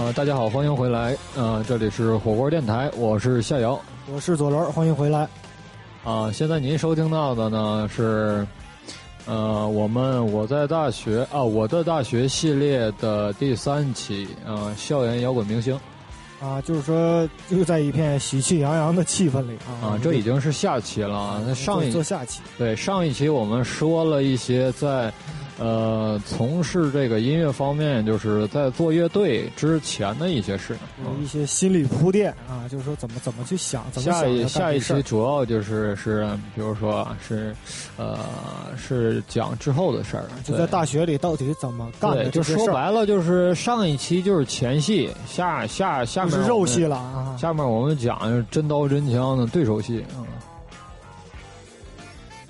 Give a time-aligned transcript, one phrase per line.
[0.00, 1.14] 呃，大家好，欢迎回来。
[1.36, 3.78] 呃，这里是火锅电台，我是夏瑶，
[4.10, 5.28] 我是左轮，欢迎回来。
[6.02, 8.46] 啊，现在您收听到的呢是，
[9.26, 15.78] 呃，我们我在大学啊，我的大学系列的第三期呃，校园摇滚明星。
[16.40, 19.84] 啊，就是说，就在一片喜气洋洋的气氛里啊。
[19.88, 21.42] 啊，这已经是下期了。
[21.46, 25.12] 那上一做下期，对上一期我们说了一些在。
[25.60, 30.74] 呃，从事这个音乐方面，就是在做乐队之前的一些事，
[31.04, 37.54] 有一些心理铺垫啊，就是说怎么怎么去想，怎么下一下一期主要就是是，比如说是，
[37.98, 38.20] 呃，
[38.74, 48.18] 是讲之后的事儿，就在大学里到底怎么干的就说白了，就是上一期就是前戏，下下下面是肉戏了啊，下面我们讲
[48.50, 50.24] 真刀真枪的对手戏啊。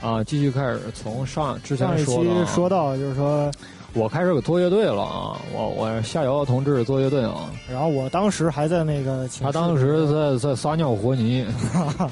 [0.01, 3.51] 啊，继续开始从上之前说的，说到就是说，
[3.93, 11.47] 我开始做乐队了啊，我我夏瑶同志做乐队啊，然后我当时还在那个，他当时在在撒尿和泥，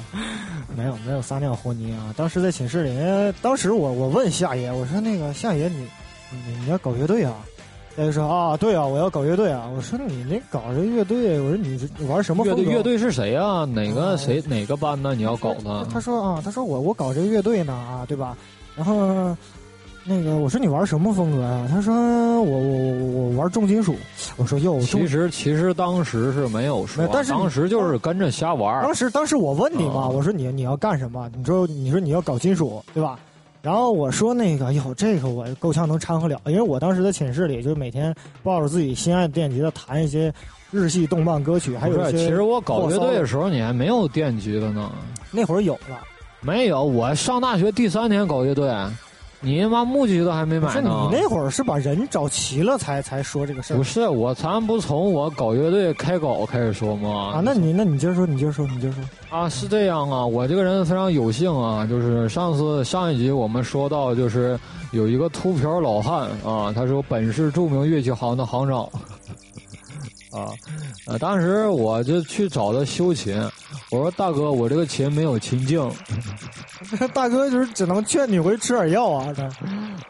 [0.77, 5.87] 没有没有撒尿和泥啊，当时在寝室里，当时我我问夏爷，我说那个夏爷你
[6.31, 7.33] 你你要搞乐队啊？
[7.99, 9.69] 他就说啊，对啊，我要搞乐队啊！
[9.75, 12.63] 我说你那搞这乐队，我说你玩什么乐队？
[12.63, 13.65] 乐队是谁啊？
[13.65, 15.13] 哪个谁哪个班呢？
[15.13, 15.85] 你要搞呢？
[15.91, 18.37] 他说啊，他说我我搞这个乐队呢啊，对吧？
[18.77, 19.35] 然后
[20.05, 21.67] 那个我说你玩什么风格呀？
[21.69, 23.93] 他说我我我我玩重金属。
[24.37, 28.81] 我说哟，其实其实当时是没有说，但是当时就是跟着瞎玩。
[28.81, 31.29] 当时当时我问你嘛，我说你你要干什么？
[31.35, 33.19] 你说你说你要搞金属对吧？
[33.61, 40.33] 然后我说那个哟，这个我够呛能掺和了，因为我当时在寝室里，就每天抱着自己心爱的电吉他弹一些
[40.71, 42.17] 日系动漫歌曲，还有一些。
[42.17, 44.91] 其实我搞乐队的时候，你还没有电吉他呢。
[45.31, 45.99] 那会儿有了。
[46.41, 48.73] 没有，我上大学第三年搞乐队。
[49.41, 51.07] 你他妈木吉都还没买呢！
[51.09, 53.77] 你那会儿是把人找齐了才才说这个事儿。
[53.77, 57.31] 不是我，咱不从我搞乐队开搞开始说吗？
[57.35, 59.03] 啊，那你那你接着说，你接着说，你接着说。
[59.29, 64.59] 啊，是这样啊，我这个人非常有幸啊，就是上次上一集我们说到，就是
[64.91, 68.89] 有一个秃瓢老汉啊，他是本市著名乐器行的行长。
[70.31, 70.53] 啊，
[71.07, 73.35] 呃，当时我就去找他修琴，
[73.89, 75.91] 我说大哥，我这个琴没有琴颈。
[77.13, 79.33] 大哥就是只能劝你回去吃点药啊。
[79.35, 79.49] 他，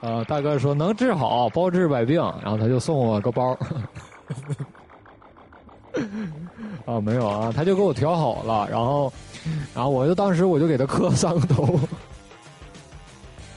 [0.01, 3.57] 呃，大哥说能治好，包治百病，然后他就送我个包。
[6.85, 9.11] 啊，没有啊，他就给我调好了，然后，
[9.73, 11.79] 然后我就当时我就给他磕三个头。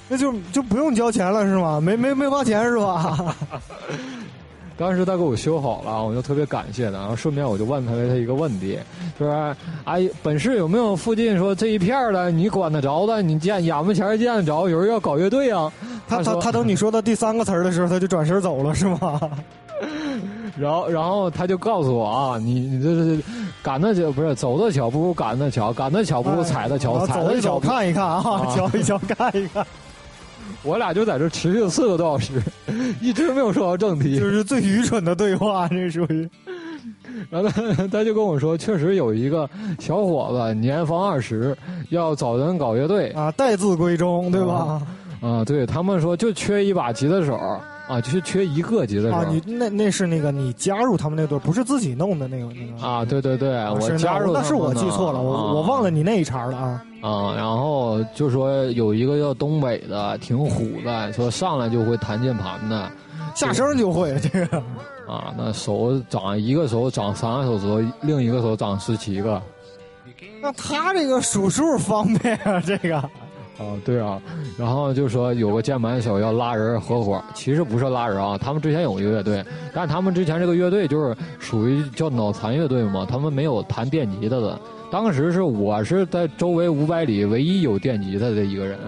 [0.09, 1.81] 那就就不用交钱了是吗？
[1.81, 3.35] 没没没花钱是吧？
[4.83, 6.99] 当时他给我修好了，我就特别感谢他。
[6.99, 8.77] 然后顺便我就问他了他一个问题，
[9.19, 13.23] 就是阿姨，本市有没有附近说这一片的你管得着的？
[13.23, 15.73] 你见眼巴前见得着有人要搞乐队啊？
[16.09, 19.21] 他他他等你说到第三个词儿的时候，他就转身走了，是吗？
[20.59, 23.23] 然后然后他就告诉我啊，你你这是
[23.63, 29.65] 赶得巧不是走得巧不如赶得巧，赶得巧不如踩得巧，踩得巧看一看啊， 瞧一瞧看一看。
[30.63, 32.33] 我俩就在这持续了四个多小时，
[33.01, 36.29] 一直没有说到正题，就是最愚蠢的对话，这属于。
[37.31, 41.57] 然后他他就跟我说，确实有一个小伙子年方二十，
[41.91, 44.83] 要找人搞乐队啊，待字闺中，对吧？
[45.21, 47.39] 啊，对他们说就缺一把吉他手。
[47.93, 49.17] 啊，就是缺一个吉他手。
[49.17, 52.87] 啊，你那那是那个你加入他们那队，不是自己弄的那个那个。
[52.87, 56.83] 啊，对对对，我加入那是我记错了，我我忘了你那一茬了啊。
[57.03, 62.91] 啊，然后就说有一个叫东北的，挺虎的，说上来就会弹键盘的，
[63.35, 64.57] 下声就会这个。
[65.07, 69.43] 啊，那手长一个手长三个手指头，另一个手长十七个。
[70.41, 73.03] 那他这个数数方便啊，这个。
[73.63, 74.21] 啊，对啊，
[74.59, 84.59] 然后就说有个键盘手要拉人合伙，其实不是拉人啊，他们之前有一个乐队，但他们之前这个乐队就是属于叫脑残乐队嘛，他们没有弹电吉他的。
[84.91, 88.79] 当时是我是在周围五百里唯一有电吉他的一个人，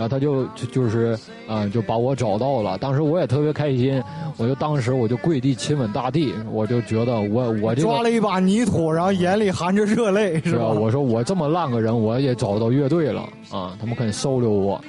[0.00, 1.14] 然后他就就就是
[1.46, 2.78] 嗯，就把我找到了。
[2.78, 4.02] 当时我也特别开心，
[4.38, 10.68] 我就当时我就跪地亲吻大地，我就觉得我我这抓了一把泥土，然后眼里含着热泪，是吧？
[10.68, 13.76] 我说我这么烂个人，我也找到乐队了啊！
[13.78, 14.80] 他们肯收留我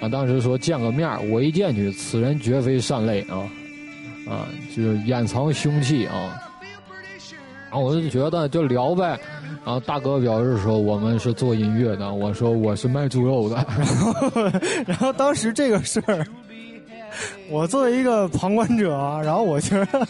[0.00, 0.08] 啊！
[0.08, 3.42] 当时说见个面，我一见去，此人绝非善类啊
[4.30, 4.46] 啊，
[4.76, 6.40] 就是掩藏凶器啊。
[7.78, 9.18] 我就觉得就聊呗。
[9.64, 13.56] 然后大哥表示说我们是做音乐的，我说我是卖猪肉的。
[13.78, 14.42] 然后，
[14.86, 16.26] 然后当时这个事儿，
[17.48, 18.90] 我作为一个旁观者，
[19.24, 20.06] 然后我觉得，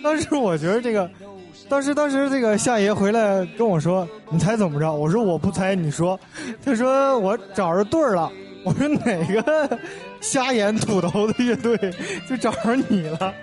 [0.00, 1.10] 当时我觉得这个，
[1.68, 6.18] 当时当时这个夏爷回来跟我说：“你猜怎么着？”我说：“我不猜，你说。”
[6.64, 8.30] 他说：“我找着对儿了。”
[8.64, 9.78] 我说：“哪个
[10.20, 11.76] 瞎眼土头的乐队
[12.28, 13.34] 就找着你了？”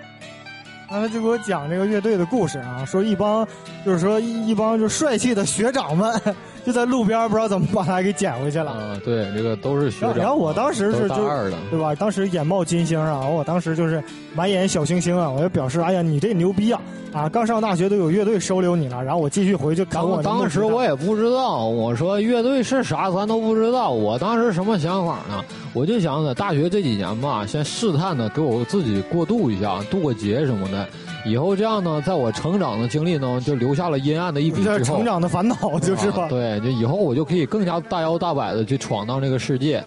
[0.88, 3.46] 刚才就给我讲这个乐队的故事啊，说一帮
[3.84, 6.20] 就是说一帮就帅气的学长们
[6.66, 8.72] 就在路边不知道怎么把它给捡回去了。
[8.72, 10.16] 啊，对，这个都是学长。
[10.16, 11.94] 然后我当时是大二的，对吧？
[11.94, 14.02] 当时眼冒金星啊，我当时就是
[14.34, 16.82] 满眼小星星啊，我就表示，哎呀，你这牛逼啊！
[17.12, 20.20] 啊，刚上大学都有乐队收留你了，然后我继续回去看我。
[20.22, 23.90] 当时我也不知道，我说乐队是啥，咱都不知道。
[23.90, 25.42] 我当时什么想法呢？
[25.72, 30.86] 我就想在大学这几年吧，先试探的给我自己过渡一下，渡个劫什么的。
[31.24, 34.62] 以后这样呢，在我成长的经历呢，就留下了阴暗的一笔。
[34.84, 36.28] 成长的烦恼就是吧？
[36.28, 39.82] 对，就以后我就可以更加大摇大摆的去闯荡这个世界。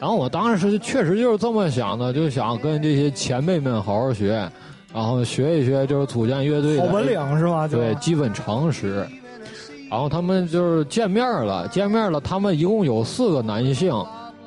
[0.00, 4.48] 然后我当时确实就是这么想的，就想跟这些前辈们好好学，
[4.92, 7.66] 然后学一学就是组建乐队好本领是吧？
[7.66, 9.06] 对，基本常识。
[9.90, 13.94] 然后他们就是见面了，见面了，他们一共有四个男性，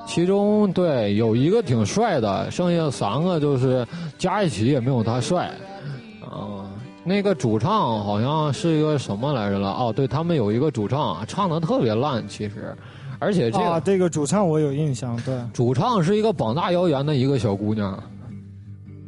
[0.06, 3.88] 其中对有一个挺帅的，剩下三个就是
[4.18, 5.50] 加一起也没有他帅。
[6.22, 6.67] 啊，
[7.08, 9.70] 那个主唱好像是一个什么来着了？
[9.70, 12.76] 哦，对他们有一个主唱，唱的特别烂，其实，
[13.18, 17.98] 而且这个这个主唱我有印象，对，主唱是一个膀大腰圆的一个小姑娘，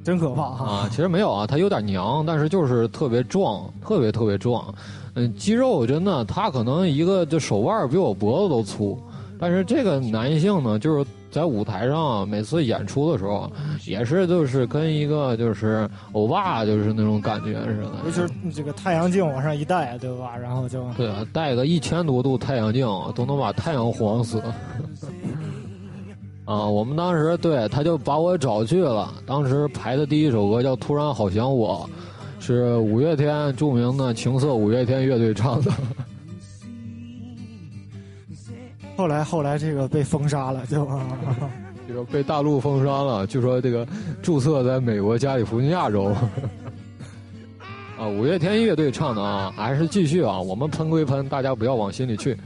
[0.01, 0.87] 真可怕啊！
[0.89, 4.73] 其实没有啊，她有点娘，但是就是特别壮，特别特别壮，
[5.15, 8.97] 嗯，肌肉真的，她可能一个就手腕比我脖子都粗，
[9.39, 11.05] 但是这个男性呢，就是。
[11.31, 13.47] 在舞台上，每次演出的时候，
[13.85, 17.91] 也是就是跟一个就是欧巴，就是那种感觉似的。
[18.03, 20.35] 就是这个太阳镜往上一戴，对吧？
[20.35, 24.41] 然后就对啊，戴个一千多度太阳镜都能把太阳晃死。
[26.45, 29.13] 啊，我们当时对他就把我找去了。
[29.27, 31.87] 当时排的第一首歌叫《突然好想我》，
[32.43, 35.71] 是五月天著名的情色五月天乐队唱的。
[38.99, 40.85] 后来，后来这个被封杀了，就
[41.87, 43.25] 这个被大陆封杀了。
[43.25, 43.87] 据说这个
[44.21, 46.13] 注册在美国加利福尼亚州。
[47.97, 50.37] 啊，五月天乐队唱的啊，还是继续啊。
[50.37, 52.37] 我们喷归喷，大家不要往心里去。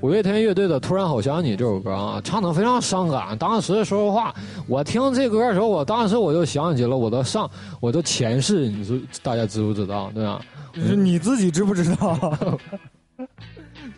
[0.00, 3.38] 五月天乐队的《突然好想你》这首歌啊，唱的非常伤感。
[3.38, 4.34] 当时说实话，
[4.66, 7.48] 我听这歌的时候，我当时我就想起了我的上，
[7.78, 8.68] 我的前世。
[8.68, 10.10] 你说大家知不知道？
[10.12, 10.44] 对吧？
[10.74, 12.58] 是你自己知不知道？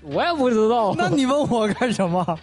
[0.02, 2.24] 我也不知道， 那你问我干什么？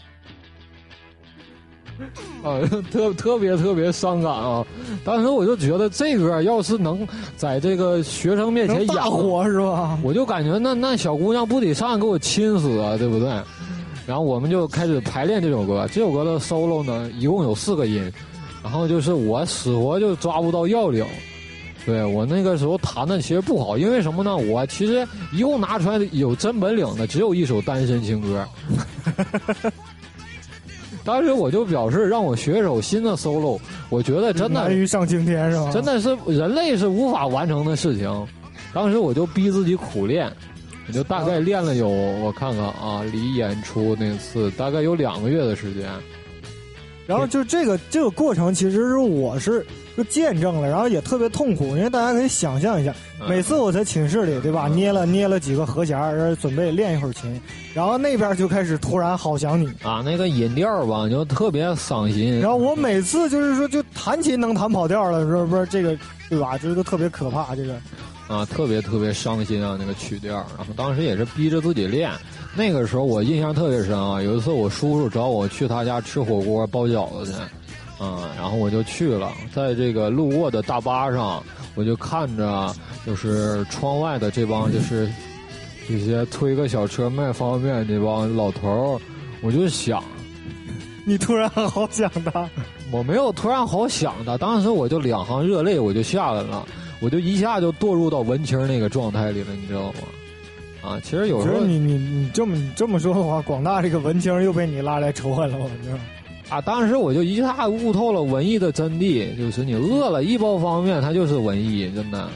[2.44, 2.60] 啊，
[2.92, 4.66] 特特别特别伤感啊！
[5.06, 7.08] 当时我就觉得这歌要是能
[7.38, 9.98] 在这个学生面前演火是吧？
[10.04, 13.30] 我就感觉那那小姑娘不得上来给我亲死啊，对不对？
[14.06, 15.88] 然后我们就开始排练这首歌。
[15.90, 18.12] 这首歌的 solo 呢，一共有四个音，
[18.62, 21.06] 然后就是我死活就抓不到要领。
[21.86, 24.36] 对我那个时候弹的其实不好，因为什么呢？
[24.36, 28.44] 我其实一共拿出来有真本领的只有一首单身情歌。
[31.06, 33.60] 当时我就表示让我学一首新的 solo，
[33.90, 35.70] 我觉得真的难于上青天是吧？
[35.72, 38.28] 真的是人类是无法完成的事情。
[38.74, 40.28] 当时我就逼自己苦练，
[40.88, 45.88] 我就大概练了有我看看啊，离演出那次大概有两个月的时间。
[47.06, 49.64] 然后就这个这个过程，其实是我是。
[49.96, 52.94] 就见证了，然后也特别痛苦，因为大家可以想象一下，
[53.28, 55.98] 每次我在寝室里，对吧，捏了捏了几个和弦，
[56.42, 57.42] 准备练一会儿琴，
[57.74, 62.40] 然后那边就开始突然好想你啊，那个音调吧，就特别伤心。
[62.40, 65.98] 然后我每次就是说，就弹琴能弹跑调了，是不是这个，
[66.30, 66.58] 对吧？
[66.58, 67.76] 这个特别可怕，这个
[68.28, 70.36] 啊，特别特别伤心啊，那个曲调。
[70.58, 72.12] 然后当时也是逼着自己练，
[72.54, 77.38] 那个时候我印象特别深啊，有一次我叔叔找我去他家吃火锅包饺子去。
[78.00, 81.42] 嗯，然后我就去了，在这个路过的大巴上，
[81.76, 82.76] 我就看着
[83.06, 85.10] 就是窗外的这帮就是
[85.88, 89.02] 这些推个小车卖方便面这帮老头儿，
[89.42, 90.04] 我就想，
[91.06, 92.50] 你突然好想他，
[92.92, 96.68] 我没有突然好想他，当时我就两行热泪我就下来了，
[97.00, 100.00] 我就一下就堕入到文青那个状态里了，你知道吗？
[100.82, 105.98] 啊，其实有时候你你你这么这么说的话，广大这个文青又被你拉来仇恨了，我觉得。
[106.50, 106.62] 啊！
[106.62, 112.30] 当时我就一下悟透了文艺的真谛，就是你饿了一包方便面，它就是文艺，真的。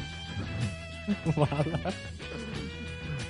[1.36, 1.94] 完了。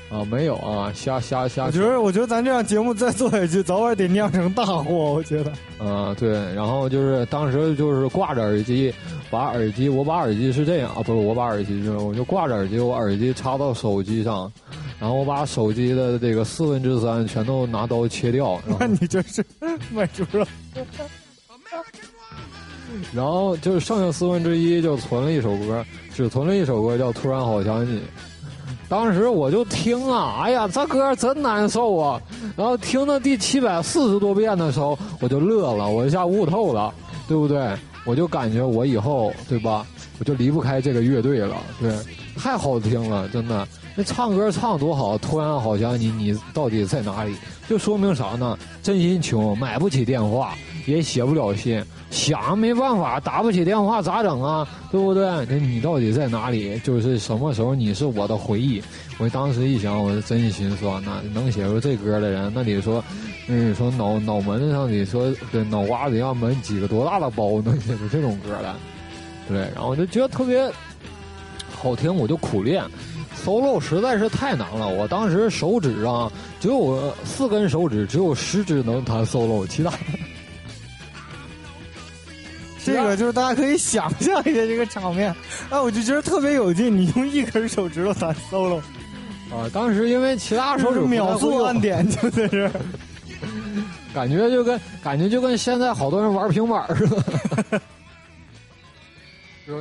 [0.10, 1.66] 啊，没有啊，瞎瞎瞎。
[1.66, 4.92] 我觉得，我觉得咱这样节目再做下去，早晚得酿成大祸。
[4.92, 5.52] 我觉得。
[5.78, 8.92] 啊，对，然后就是当时就是挂着耳机，
[9.30, 14.52] 把耳机，我把耳机是这样啊，不是我把耳机是，我就挂着耳机，我耳机插到手机上。
[15.00, 18.62] 然后我把手机的这个四分之三全都拿刀切掉。
[18.80, 19.44] 那 你这是
[19.92, 20.46] 卖猪肉？
[23.14, 27.98] 然后就是剩下四分之一就存了一首歌，只存了一首歌叫《突然好想你》。
[28.90, 32.20] 当时我就听啊，哎呀，这歌真难受啊！
[32.58, 36.92] 然后听到第七百四十多遍的时候，我就乐了，我一下悟透了，
[37.28, 37.72] 对不对？
[38.06, 39.86] 我就感觉我以后对吧，
[40.18, 41.56] 我就离不开这个乐队了。
[41.80, 41.94] 对，
[42.36, 43.68] 太好听了，真的。
[44.00, 47.36] 那唱歌唱多好，突然好像你你到底在哪里？
[47.68, 48.58] 就说明啥呢？
[48.82, 50.54] 真心穷，买不起电话，
[50.86, 54.66] 也写不了信，想没办法，打不起电话咋整啊？
[54.90, 55.26] 对不对？
[55.50, 56.80] 那你到底在哪里？
[56.80, 58.82] 就是什么时候你是我的回忆？
[59.18, 61.22] 我当时一想，我是真心酸呐。
[61.34, 63.04] 能写出这歌的人，那你说，
[63.50, 68.74] 嗯，说脑脑门子上你说对脑瓜子要门几个多大的包能写出这种歌来？
[69.50, 70.72] 对，然后我就觉得特别
[71.76, 72.82] 好听，我就苦练。
[73.44, 79.92] Solo 实在是太难了，我当时手指啊，只有四根手指，只有十指能弹 solo，其他。
[82.84, 85.36] 这个就是大家可以想象一下这个场面，
[85.70, 86.96] 哎，我就觉得特别有劲。
[86.96, 88.78] 你用一根手指头弹 solo，
[89.52, 92.72] 啊，当时因为其他手指秒速按点 就在这，
[94.14, 97.82] 感觉就跟感觉就跟现在好多人玩平板似的。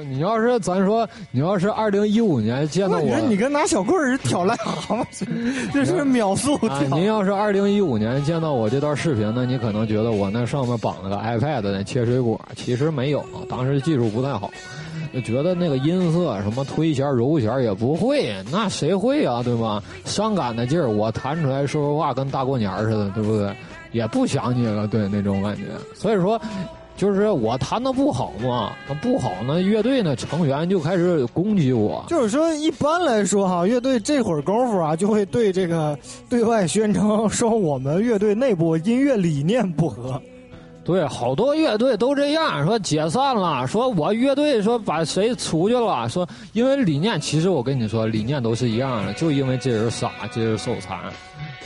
[0.08, 5.32] 你要是咱说，你要是二零一五年见到我，你跟拿小棍儿挑癞蛤蟆似的，
[5.72, 6.80] 这是秒速啊！
[6.92, 14.50] 您要是二零一五年见到我这段视频呢，你可能觉得我那上面绑了个 iPad 在切水果，其实没有，当时技术不太好，
[15.24, 19.42] 觉得那个音色什么推弦揉弦也不会，那谁会啊？
[19.42, 19.82] 对吧？
[20.04, 23.54] 伤感的劲儿，我弹出来说说话跟大过年似的，对不对？
[23.92, 25.62] 也不想你了，对那种感觉，
[25.94, 26.38] 所以说。
[26.98, 32.04] 就是我弹的不好嘛，不好呢，乐队呢成员就开始攻击我。
[32.08, 35.96] 就是说，一般来说哈，乐队这会儿功夫啊，就会对这个
[36.28, 40.20] 对外宣称说我们乐队内部音乐理念不合。
[40.84, 50.98] 对，好多乐队都这样说解散了，说我乐队说把谁出去了，说因为理念，其实我跟你说，理念都是一样的，就因为这人傻，这人手残。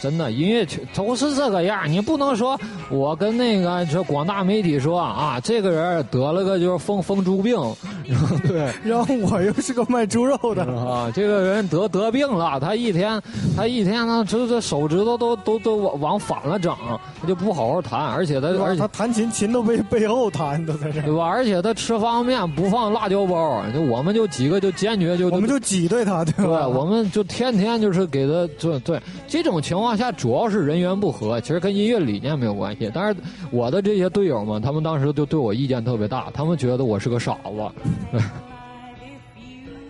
[0.01, 2.59] 真的，音乐圈都是这个样你不能说
[2.91, 7.57] 我跟那个这广大媒体说啊，这个人得了个就是疯疯猪病，
[8.49, 13.23] 对，然后我又是个卖猪肉的 啊，这个人得得病了，他一天
[13.57, 16.75] 他一天呢，这这手指头都都都往往反了整，
[17.21, 21.25] 他就不好好弹，而且他而且他弹琴琴都被背后弹都在这，对吧？
[21.25, 26.67] 而且他吃方便面不放辣椒包，就我们就几个就坚决就我们就挤兑他，对吧？
[26.67, 29.92] 我们就天天就是给他就对这种情况。
[29.97, 32.91] 下主要是人员不和，其实跟音乐理念没有关系。
[32.95, 33.17] 但是
[33.51, 38.19] 我的这些队友们，他们当时就对我意见特别大，他们觉得我是个傻子，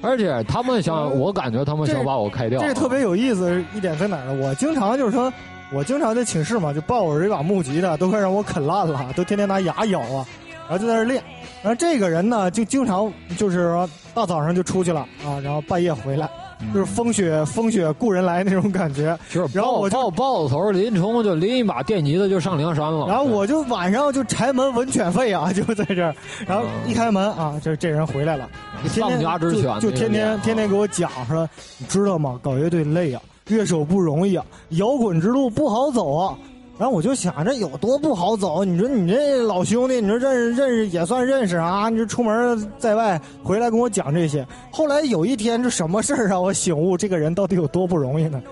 [0.02, 2.60] 而且他们想，我感觉他们想把我开掉。
[2.60, 4.34] 这特别有意思一点在哪呢？
[4.42, 5.32] 我经常就是说，
[5.72, 10.26] 我经常在寝室嘛，就抱着这把木吉他，都快让我啃烂了，都天天拿牙咬啊，
[10.68, 11.22] 然后就在那练。
[11.62, 16.28] 然后这个人呢，就经常就是说大早上就出去了啊，然后半夜回来。
[16.72, 19.18] 就是风雪风雪故人来那种感觉，
[19.52, 23.06] 然后我抱抱子头林冲就拎一把电吉他就上梁山了。
[23.06, 26.14] 然后我就晚上就柴门闻犬吠啊，就在这儿。
[26.46, 28.48] 然后一开门啊，这这人回来了，
[28.86, 32.38] 丧家之犬，就天天天天给我讲说，你知道吗？
[32.42, 36.36] 搞乐队累啊，乐手不容易啊，摇滚之路不好走啊。
[36.82, 44.44] 然后我就想着有多不好走，你说你这老兄弟，你说认识认识也算认识啊，你这出门在外回来跟我讲这些。
[44.72, 48.42] 后来有一天，这什么事儿让我醒悟，这个人到底有多不容易呢？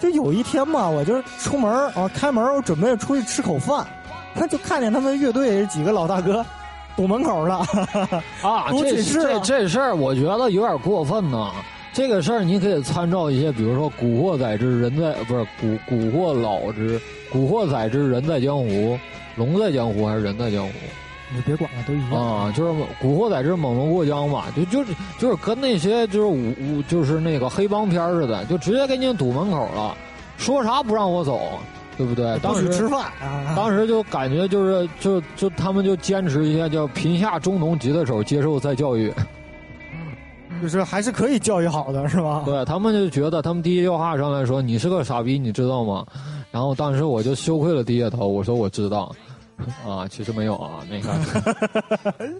[0.00, 3.86] 就有一天嘛，我就出门啊，开门，我准备出去吃口饭，
[4.34, 6.42] 他就看见他们乐队几个老大哥
[6.96, 7.56] 堵门口了。
[8.40, 11.50] 啊， 这这这事儿我觉得有点过分呢。
[11.96, 17.00] 这个事儿你可以参照一些，比如说《古惑仔之人在》不是《古古惑老之》。
[17.32, 18.98] 古惑仔之人在江湖，
[19.36, 20.72] 龙在江湖还是人在江湖？
[21.34, 22.52] 你别管了，都一样啊。
[22.54, 29.96] 就是古惑仔之猛龙过江嘛，就就是就是跟那些就是武武就是那个黑帮片似的，就直接给你堵门口了，
[30.36, 31.40] 说啥不让我走，
[31.96, 32.38] 对不对？
[32.40, 33.10] 当时吃饭，
[33.56, 39.10] 当时就感觉就是就就他们就坚持一下，叫贫下中农吉他手接受再教育，
[40.62, 42.42] 就是还是可以教育好的，是吧？
[42.44, 46.04] 对他们就觉得他们第一句话上来说你是个傻逼，你知道吗？
[46.50, 49.14] 然后当时我就羞愧的低下头，我说我知道，
[49.86, 51.10] 啊，其实没有啊，那个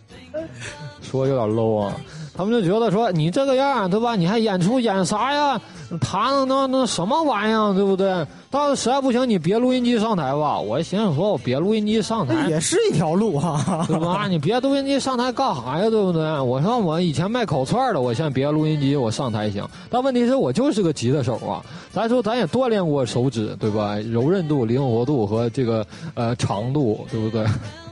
[1.02, 1.94] 说有点 low 啊。
[2.37, 4.14] 他们就觉得说你这个样对吧？
[4.16, 5.61] 你还演出演啥呀？
[6.00, 8.26] 弹那那什么玩意儿，对不对？
[8.50, 10.59] 到实在不行，你别录音机上台吧。
[10.59, 14.26] 我寻思说，我别录音机上台也是一条路哈， 对吧？
[14.29, 15.91] 你别录音机上台干啥呀？
[15.91, 16.41] 对不对？
[16.41, 19.69] 我说我以前卖烤串的，我现在别录音机，我上台行。
[19.91, 21.62] 但问题是我就是个吉他手啊。
[21.93, 23.97] 咱说咱也锻炼过手指，对吧？
[23.99, 25.85] 柔韧度、灵活度和这个
[26.15, 27.45] 呃长度，对不对？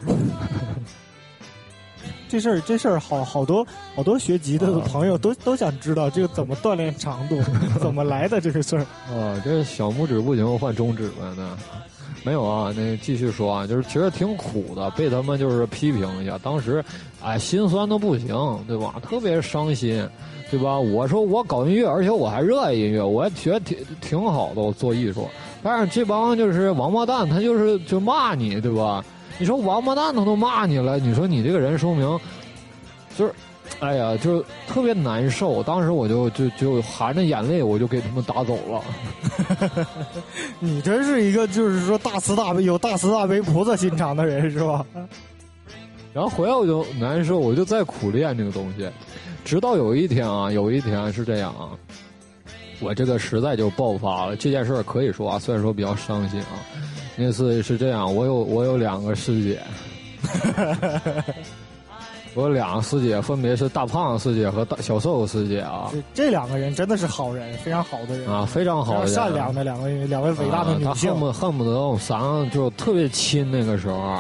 [2.35, 3.65] 这事儿，这事儿，好好多
[3.95, 7.41] 好多学吉他的朋友都都想知道这个怎么锻炼长度，
[7.81, 8.81] 怎么来的这个事儿。
[9.15, 11.57] 啊，这小拇指不行，换中指了呢。
[12.25, 16.85] 没有啊，那继续说啊，就是其实挺苦的，被他们就是批评一下，当时
[17.23, 18.35] 哎心酸的不行，
[18.67, 18.95] 对吧？
[19.01, 20.05] 特别伤心，
[20.51, 20.77] 对吧？
[20.77, 25.29] 我说我搞音乐，而且我还热爱音乐，我觉得挺挺好的，我做艺术。
[25.63, 29.05] 但是这帮就是王八蛋，他就是就骂你，对吧？
[29.39, 32.21] 你说王八蛋他都骂你了，你说你这个人说明
[33.17, 33.33] 就是。
[33.81, 35.63] 哎呀，就特别难受。
[35.63, 39.87] 当时我就就就含着眼泪，我就给他们打走了。
[40.61, 44.85] 你真是一个就是说大慈大悲、有大慈大悲菩萨心肠的人，是吧？
[46.13, 48.89] 然后回来我就难受，我就在苦练这个东西。
[49.45, 51.73] 直到有一天啊，有一天是这样啊，
[52.81, 54.37] 我这个实在就爆发了。
[54.37, 56.61] 这件事可以说啊，虽然说比较伤心啊。
[57.17, 59.61] 那次是这样，我有我有两个师姐。
[62.35, 70.85] 我有两个师姐分别是大胖师姐和大小瘦师姐啊，这两个人真的是好人，非常好的人啊，非常好、善良的两位两位伟大的女性。
[70.85, 74.19] 他恨不恨不得我上就特别亲那个时候，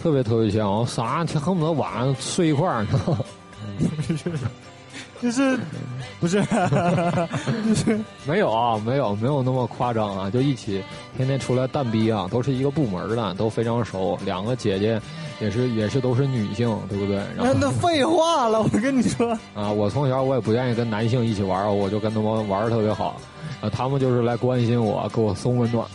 [0.00, 3.18] 特别特别亲，我仨恨不得晚上睡一块儿呢。
[5.22, 5.58] 就是
[6.20, 6.42] 不是？
[7.66, 10.82] 就是没有啊，没有没有那么夸张啊，就一起
[11.16, 15.00] 天天出来蛋逼啊，都是一个部门的，都非常熟，两个姐姐。
[15.40, 17.22] 也是也是都是女性，对不对？
[17.36, 23.20] 那那废话了，我跟你说啊，我从小我也不愿意跟男性一起玩，我就跟他们玩的特别好，
[23.60, 25.86] 啊，他们就是来关心我，给我送温暖，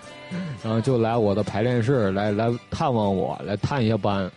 [0.64, 4.30] 然后就来我的排练室来来探望我，来探一下班，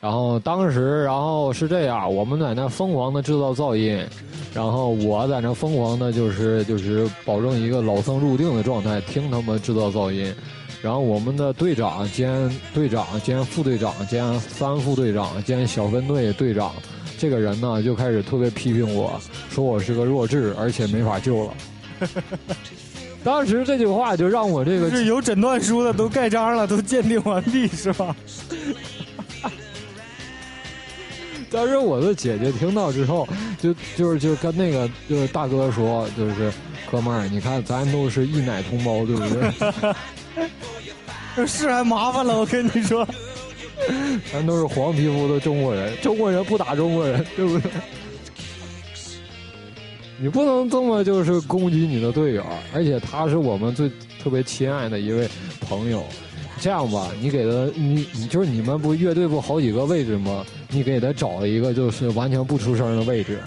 [0.00, 4.00] 然后当时然后是这样，我们在那疯狂的制造噪音，
[4.54, 10.32] 然后我在那疯狂的就是就是保证一个老僧入定的状态，听他们制造噪音。
[10.80, 16.72] 然后我们的队长兼队长兼副队长兼三副队长兼小分队队长，
[17.18, 21.52] 这个人呢就开始特别批评我，说我是个弱智，而且没法救了。
[23.24, 28.14] 当时这句话就让我这个是有诊断书的都盖章了，都鉴定完毕是吧？
[31.50, 33.26] 当时我的姐姐听到之后，
[33.58, 36.52] 就就是就跟那个就是大哥说，就是
[36.90, 39.50] 哥们儿，你看咱都是一奶同胞，对不对？
[41.36, 43.06] 这事还麻烦了，我跟你说，
[44.32, 47.70] 咱都是黄皮肤的中国人，中国人不打中国人，对不对？
[50.20, 53.88] 你不能这么就是攻击你的队友，而且他是我们最
[54.22, 55.28] 特别亲爱的一位
[55.60, 56.04] 朋友。
[56.60, 60.44] 这样吧，你给他，你你就是你们不乐队不好几个位置吗？
[60.70, 63.38] 你给他找一个就是完全不出声的位置。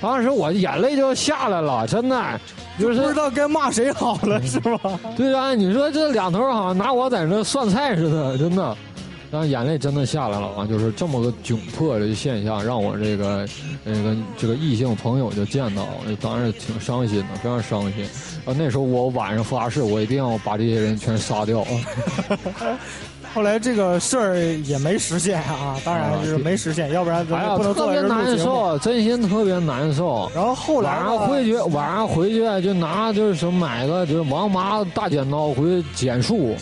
[0.00, 2.40] 当时我眼泪就下来了，真的。
[2.78, 4.98] 就是不知道该骂谁好了，是吧？
[5.14, 8.74] 对啊，你说这两头好像拿我在那涮菜似的，真的，
[9.30, 10.66] 然后眼泪真的下来了啊！
[10.66, 13.46] 就是这么个窘迫的现象，让我这个
[13.84, 15.86] 那个这个异性朋友就见到，
[16.20, 18.04] 当然挺伤心的，非常伤心。
[18.44, 21.64] 啊，那时候我晚上发誓，我一定要把这些人全杀掉。
[23.32, 30.28] 后来这个事儿也没实现啊，当然是没实现，要不然咱不能特别难受，真心特别难受。
[30.34, 36.56] 然后后来晚上回去，晚上回去就拿就是说买个就是王麻大剪刀回去剪树。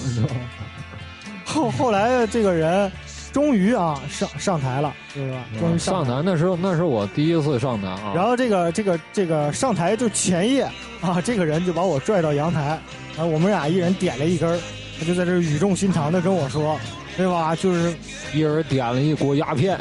[1.49, 2.91] 后后来这个人
[3.33, 5.45] 终于啊上上台了，对吧？
[5.59, 6.23] 终于上台。
[6.25, 8.13] 那时候那是我第一次上台啊。
[8.15, 10.63] 然后这个这个这个上台就前夜
[11.01, 12.79] 啊，这个人就把我拽到阳台，
[13.17, 14.61] 然后我们俩一人点了一根。
[15.01, 16.77] 他就在这语重心长的跟我说，
[17.17, 17.55] 对吧？
[17.55, 17.95] 就是
[18.35, 19.79] 一人点了一锅鸦片，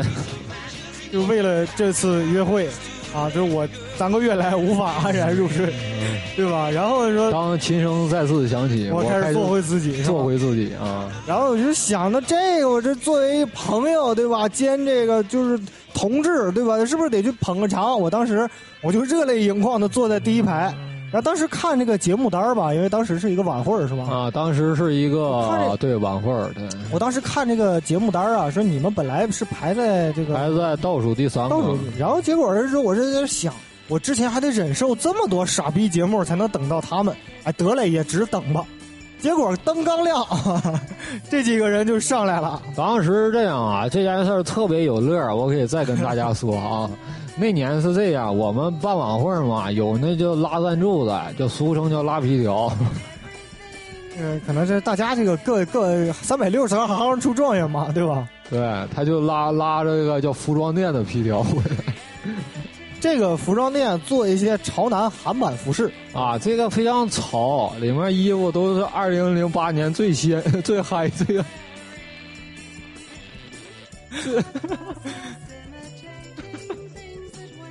[1.11, 2.67] 就为了这次约会，
[3.15, 5.73] 啊，就是我三个月来无法安然入睡，
[6.37, 6.69] 对吧？
[6.69, 11.11] 然后说，当琴声再次响起，我开始做回自己，做回自己啊。
[11.25, 14.47] 然后我就想到这个，我这作为朋友，对吧？
[14.47, 15.59] 兼这个就是
[15.95, 16.85] 同志，对吧？
[16.85, 17.99] 是不是得去捧个场？
[17.99, 18.47] 我当时
[18.81, 20.71] 我就热泪盈眶的坐在第一排。
[21.09, 24.03] 然后当时看这个节目单吧，因为当时是一个晚会是吧？
[24.03, 26.67] 啊，当时是一个对晚会对。
[26.91, 31.55] 我当时看这个节目单啊，说你们本来是排在这个排在倒数第三个，
[31.97, 33.53] 然后结果是说，我是在想，
[33.87, 38.65] 我之前还得忍受这么多傻逼节目才能等到他们，哎，得嘞也只等吧。
[39.19, 40.23] 结果灯刚亮，
[41.29, 42.61] 这几个人就上来了。
[42.75, 46.89] 当时这样啊，这件事特别有乐我可以再跟大家说啊。
[47.39, 52.71] 那年是这样，我们办晚会嘛，有那叫拉赞助的，就俗称叫拉皮条。
[54.19, 58.27] 嗯， 可能是大家这个各各三百六十行，行出状元嘛，对吧？
[58.49, 58.59] 对，
[58.93, 61.86] 他就拉拉这个叫服装店的皮条回来。
[63.07, 71.45] 这个服装店做一些潮男韩版服饰啊，这个非常潮，里面衣服都是二零零八年最新、 最嗨这个。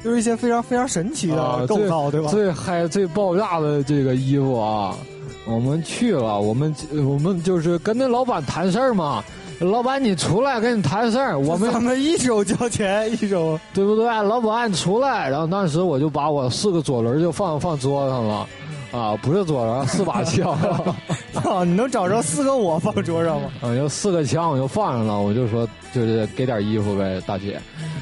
[0.03, 2.31] 就是一些非常非常神奇的构造，对吧？
[2.31, 4.97] 最嗨、最爆炸的这个衣服啊，
[5.45, 9.23] 我们去了，我们我们就是跟那老板谈事儿嘛。
[9.65, 14.05] 老板，你出来跟你谈事儿，我们咱们一手交钱，一手对不对？
[14.05, 15.31] 老板，你出来。
[15.31, 18.47] 然后当时我就把我四个左轮就放放桌上了，
[18.93, 20.53] 啊，不是左轮，四把枪。
[20.53, 23.51] 啊， 你能找着四个我放桌上吗？
[23.63, 27.59] 啊，就四个枪我就放上了，我就说就是给点衣服呗，大姐。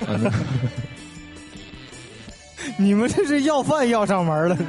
[2.76, 4.68] 你们这是要饭要上门了是吧？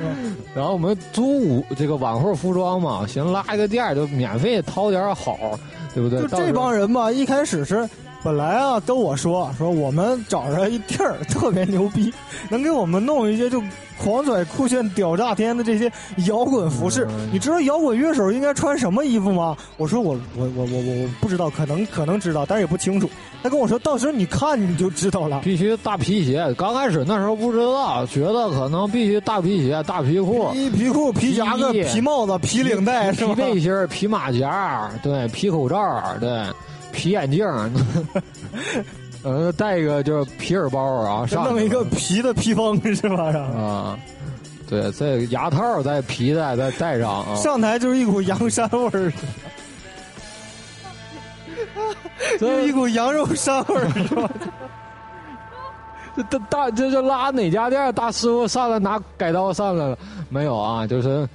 [0.53, 5.57] 然后我们租舞这个晚会服装嘛，行拉一个店就免费掏点好。
[5.95, 6.21] 对不对？
[6.21, 7.89] 就这帮人吧，一开始是
[8.25, 12.11] 本来啊跟我说说我们找着一地儿特别牛逼，
[12.49, 13.61] 能给我们弄一些就
[14.01, 15.91] 狂拽酷炫屌炸天的这些
[16.27, 17.07] 摇滚服饰。
[17.31, 19.55] 你知道摇滚乐手应该穿什么衣服吗？
[19.77, 23.07] 我说我我我我我我不知道，可能可能知道，但是也不清楚。
[23.43, 25.39] 他跟我说到时候你看你就知道了。
[25.43, 35.77] 必须大皮鞋，刚开始那时候不知道，觉得可能必须大皮鞋、大皮裤、皮皮裤、皮夹克、皮帽子、皮领带、皮背心、皮马甲，对，皮口罩，
[36.19, 36.43] 对。
[36.95, 37.45] 皮眼镜，
[39.23, 43.25] 呃，带一个就是皮耳包啊，上弄一个皮的披风是吧？
[43.37, 43.99] 啊，
[44.69, 47.35] 对，这牙套再皮带再戴上啊。
[47.35, 49.13] 上台就是一股羊 膻味儿，
[52.39, 54.29] 这一股羊肉膻味儿是吧？
[56.15, 59.97] 这大大这就拉哪家店大师傅上来拿改刀上来了
[60.29, 60.87] 没有啊？
[60.87, 61.27] 就是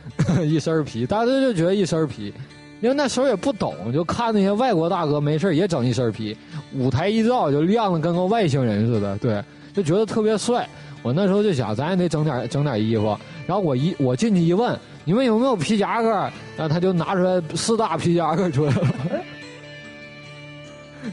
[0.43, 2.33] 一身皮，大家就觉得一身皮。
[2.81, 6.37] 因为那时候也不懂，就看那些外国大哥没事也整一身皮，
[6.75, 9.43] 舞台一照就亮的跟个外星人似的，对，
[9.75, 10.67] 就觉得特别帅。
[11.03, 13.17] 我那时候就想，咱也得整点整点衣服。
[13.47, 16.09] 然后我一我进去一问，你们有没有皮夹克？
[16.57, 18.89] 然后他就拿出来四大皮夹克出来了。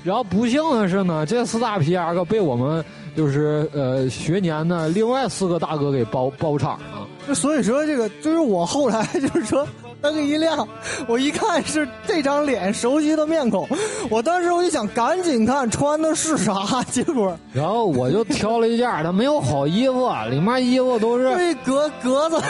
[0.04, 2.84] 然后不幸的是呢，这四大皮夹克被我们
[3.16, 7.08] 就是呃学年的另外四个大哥给包包场了。
[7.28, 9.66] 就所以说，这个就是我后来就是说。
[10.02, 10.68] 灯一亮，
[11.08, 13.68] 我一看是这张脸熟悉的面孔，
[14.10, 22.42] 我当时我就想赶紧看穿的是啥，结果然后我就挑了一件，他没有好衣服，里面衣服都是 对格格子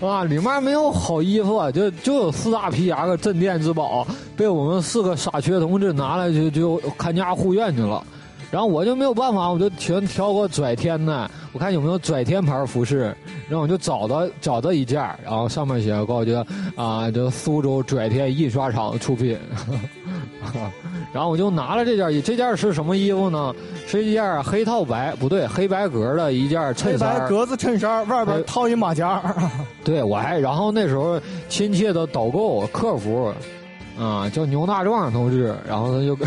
[0.06, 8.04] 啊，里面没有好衣服，就就有四大皮夹克镇店之宝，被我们四个傻缺同志拿来就就看家护院去了。
[8.50, 13.14] 然后我就没有办法，我就全挑个拽天的，我看有没有拽天牌服饰，
[13.48, 19.38] 然后我就找到找到一件，然后上面写着告诉啊，这苏州拽天印刷厂出品，
[21.14, 23.54] 然后我就拿了这件衣，这件是什么衣服呢？
[23.86, 29.22] 是一件黑套白不对，黑白格的一件衬衫，白格子衬衫，外边套一马甲。
[29.84, 33.32] 对，我还然后那时候亲切的导购客服，
[33.96, 36.18] 啊，叫牛大壮同志，然后他就。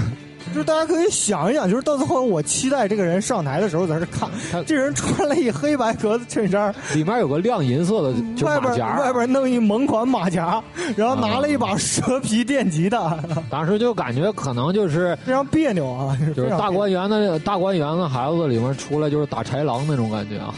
[0.51, 4.29] 就是大家可以想一想，就是到最后我期待这个人上台的时候在这看，
[4.65, 8.13] 这人穿了一黑白格子衬衫，里面有个亮银色的
[8.45, 10.61] 外边外边弄一萌款马甲，
[10.95, 13.17] 然后拿了一把蛇皮电吉他。
[13.49, 20.53] 当时就感觉可能就是非常别扭啊，就是大观园的大观园的孩子里面出来就是打豺狼那种感觉啊。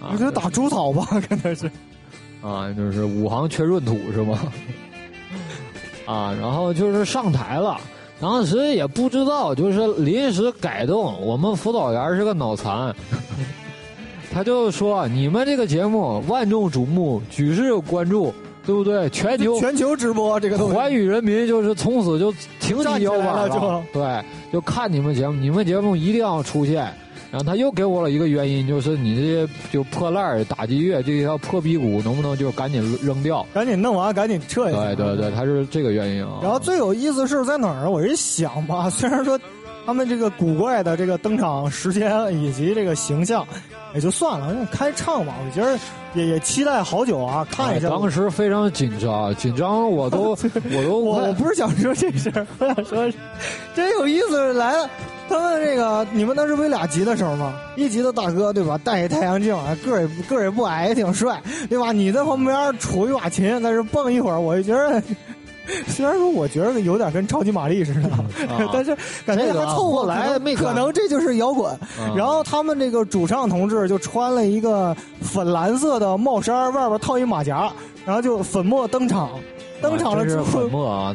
[0.12, 1.70] 你这打猪草吧，可能是。
[2.40, 4.38] 啊，就是五行缺闰土是吗？
[6.06, 7.78] 啊，然后就是上台了。
[8.20, 11.14] 当时也不知道，就是临时改动。
[11.20, 12.94] 我们辅导员是个脑残，
[14.32, 18.34] 他就说：“你们这个节目万众瞩目，举世关注，
[18.66, 19.08] 对不对？
[19.10, 26.92] 全球全球直播这个东西，寰宇人民就是从此就挺起腰板了，就对，就看你们节目，你们节目一定要出现。”
[27.30, 33.46] 然后他又给我了一个原因，就是你这些就破烂打击乐这一套破逼鼓，能不能就赶紧扔掉？
[33.52, 34.94] 赶紧弄完，赶紧撤一下。
[34.94, 36.38] 对对对，他是这个原因啊。
[36.42, 37.90] 然后最有意思是在哪儿？
[37.90, 39.38] 我一想吧， 虽然说
[39.84, 43.46] 他们这个古怪的这个登场时间以及这个形象
[43.94, 45.78] 也就算了，开唱吧，我觉得
[46.14, 47.90] 也也期待好久啊，看一下。
[47.90, 50.30] 当时非常紧张，紧张我都
[50.72, 53.12] 我都我我不是想说这事儿，我想说
[53.74, 54.88] 真有意思来了。
[55.28, 57.54] 他们这个，你们那是 V 俩级的时候吗？
[57.76, 58.78] 一级的大哥对吧？
[58.82, 61.92] 戴一太阳镜，个儿也个儿也不矮，也挺帅，对吧？
[61.92, 65.02] 你在旁边杵一把琴，在这蹦一会儿，我就觉得，
[65.88, 68.10] 虽然说我觉得有点跟超级玛丽似的，
[68.72, 71.70] 但是感觉还凑合来，可能这就是摇滚。
[72.16, 77.70] 然后他们这个主唱同志就穿了一个粉蓝色的帽衫，外边套一马甲，
[78.06, 79.30] 然后就粉墨登场。
[79.80, 80.68] 登场了之后，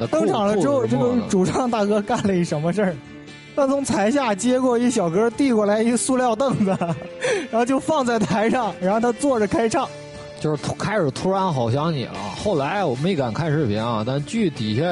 [0.09, 2.95] 登场了之后，这个主唱大哥干了一什么事儿？
[3.55, 6.75] 他从台下接过一小哥递过来一塑料凳子，
[7.51, 9.87] 然后就放在台上，然后他坐着开唱。
[10.39, 12.13] 就是开始突然好想你了，
[12.43, 14.83] 后来我没敢看视频啊，但据底下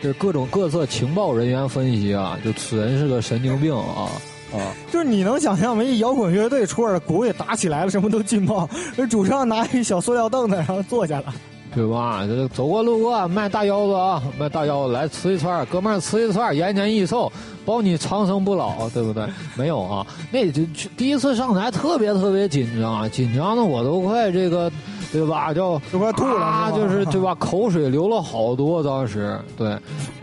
[0.00, 4.08] 就是各种各色情报人员分析啊，就此人是个神经病啊
[4.52, 4.70] 啊！
[4.92, 5.82] 就是你能想象吗？
[5.82, 11.34] 一摇滚乐队出来，鼓也打起来了，什么都劲爆，这主唱拿一小塑料凳子，然后坐下了。
[11.74, 12.24] 对吧？
[12.26, 17.30] 这走过路过卖大腰子啊，卖大腰子来吃一串，哥们儿吃一串，延年益寿，
[17.64, 19.24] 保你长生不老，对不对？
[19.56, 20.62] 没有啊，那就
[20.96, 24.70] 第一次上台特别特别紧张，紧张的我都快这个，
[25.12, 25.52] 对吧？
[25.54, 27.34] 就都快吐了，啊，就是对吧？
[27.36, 29.78] 口水流了好多，当时对，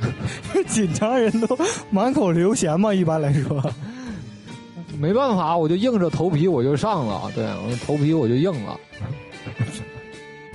[0.67, 1.57] 紧张人都
[1.89, 3.63] 满口流涎嘛，一般来说。
[4.99, 8.77] 没办法，我就硬着头皮我就上了，对，我头皮我就硬了，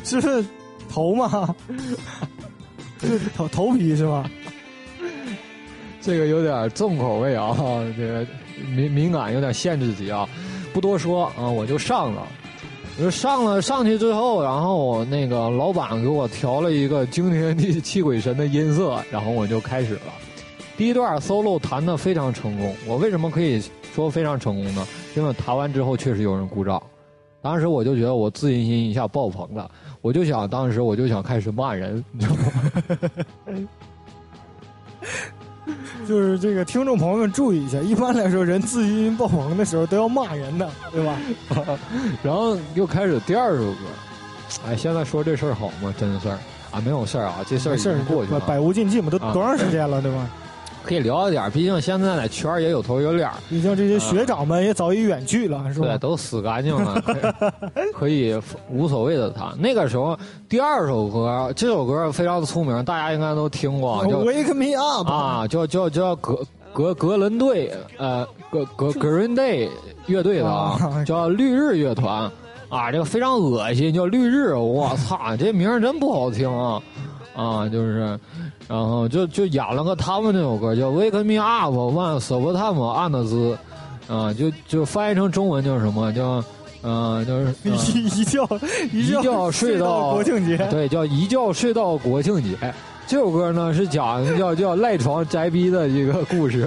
[0.03, 0.45] 就 是
[0.93, 1.55] 头吗？
[3.01, 4.31] 是 头头皮是吧？
[6.03, 7.57] 这个有点重口味啊，
[7.97, 8.27] 这个
[8.75, 10.29] 敏敏感有点限制级啊，
[10.73, 12.27] 不多说啊，我就上了，
[12.99, 20.13] 我就上了上去之后，然后我那个老板给我调了一个惊天地泣鬼神的音色，然后我就开始了。
[20.77, 23.63] 第一段 solo 弹的非常成功，我为什么可以？
[23.95, 26.83] 说非常成功呢，因为弹完之后确实有人鼓掌，
[27.43, 29.71] 当时我就觉得我自信心一下爆棚了，
[30.03, 32.43] 我就想当时我就想开始骂人，你知道吗？
[36.07, 41.17] 就是这个听众朋友们注意一下，一般来说人自信心爆棚的时候都要骂人的，对吧？
[42.23, 43.79] 然后又开始第二首歌，
[44.67, 45.95] 哎，现在说这事儿好吗？
[45.97, 46.39] 真事儿
[46.73, 50.29] 啊，没有事儿啊，这事儿已经过去了，百无禁忌嘛，都多长时间了，对吧？
[50.85, 53.35] 可以聊一点，毕竟现在在圈儿也有头有脸儿。
[53.49, 55.87] 毕竟这些学长们也早已远去了，是吧？
[55.87, 57.03] 对，都死干净了，
[57.95, 58.41] 可以
[58.71, 59.53] 无所谓的谈。
[59.59, 60.19] 那个时候
[60.49, 66.39] 第二首歌，这首歌非常的出名，大家应该都听过， 叫《Wake Me Up》啊，叫叫叫格
[66.73, 69.69] 格格伦队，呃，格格 Green Day
[70.07, 72.31] 乐队的啊， 叫绿日乐团
[72.69, 76.83] 啊，这个非常恶心，叫绿日，我操，这名真不好听啊
[77.35, 78.19] 啊，就是。
[78.69, 83.57] 然后就就演了个他们那首歌叫《Wake Me Up When September Ends》，
[84.15, 86.11] 啊，就就翻译成中文叫什么？
[86.13, 86.43] 叫
[86.83, 88.49] 嗯，就是一一觉
[88.93, 92.57] 一觉睡到国庆节，对，叫一觉睡到国庆节。
[93.07, 96.67] 这首歌呢是讲叫叫赖床宅逼的一个故事。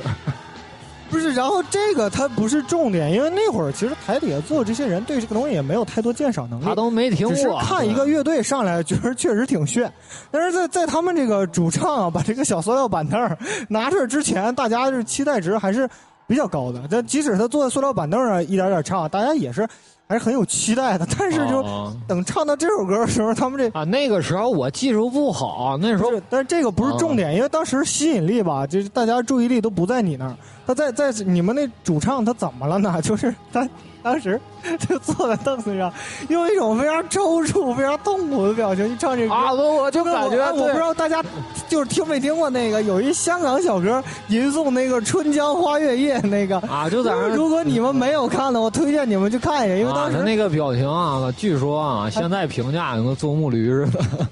[1.10, 7.36] 不是，然后这个它不是重点，因为那会儿其实台底下坐这些人对这个东西也没有太多鉴赏能力，他都没听过。
[7.36, 9.92] 只是看一个乐队上来，觉得确实挺炫。
[10.32, 13.38] 但是在在他们这个主唱把这个小塑料板凳
[13.70, 15.90] 拿出来之前，大家是期待值还是
[16.28, 16.82] 比较高的。
[16.90, 19.68] 但即使他坐在塑料板凳上一点点唱，大家也是。
[20.08, 21.66] 还是很有期待的，但是就
[22.08, 33.00] 等唱到这首歌的时候，他们这啊那个时候我技术不好，那时候但是这个不是重点，因为当时吸引力吧，就是大家注意力都不在你那儿，他在在你们那主唱他怎么了呢？
[33.04, 33.68] 就是他。
[34.06, 34.40] 当时
[34.88, 35.92] 就坐在凳子上，
[36.30, 39.34] 用一种非常抽搐、非常痛苦的表情去唱这歌。
[39.34, 41.24] 啊，我我就感觉，我不知道大家
[41.68, 46.60] 就是听没听过那个，有一香港小哥吟诵那个《春江花月夜》那个。
[46.68, 47.30] 啊，就在那。
[47.30, 54.28] 如果你们没有看的，我推荐你们去看一下，因为当时那个表情啊，据说啊，现在评价跟坐木驴似的。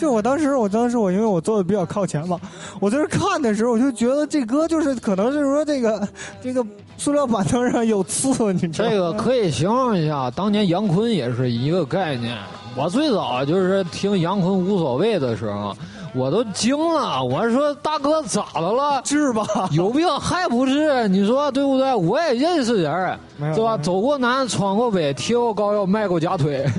[0.00, 2.40] 就我当时，我当时我因为我坐的比较靠前嘛，
[2.80, 6.08] 我在这看的时候，我就觉得这歌就是可能就是说这个
[6.42, 6.64] 这个
[6.96, 12.34] 塑料板凳上有刺，你知道吗这个可以形容一下，当年杨坤也是一个概念。
[12.76, 15.76] 我最早就是听杨坤无所谓的时候，
[16.14, 17.22] 我都惊了。
[17.22, 19.02] 我说大哥咋的了？
[19.04, 21.06] 治吧，有病还不治？
[21.08, 21.94] 你说对不对？
[21.94, 23.18] 我也认识人，
[23.54, 23.76] 是吧？
[23.76, 26.64] 走过南，闯过北，贴过膏药，迈过假腿。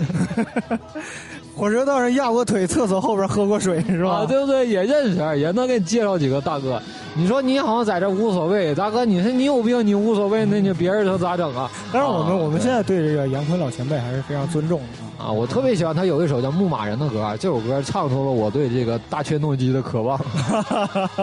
[1.62, 4.26] 火车道是压过腿，厕所后边喝过水，是吧？
[4.26, 4.68] 对不对？
[4.68, 6.82] 也认识，也能给你介绍几个大哥。
[7.14, 11.70] 你说你好像在这无所谓，大哥，你说你有病，你无所谓，那你别人他咋整啊？
[11.94, 15.32] 但是我们我们现在对这个杨坤老前辈还是非常尊重的啊！
[15.32, 20.20] 我特别喜欢他有一首叫《牧马人》的歌，这首歌唱出了我对这个大切诺基的渴望。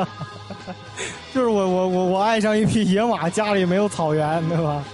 [1.35, 4.85] 就是我我我我爱上一匹野马，家里没有草原，对吧？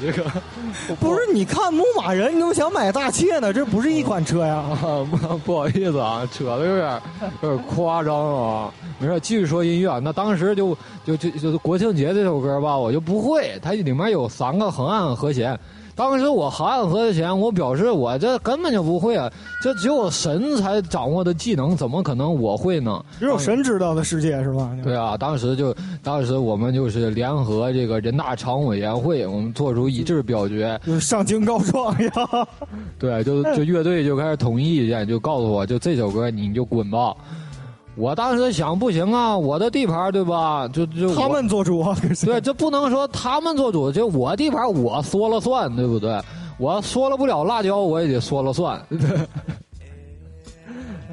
[0.00, 0.30] 这个
[1.00, 3.52] 不是你看牧马人，你怎么想买大切呢？
[3.52, 4.64] 这不是一款车呀！
[5.10, 7.00] 不不好意思啊，扯的有点
[7.42, 8.72] 有点夸张啊。
[8.98, 9.98] 没事，继续说音乐。
[10.00, 13.58] 那当时就就就就国庆节这首歌吧，我就不会。
[13.62, 15.58] 它里面有三个横按和弦。
[15.96, 19.30] 当时我和按和弦，我表示我这根本就不会啊！
[19.62, 23.04] 这只有神才掌握的技能，怎么可能我会呢？
[23.18, 24.70] 只有神知道的世界是吧？
[24.82, 32.10] 对啊，当时就当时我们就是联合这个人大常委员会，我们做出一致表决，就上京告状呀！
[32.98, 37.14] 对，就就乐队就开始统一意见，就告诉我就这首歌你就滚吧。
[37.96, 40.66] 我当时想不行啊，我的地盘对吧？
[40.68, 41.84] 就就他们做主，
[42.24, 46.20] 对，这不能说他们做主，就我地盘我说了算，对不对？
[46.58, 48.80] 我说了不了辣椒，我也得说了算。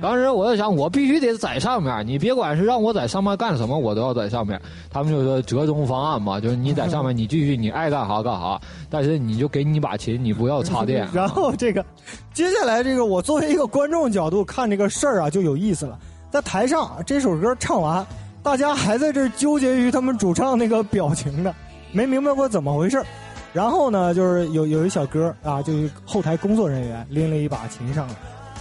[0.02, 4.60] 当时我就想，我必须得在上面，你别管是让我在上面干什么，我都要在上面。
[4.90, 11.08] 他们就说折中方案嘛，就是你在上面，你继续你爱干啥干啥，但是你就给你把琴，你不要插电。
[11.14, 11.86] 然后这个，
[12.34, 16.00] 接下来这个我作为一个观众角度看这个事儿啊，就有意思了。
[16.32, 18.06] 在台上这首歌唱完，
[18.42, 21.54] 大家还在这纠结于他们主唱那个表情呢，
[21.92, 23.04] 没明白过怎么回事
[23.54, 25.74] 然后呢，就是有有一小哥啊，就
[26.06, 28.16] 后台工作人员拎了一把琴上来。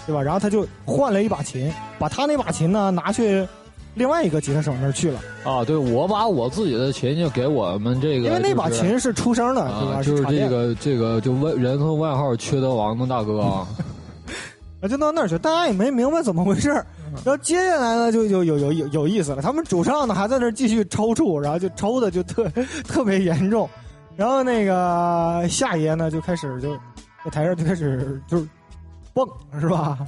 [0.07, 0.23] 对吧？
[0.23, 3.47] 然后他就换了一把琴，把他那把琴呢拿去
[3.95, 5.21] 另外一个吉他手那儿去了。
[5.45, 10.03] 啊，对，我把我自己的琴就给我们这个，因为那把琴是出声的，对吧？
[10.03, 13.39] 就是这个这个就外人送外号“缺德王”的大哥
[14.83, 22.49] 啊，就到那儿去，大家也没明白怎么回事然后接下来呢，就就有有有有意思了，他们主唱呢还在那继续抽搐，然后就抽的就特
[22.85, 23.69] 特别严重。
[24.17, 26.75] 然后那个夏爷呢就开始就
[27.25, 28.49] 在台上就开始就是。
[29.13, 29.27] 蹦
[29.61, 30.07] 是吧？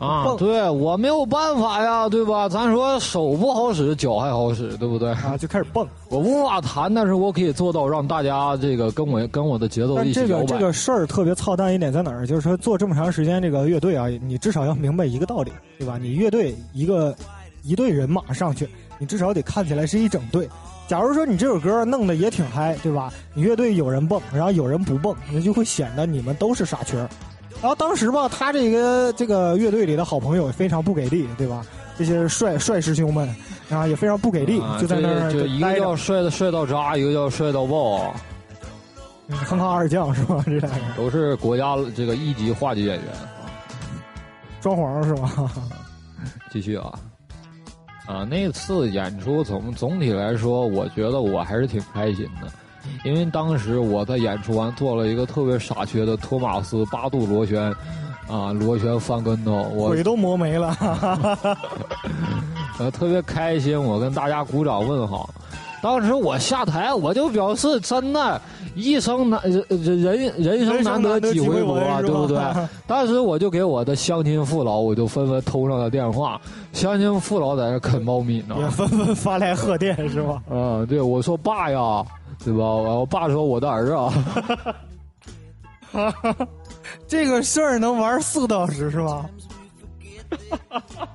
[0.00, 2.48] 啊，对我没有办法呀，对吧？
[2.48, 5.10] 咱说手不好使，脚还好使，对不对？
[5.12, 5.86] 啊，就开始蹦。
[6.08, 12.26] 我无法弹，但是我可以做到让大家这个跟我跟我的节奏一起这个这个事儿特别操蛋一点在哪儿？
[12.26, 15.98] 就是说做这么长时间这个乐队啊，你至少要明白一个道理，对吧？
[16.00, 17.14] 你乐队一个
[17.62, 18.66] 一队人马上去，
[18.98, 20.48] 你至少得看起来是一整队。
[20.88, 23.12] 假如说你这首歌弄得也挺嗨，对吧？
[23.34, 27.06] 你乐队有人蹦，然后有人不蹦，那就会显得你们都是傻缺。
[27.60, 31.64] 然后当时吧，他这个这个乐队里的好朋友也非常不给力，对吧？
[31.98, 33.28] 这些帅帅师兄们
[33.68, 38.14] 啊也非常不给力，就在那儿就一个叫帅的帅到渣，一个叫帅到爆，
[39.28, 40.42] 哼哼二将是吧？
[40.46, 43.06] 这俩人都是国家这个一级话剧演员，
[44.62, 45.52] 装潢是吧？
[46.50, 46.98] 继续啊
[48.06, 48.24] 啊！
[48.24, 52.50] 那次演出总总体来说，我觉得我还是挺开心的。
[53.04, 57.72] 因为当时我在演出完做了一个特别傻缺的托马斯八度螺旋，
[58.28, 60.76] 啊，螺旋翻跟头，我腿都磨没了，
[62.78, 65.28] 呃，特别开心，我跟大家鼓掌问好。
[65.82, 68.38] 当时我下台，我就表示真的，
[68.74, 72.38] 一生难人人人生难得几回搏，对不对？
[72.86, 76.38] 当时我就给我的乡亲父老，我就纷纷通上了电话，
[76.74, 80.42] 乡亲父老在那啃苞米呢，也纷纷发来贺电，是吧？
[80.50, 82.04] 嗯，对，我说爸呀。
[82.44, 82.64] 对吧？
[82.64, 84.12] 我爸说我的儿子啊，
[87.06, 89.28] 这个事儿能玩四个多小时是吧？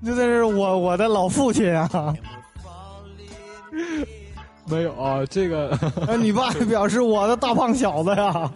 [0.00, 1.88] 那这是我我的老父亲啊，
[4.68, 5.76] 没有啊，这个，
[6.20, 8.50] 你爸表示我的大胖小子呀，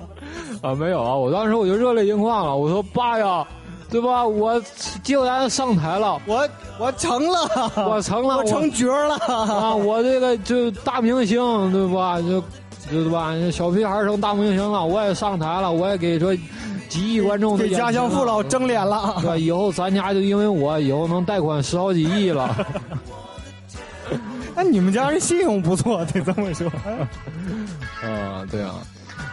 [0.63, 3.47] 啊没有啊，我当时我就热泪盈眶了，我说爸呀。
[3.91, 4.25] 对吧？
[4.25, 4.61] 我
[5.03, 6.49] 既然上台了，我
[6.79, 9.75] 我成了，我成了，我成角了啊！
[9.75, 12.21] 我这个就大明星，对吧？
[12.21, 12.43] 就
[12.89, 13.35] 对吧？
[13.53, 16.35] 小屁孩成大明星了，我也上台了，我也给说
[16.89, 19.37] 几亿观众给家乡父老争脸了，对吧？
[19.37, 22.57] 以后咱家就因为我以后能贷款十好几亿了。
[24.55, 26.69] 那你们家人信用不错，得这么说。
[28.03, 28.75] 啊，对啊。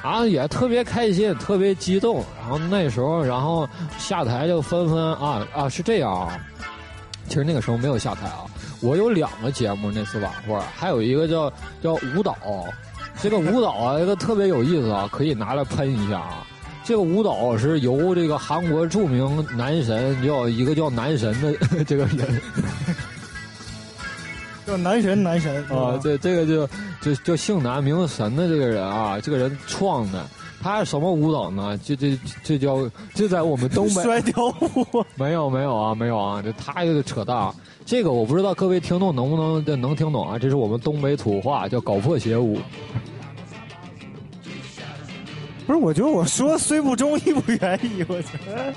[0.08, 2.24] 啊，也特别开心，特别激动。
[2.40, 3.68] 然后那时候，然后
[3.98, 6.40] 下台就纷纷啊啊，是这样啊。
[7.28, 8.46] 其实那个时候没有下台啊。
[8.80, 11.52] 我有两个节目那次晚会，还有一个叫
[11.84, 12.38] 叫舞蹈。
[13.22, 16.48] 这个舞蹈啊，一个特别有意思啊，可以拿来喷一下啊。
[16.86, 22.42] 这个舞蹈是由这个韩国著名男神叫一个叫男神的这个人。
[24.68, 25.98] 叫男神，男神啊！
[26.04, 26.68] 这这个就
[27.00, 30.26] 就就姓男名神的这个人啊，这个人创的，
[30.62, 31.80] 他是什么舞蹈呢？
[31.86, 35.06] 这这这叫就在我们东北摔跤舞？
[35.16, 37.50] 没有没有啊，没有啊，这他有点扯淡。
[37.86, 40.38] 这个我不知道各位听众能不能这能听懂啊？
[40.38, 42.60] 这是我们东北土话，叫搞破鞋舞。
[45.66, 48.74] 不是，我觉得我说虽不中意不愿意，我觉得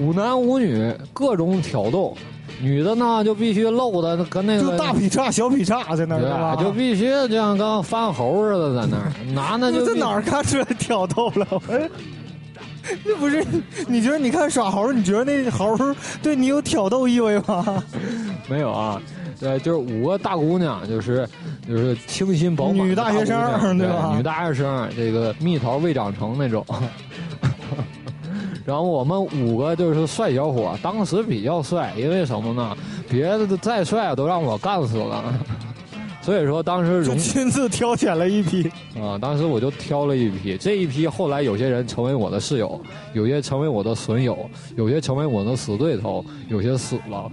[0.00, 2.16] 五男五女各种挑逗。
[2.60, 6.56] 女的呢，就必须露的跟那个就大劈叉、小劈叉在那儿，吧？
[6.56, 9.12] 就必须就像，跟翻猴似的在那儿。
[9.34, 11.46] 男的就 在哪儿看出来挑逗了？
[13.04, 13.44] 那不是？
[13.88, 15.76] 你觉得你看耍猴，你觉得那猴
[16.22, 17.82] 对你有挑逗意味吗？
[18.48, 19.02] 没有啊，
[19.40, 21.28] 对，就是五个大姑娘，就是
[21.68, 24.14] 就是清新饱满女大学生，对吧？
[24.16, 26.64] 女大学生，这个蜜桃未长成那种。
[28.66, 32.76] 然后我们五个就是帅小伙，当时比较帅，因为什么呢？
[33.08, 35.32] 别的再帅都让我干死了。
[36.20, 38.68] 所以说当时就亲自挑选了一批
[39.00, 42.80] 啊，当时我就挑了一批，这一批后来有些人成为我的室友，
[43.14, 44.36] 有些成为我的损友，
[44.76, 47.30] 有些成为我的死对头，有些死了。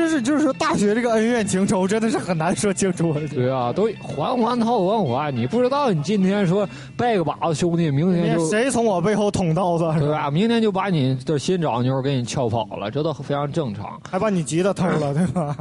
[0.00, 3.14] 就是就是说，大学这个恩怨情仇真的是很难说清楚。
[3.34, 10.30] 对啊，都环环套还还，你不知道你今天说拜个把子兄弟，明天就谁从我背后捅刀子，对吧？
[10.30, 14.00] 明天就把你的新找妞给你撬跑了，这都非常正常。
[14.08, 15.54] 还把你吉他偷了，对吧？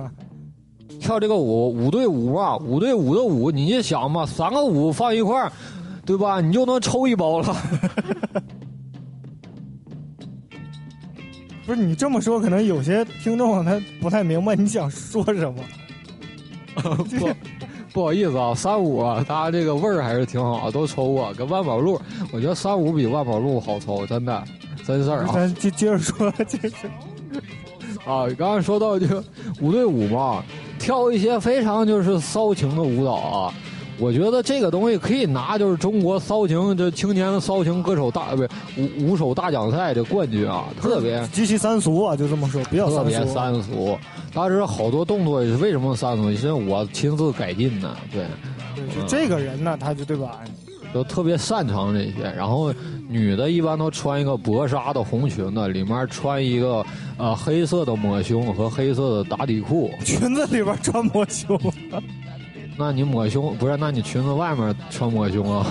[1.02, 5.52] 跳这个舞，五对五啊，五对五的舞，你就想嘛，三个五放一块儿，
[6.06, 6.40] 对吧？
[6.40, 7.56] 你就能抽一包了。
[11.70, 15.64] 不是你这么说，可能有些听众他不太明白你想说什么。
[17.20, 17.30] 不，
[17.94, 21.32] 不好意思啊，三五啊，他这个味儿还是挺好，都抽过。
[21.36, 22.02] 跟万宝路，
[22.32, 24.44] 我觉得三五比万宝路好抽，真的，
[24.84, 25.32] 真事儿啊。
[25.32, 26.76] 咱接接着说，接着。
[28.04, 29.24] 啊，刚刚说到这个
[29.62, 30.44] 五对五嘛，
[30.80, 33.54] 跳一些非常就是骚情的舞蹈啊。
[34.00, 38.44] 我觉得这个东西可以拿，就是中国骚情这青年的骚情歌手大不
[38.78, 43.98] 五五首大奖赛的冠军啊，特别极其三俗啊，就这么说，比较特别三俗。
[44.34, 46.34] 当时好多动作也是为什么三俗？
[46.36, 48.26] 是我亲自改进的，对。
[48.96, 50.40] 就这个人呢，他就对吧？
[50.94, 52.24] 都特别擅长这些。
[52.36, 52.74] 然后
[53.10, 56.84] 女的一般都穿一个薄纱的红裙子，里面穿一个
[57.18, 59.92] 呃黑色的抹胸和黑色的打底裤。
[60.06, 61.60] 裙子里边穿抹胸。
[62.80, 63.76] 那你抹胸不是？
[63.76, 65.66] 那你裙子外面穿抹胸啊？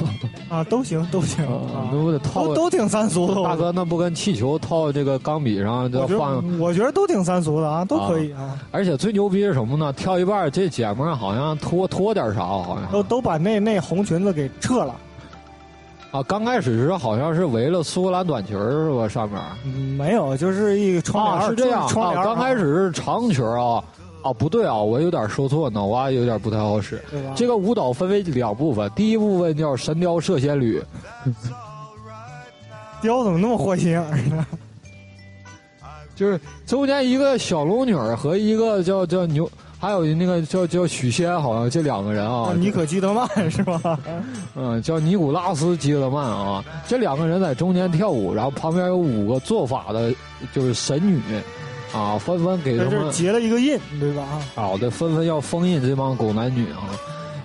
[0.50, 3.42] 啊，都行，都行，啊、都得套，都挺三俗的。
[3.42, 6.44] 大哥，那不跟气球套这个钢笔上就放？
[6.60, 8.58] 我觉得都挺三俗的啊，都可以啊。
[8.70, 9.90] 而且最牛逼是什么呢？
[9.94, 14.94] 跳一半，这姐们好像脱脱点啥，好像都都把那那红裙子给撤了。
[16.10, 19.08] 啊，刚开始是好像是围了苏格兰短裙是吧？
[19.08, 19.40] 上面
[19.96, 21.86] 没有，就是一个窗帘，是这样。
[21.86, 23.82] 啊，刚开始是长裙啊。
[24.28, 27.02] 啊，不对啊，我有点说错，脑瓜有点不太好使。
[27.34, 30.80] 这个舞蹈分为两部分，第一部分叫《神雕射仙侣》。
[33.00, 34.46] 雕怎么那么坏心眼呢？
[36.16, 39.48] 就是中间一个小龙女和一个叫叫牛，
[39.78, 42.52] 还有那个叫叫许仙，好像这两个人啊。
[42.56, 43.98] 尼可基德曼是吧？
[44.56, 46.64] 嗯，叫尼古拉斯基德曼啊。
[46.88, 50.12] 这两个人在中间跳舞，然后旁边有五个做法的，
[50.52, 51.20] 就是神女。
[51.92, 54.26] 啊，纷纷给他们结了一个印，对吧？
[54.54, 56.90] 好的，纷纷要封印这帮狗男女啊。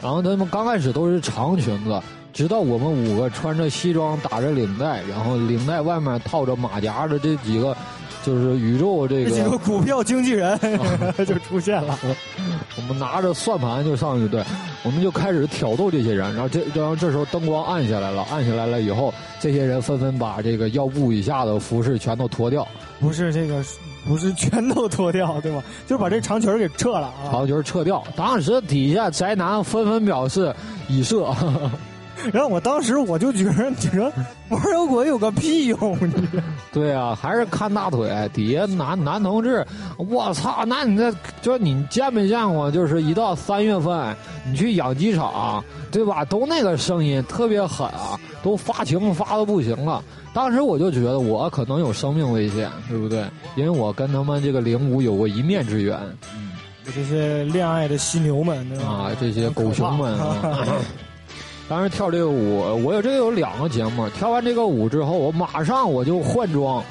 [0.02, 2.02] 然后他们刚开始都是长裙子，
[2.34, 7.74] 直到我们五个穿着西装打着领带，然后领带外面套着马甲的这几个，
[8.22, 10.60] 就是宇宙这个几个股票经纪人
[11.26, 11.98] 就出现了。
[12.76, 14.44] 我们拿着算盘就上去，对，
[14.84, 16.34] 我们就开始挑逗这些人。
[16.34, 22.68] 然后这然后这时候灯光暗下来了，暗下来了以后，这些人纷纷把这个腰部以下的服饰全都脱掉。
[23.00, 23.64] 不是这个。
[24.06, 25.64] 不是全都脱掉，对吧？
[25.88, 27.32] 就把这长裙给撤了啊！
[27.32, 30.54] 长裙撤掉，当时底下宅男纷纷表示
[30.88, 31.34] 已射。
[32.32, 34.10] 然后我当时我就觉得，你说
[34.50, 35.98] 玩摇滚有个屁用？
[36.08, 36.14] 你
[36.72, 38.10] 对啊，还是看大腿。
[38.34, 39.66] 底下男男同志，
[39.98, 40.64] 我操！
[40.66, 42.72] 那你这就你见没见过？
[42.72, 46.24] 就是一到三月份，你去养鸡场，对吧？
[46.24, 50.02] 都那个声音特别狠啊，都发情发的不行了。
[50.34, 53.24] 当时我就觉得我可能有生命危险，对不对？
[53.56, 55.98] 因为我跟他们这个灵武有过一面之缘。
[56.36, 56.52] 嗯，
[56.94, 58.68] 这些恋爱的犀牛们？
[58.82, 60.66] 啊，这些狗熊们啊！
[61.70, 64.10] 当时跳这个舞，我有这个有两个节目。
[64.10, 66.84] 跳完这个舞之后，我马上我就换装。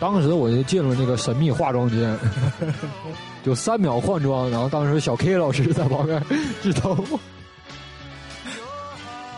[0.00, 2.18] 当时我就进入那个神秘化妆间，
[3.44, 4.50] 就三秒换装。
[4.50, 6.20] 然后当时小 K 老师在旁边
[6.62, 6.96] 指头。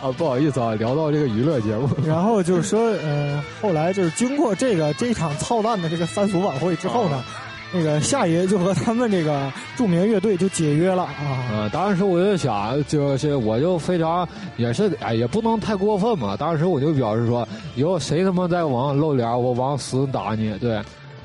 [0.01, 7.24] 啊，不好意思啊，聊到这个娱乐节目， 然后就是说，呃，后来就是经过这个这场操蛋的这个三俗晚会之后呢，
[7.72, 11.26] 那个夏爷就和他们这个著名乐队就解约了啊。
[11.53, 14.26] 啊，当时我就想，就是我就非常
[14.57, 16.36] 也是哎，也不能太过分嘛。
[16.36, 20.57] 当时我就表示说，以后谁他妈再往露脸，我往死打你。
[20.59, 20.76] 对，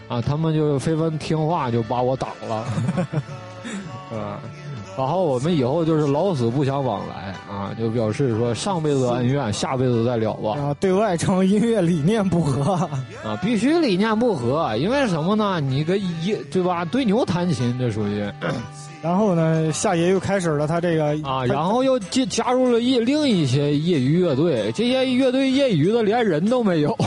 [0.07, 2.65] 啊，他们就非分听话，就把我打了。
[4.17, 4.41] 啊。
[4.95, 10.51] 然后我们以后就是老死不相往来啊，就表示说上辈子的恩怨，下辈子再了吧。
[10.51, 12.73] 啊，对外称音乐理念不合
[13.23, 15.59] 啊，必须理念不合，因为什么呢？
[15.59, 16.85] 你跟一对吧？
[16.85, 18.23] 对牛弹琴，这属于。
[19.01, 26.95] 然后呢，夏爷又开始了他这个啊，然后又加加入了一另一些业余乐队，这些乐队业余的连人都没有。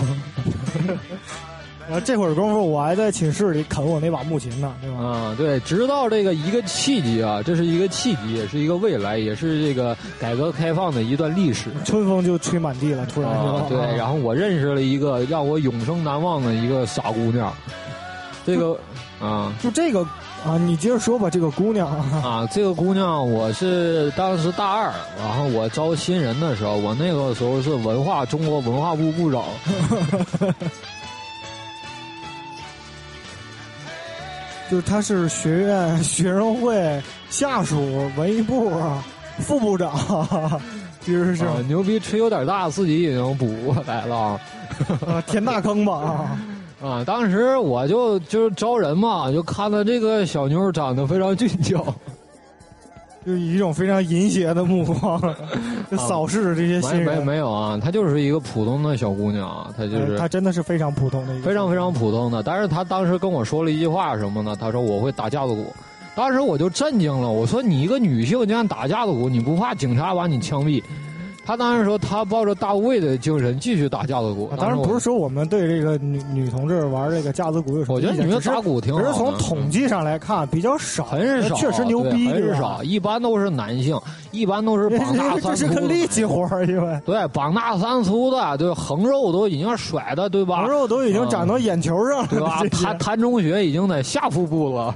[1.89, 4.99] 然后这会儿功夫，我还在寝室里啃我那把木琴呢，对吧？
[4.99, 11.71] 啊，对，直到这个一个契机啊，这是一个契机，也是一个未来，也是这个改革开放的一段历史。
[11.85, 13.97] 春风就吹满地了，突然就对。
[13.97, 17.53] 然后我认识了一个让我永生难忘的一个傻姑娘，
[18.45, 18.77] 这个
[19.21, 20.01] 啊，就这个
[20.45, 21.89] 啊，你接着说吧，这个姑娘
[22.21, 29.45] 啊，这个姑娘我是当时大二，然后我招新人的时候，我那个时候是文化中国文化部部长。
[34.71, 38.73] 就是他是学院学生会下属文艺部
[39.39, 39.95] 副部长，
[41.01, 44.41] 其实是、啊、牛逼吹有点大，自己已经补过来了，
[45.07, 46.41] 啊，填大坑吧啊！
[46.83, 51.83] 啊，当时我就就是招人嘛，就看到这个小妞长得非常俊俏，
[53.27, 55.21] 就以一种非常淫邪的目光
[55.91, 57.19] 就扫视这些新人。
[57.19, 62.41] 没没有啊，她就是一个普通的小姑娘，她就是她真的是非常普通的一个，非常非常普通的。
[62.45, 64.55] 但是她当时跟我说了一句话什么呢？
[64.55, 65.75] 她说我会打架子鼓。
[66.15, 70.81] 当时我就震惊了，我说你一个女性竟然打架子鼓，你不怕警察把你枪毙？
[71.47, 74.51] 他当时说他抱着大无畏的精神继续打架子鼓。
[74.59, 82.83] 当然不是说我们对这个女女同志玩这个架子鼓有什么我觉得女人打鼓挺好只是从统计上来看比较少，很少，确实牛逼，很少。
[82.83, 83.97] 一般都是男性，
[84.33, 85.49] 一般都是膀大三粗。
[85.51, 90.63] 这是个力气活因为对膀大三粗的，对横肉都已经甩的，对吧？
[90.63, 92.63] 横肉都已经长到眼球上了，对吧？
[92.73, 94.95] 谭谭中学已经在下腹部了。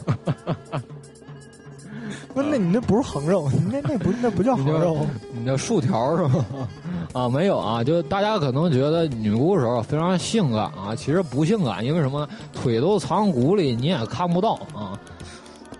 [2.32, 6.46] 不，那你那不是横肉，你 那那不那不叫横肉，你那竖条是吗？
[7.12, 12.28] 啊，没有啊，就大家可能觉得女鼓手非常性感啊，其实不性感，因为什么？
[12.52, 14.98] 腿都藏鼓里，你也看不到啊，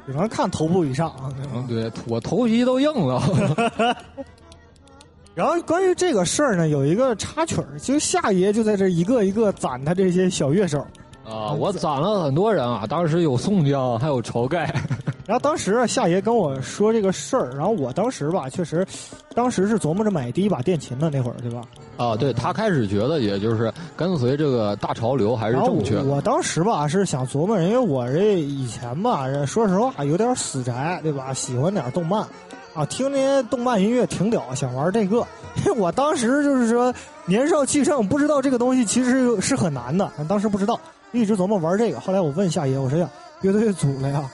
[0.06, 1.30] 只能看头部以上啊。
[1.54, 3.22] 嗯，对我头皮都硬了。
[5.32, 10.84] 然后关于这个事儿呢，有一个插曲儿，就夏爷就在这一个一个攒他这些小乐手。
[11.30, 14.74] 啊，我攒了很多人啊，当时有宋江，还有晁盖。
[15.26, 18.84] 然后当时夏爷跟我说这个事儿，然后我当时吧，确实，
[19.32, 21.62] 当时是琢磨着买第一把电琴的那会儿，对吧？
[21.96, 26.02] 啊，对他开始觉得，也就是跟随这个大潮流还是正确。
[26.02, 31.32] 我当时吧是想琢磨，因为我这以前吧，说实话有点死宅，对吧？
[31.32, 32.26] 喜欢点动漫，
[32.74, 35.24] 啊，听那些动漫音乐挺屌，想玩这个。
[35.64, 36.92] 因为我当时就是说
[37.26, 40.80] 年少气盛，不知道这个东西其实是很难的，当时不知道。
[41.12, 43.08] 一直琢磨玩这个，后来我问夏爷，我说呀，
[43.42, 44.28] 乐队组了呀？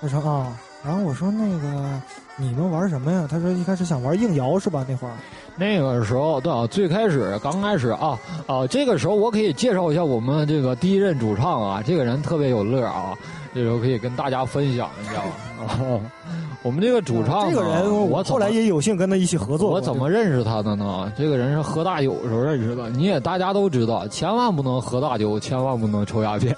[0.00, 2.00] 他说啊，然后我说那个
[2.38, 3.26] 你们玩什么呀？
[3.28, 4.84] 他说一开始想玩硬摇是吧？
[4.86, 5.14] 那会儿，
[5.56, 13.16] 那个时候对啊，最开始刚开始啊啊，这个时候我可以介绍一下我们这个第一任主唱啊，这个人特别有乐啊，
[13.54, 15.22] 这时候可以跟大家分享一下
[15.64, 16.00] 啊。
[16.62, 19.70] 我们这个主唱，这个人我后来也有幸跟他一起合作。
[19.70, 21.10] 我怎么认识他的呢？
[21.16, 22.90] 这个人是喝大酒时候认识的。
[22.90, 26.54] 你也大家都知道，千万不能喝大酒，千万不能抽鸦片。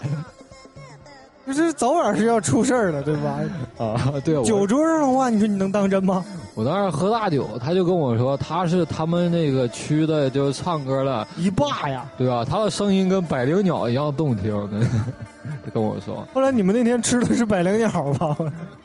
[1.49, 3.41] 不是早晚是要出事儿的，对吧？
[3.79, 4.45] 啊，对。
[4.45, 6.23] 酒桌上的话，你说你能当真吗？
[6.55, 12.45] 我当时喝大酒，他就跟我说，他是他们那个区的，就是唱歌的一霸呀，对吧？
[12.45, 14.53] 他的声音跟百灵鸟一样动听。
[15.65, 17.89] 他跟我说，后来你们那天吃的是百灵鸟
[18.19, 18.37] 吧？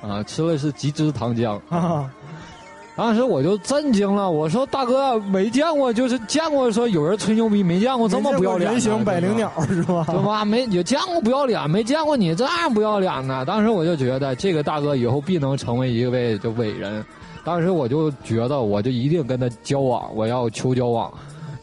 [0.01, 2.09] 啊，吃的是极汁糖浆啊！
[2.95, 8.71] 当时我就震惊了，我说大哥没见过，就是见过说有人吹牛逼，没见过这么不要脸。
[8.71, 10.05] 人形百灵鸟是吧？
[10.07, 10.45] 对吧？
[10.45, 13.43] 没也见过不要脸，没见过你这样不要脸的。
[13.45, 17.03] 当时我就觉得这个大哥以后必能成为一位就伟人。
[17.43, 21.11] 当时我就觉得我就一定跟他交往，我要求交往。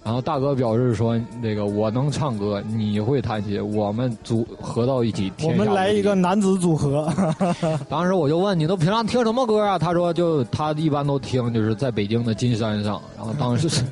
[0.02, 5.30] 然后大哥表示说：“那个我能唱歌，你会弹琴，我们组合到一起。
[5.42, 7.06] 我们来一个男子组合。
[7.86, 9.78] ”当时我就问你都平常听什么歌啊？
[9.78, 13.00] 他说就他一般都听就是在北京的金山上。
[13.14, 13.68] 然后当时，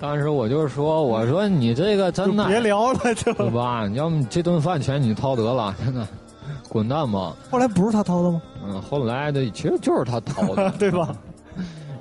[0.00, 3.86] 当时我就说我说你这个真的别聊了，就对吧？
[3.88, 6.08] 要么这顿饭钱你掏得了，真的
[6.70, 7.36] 滚蛋吧。
[7.50, 8.40] 后来不是他掏的吗？
[8.66, 11.14] 嗯，后来的其实就是他掏的， 对吧？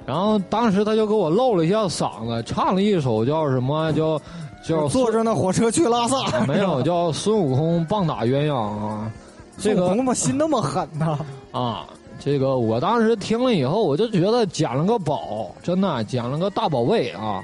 [0.05, 4.19] 然后当时他就给我露了一下嗓子，唱了一首叫什么叫
[4.65, 9.11] 叫坐着那火车去拉萨，没有叫孙悟空棒打鸳鸯啊。
[9.57, 11.17] 这个怎么心那么狠呢？
[11.51, 11.85] 啊，
[12.19, 17.41] 这个我当时听了以后，我就觉得捡了个宝，真的捡了个大宝贝啊！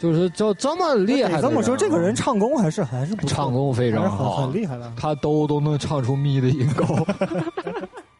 [0.00, 1.40] 就是就这么厉害。
[1.40, 4.92] 这么说，这个人唱功还是还是不唱功非常好，很厉害的。
[4.96, 6.84] 他都都能唱出咪的音高。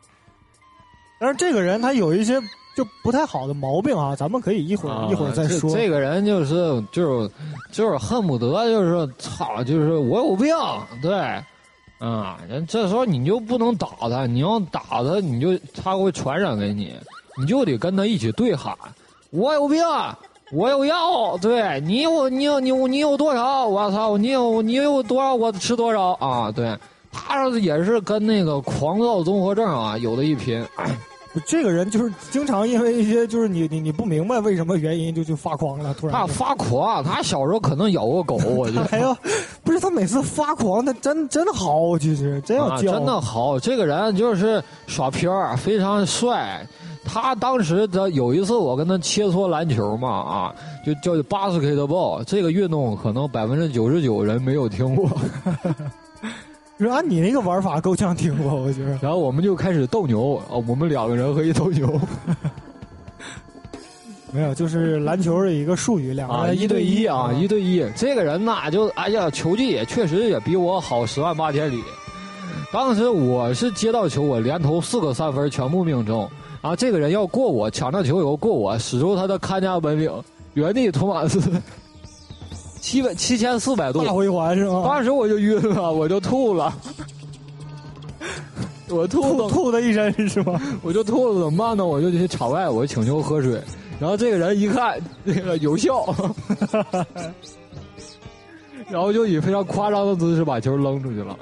[1.18, 2.41] 但是这个人他有一些。
[2.75, 5.70] 就不太好的毛病啊，咱们可以一会儿一会儿再说。
[5.70, 7.31] 这个人就是就是
[7.70, 10.55] 就是恨不得就是操，就是我有病，
[11.03, 11.14] 对，
[11.99, 16.95] 啊，人这时候你就不能打他，你要打他，你就他会传染给你，
[17.39, 18.75] 你就得跟他一起对喊，
[19.31, 19.83] 我有病，
[20.51, 26.75] 我有药，对你有你有你有你有多少，我操，你有你有多少，我吃多少啊，对，
[27.11, 30.64] 他也是跟那个狂躁综合症啊有的一拼。
[31.47, 38.85] 这个人就是经常因为一些就是你 你你不明白为什么原因就就发狂了，突然他发狂，他小时候可能咬过狗，我觉得。
[38.93, 39.16] 哎呦，
[39.64, 43.59] 不是他每次发狂，他真真的好，其实真要叫、真的好。
[43.59, 46.66] 这个人就是耍片儿，非常帅。
[47.05, 50.55] 他当时他有一次，我跟他切磋篮球嘛，啊，
[50.87, 55.11] 就叫 basketball 这个运动，可能百分之九十九人没有听过。
[56.79, 58.99] 说按你那个玩法够呛听过， 我觉得。
[59.01, 62.01] 然后我们就开始斗牛，哦，我们两个人和一头牛。
[64.35, 67.87] 没有，就是篮球的一个术语，两个人一对一啊，一对一。
[67.95, 71.83] 这个人呐，就哎呀，球技也确实也比我好十万八千里。
[72.73, 76.27] 当时我是接到球，我连投四个三分，全部命中。
[76.62, 80.11] 啊，这个人要过我，抢到球以后过我，使出他的看家本领，
[80.55, 81.39] 原地托马斯，
[82.83, 84.83] 七百七千四百度大回环是吗？
[84.85, 86.76] 当时我就晕了，我就吐了，
[88.91, 90.61] 我吐吐的一身是吗？
[90.83, 91.87] 我就吐了，怎么办呢？
[91.87, 93.62] 我就去场外，我请求喝水。
[94.01, 96.05] 然后这个人一看那个有效，
[98.91, 101.39] 然后就以非常夸张的姿势把球扔出去了，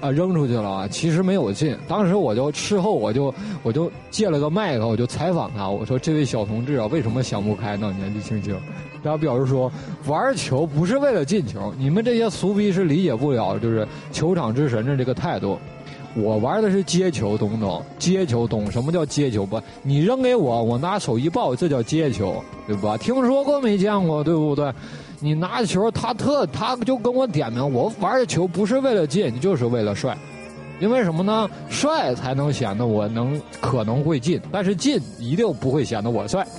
[0.00, 1.76] 啊，扔出去了啊，其实没有进。
[1.86, 3.32] 当时我就事后我就
[3.62, 7.94] 我就借了个麦克，我就采访他，我说这位小同志啊，为什么想不开呢？
[7.98, 8.56] 年纪轻轻，
[9.02, 9.70] 然后表示说
[10.06, 15.58] 玩球不是为了进球，你们这些俗逼是理解不了，就是球场之神的这个态度。
[16.16, 17.80] 我玩的是接球，懂不懂？
[17.96, 19.62] 接球懂什么叫接球不？
[19.82, 22.96] 你扔给我，我拿手一抱，这叫接球，对吧？
[22.96, 24.72] 听说过没见过，对不对？
[25.20, 30.16] 你拿球，他特他就跟我点名，我玩的球不是为了进，就是为了帅，
[30.80, 31.48] 因为什么呢？
[31.68, 36.46] 帅才能显得我能可能会进，但是进一定不会显得我帅。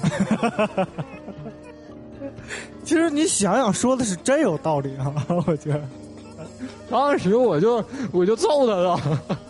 [2.83, 5.13] 其实你想想，说的是真有道理啊，
[5.47, 5.81] 我觉得。
[6.89, 8.99] 当时我就我就揍他了，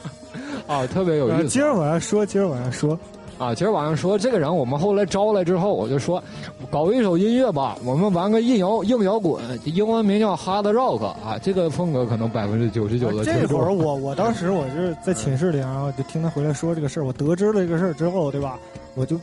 [0.67, 1.47] 啊，特别有意思。
[1.47, 2.97] 今儿晚上说，今儿晚上说，
[3.41, 6.23] 啊，今儿晚上说这个人，我们后来招来之后，我就说，
[6.69, 13.25] 搞一首音乐吧，我们玩个硬摇硬摇滚，英文名叫 Hard Rock 啊，这个风格可能百分之九十九的。
[13.25, 18.59] 这会儿我我当时我是 在寝室里，然后就听他回来说这个事儿，我得知了这个事儿之后，对吧？
[18.93, 19.19] 我就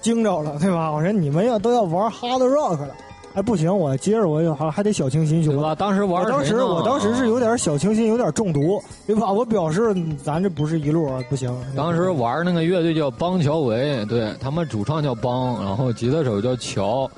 [0.00, 0.90] 惊着了，对吧？
[0.90, 2.94] 我说你们要都要玩 Hard Rock 了。
[3.38, 5.72] 哎，不行，我接着我还还得小清新，去吧？
[5.72, 9.30] 当时玩，当时我当时是有点小清新，有点中毒，对吧？
[9.30, 11.48] 我表示咱这不是一路，不行。
[11.76, 17.08] 当时玩那个乐队叫邦乔维，对他们主唱叫邦，然后吉他手叫乔，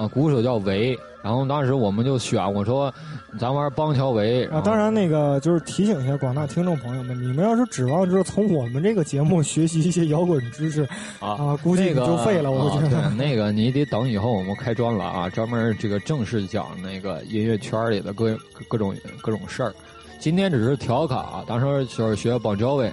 [0.00, 0.98] 啊，鼓手叫维。
[1.22, 2.92] 然后当时我们就选，我说。
[3.38, 10.82] 咱玩邦乔维啊，当然那个就是提醒一下广大听众朋友们，你们要是指望就是从我们这个节目学习一些摇滚知识
[11.20, 12.50] 啊，估计就废了。
[12.50, 18.36] 我觉得那个你得等以后我们开专栏啊，专门这个正式讲那个音乐圈里的各
[18.66, 18.92] 各种
[19.22, 19.72] 各种事儿。
[20.18, 22.92] 今天只是调侃啊，当时就是学邦乔维，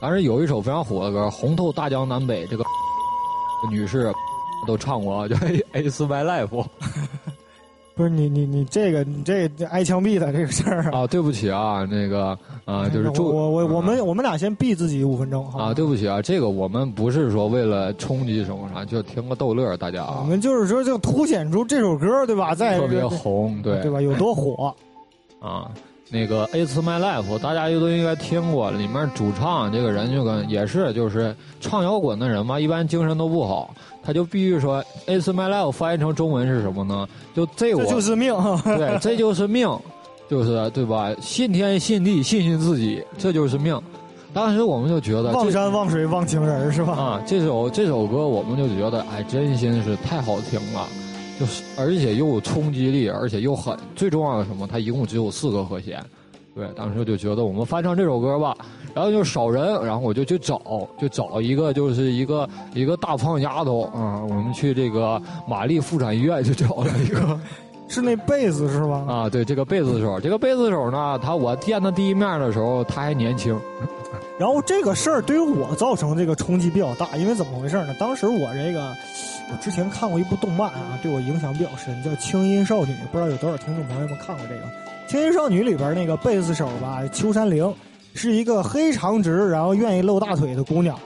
[0.00, 2.64] 当时有一首非常火的歌《红透大江南北》，这个
[3.70, 4.12] 女士
[4.66, 5.36] 都唱过，叫
[5.72, 6.48] 《Ace My Life》。
[7.94, 11.06] 不是你你你这个你这挨枪毙的这个事儿啊！
[11.06, 15.72] 对不起啊，那个啊，就是祝我我我们我们俩先毙自己五分钟啊！
[15.72, 20.18] 对不起啊，这个我们不是说为了冲击什么啥，就听个逗乐，大家啊。
[20.20, 22.54] 我们就是说，就凸显出这首歌对吧？
[22.54, 23.98] 在特别红，对对吧？
[24.02, 24.74] 有多火
[25.40, 25.70] 啊！
[26.08, 33.74] 那个《It's My Life》，大家都应该听过，里面主唱这个人就跟也是就是唱摇滚的人嘛，一般精神都不好。
[34.04, 37.08] 他就必须说，It's my life，翻译成中文是什么呢？
[37.34, 38.32] 就这我就是命，
[38.62, 39.68] 对，这就是命，
[40.30, 41.12] 就是对吧？
[41.20, 43.76] 信天信地，信信自己，这就是命。
[44.32, 46.92] 当时我们就觉得望山望水望情人是吧？
[46.92, 50.86] 啊，这首这首歌我们就觉得，哎，真心是太好听了，
[51.38, 53.76] 就是而且又有冲击力，而且又狠。
[53.94, 54.66] 最重要的什么？
[54.66, 56.02] 它一共只有四个和弦。
[56.54, 58.56] 对，当时就觉得我们翻唱这首歌吧。
[58.94, 60.58] 然后就少人，然后我就去找，
[60.98, 64.22] 就找一个，就是一个一个大胖丫头啊。
[64.22, 67.38] 我们去这个玛丽妇产医院去找了一个，
[67.88, 69.04] 是那贝斯是吧？
[69.06, 73.54] 啊，对，这个贝斯手，这个贝斯手呢，他我见他第一面的时候他还年轻。
[74.38, 77.94] 然后这个事儿对于我造成这个冲击比较大，因为怎么回事呢？
[77.98, 78.94] 当时我这个
[79.50, 84.60] 我之前看过一部动漫啊，对我影响比较深，叫《轻音少女》，不知道有多少听众朋友们看过这个
[85.08, 87.72] 《轻音少女》里边那个贝斯手吧，秋山绫。
[88.18, 90.98] 是一个黑长直，然后愿意露大腿的姑娘，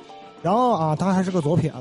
[0.42, 1.76] 然后啊，她还是个左撇子。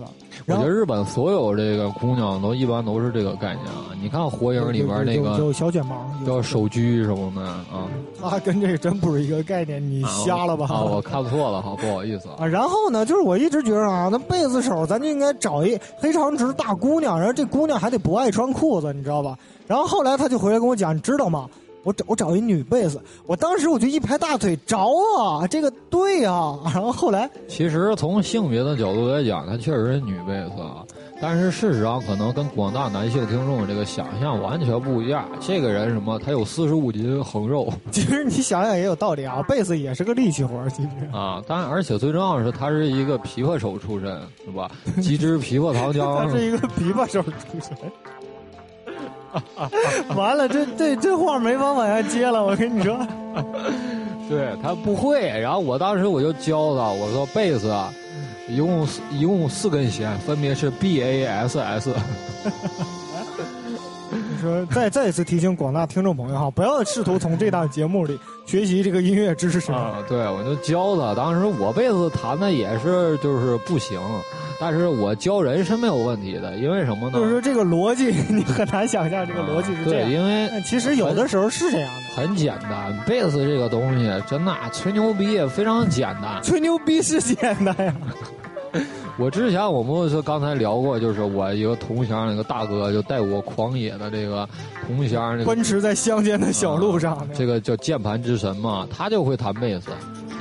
[0.47, 3.93] 我觉得日本所有这个姑娘都一般都是这个概念啊。
[4.01, 5.95] 你看《火影》里边那个有小卷毛，
[6.25, 7.87] 叫手鞠什么的啊。
[8.21, 10.65] 他跟这真不是一个概念，你瞎了吧？
[10.69, 12.45] 啊，我看错了哈， 不好意思啊。
[12.45, 19.37] 然后呢，就是我一直觉得啊，那贝斯手咱就应该找一黑长直大姑娘，然后这姑娘还得不爱穿裤子，你知道吧？
[19.67, 21.47] 然后后来他就回来跟我讲，你知道吗？
[21.83, 24.77] 我找我找一女贝斯，我当时我就一拍大腿，着
[25.17, 26.59] 啊，这个对啊。
[26.65, 30.83] 然后后来，其实从性别的角度来讲，她确实是女贝斯啊。
[31.21, 35.27] 但是事实上可能跟广大男性听众这个想象完全不一样。
[35.41, 37.71] 这个人什么，他有四十五斤横肉。
[37.91, 40.89] 其实你想想也有道理啊，贝斯也是个力气活其实。
[41.11, 44.71] 啊，但而且最重要的是，他是一个琵琶手出身，是吧？
[45.01, 46.17] 机智琵琶糖浆。
[46.17, 47.77] 他是一个琵琶手出身。
[50.15, 52.97] 完了，这这这话没法往下接了，我跟你说。
[54.29, 57.73] 对他不会，然后我当时我就教他，我说贝斯，
[58.47, 61.93] 一共一共四根弦，分别是 B A S S。
[64.39, 69.97] 你说再再一次提醒广大听众朋友哈，不要试图从这档节目里学习这个音乐知识啊！
[70.07, 73.99] 对，我就教他，当时我贝斯弹的也是就是不行。
[74.57, 77.17] 但是我教人是没有问题的，因为什么呢？
[77.17, 80.09] 就是说这个逻辑你很难想象，这个逻辑是这样。
[80.09, 82.15] 对，因为其实有的时候是这样的。
[82.15, 86.41] 很简单，贝斯这个东西真的吹牛逼非常简单。
[86.41, 87.93] 吹牛逼是简单呀。
[89.19, 94.47] 我之前我们是刚才聊过，就是我一个同乡那个大哥就带我狂野的这个
[94.87, 97.27] 同乡，奔驰在乡间的小路上。
[97.33, 99.89] 这个叫键盘之神嘛，他就会弹贝斯。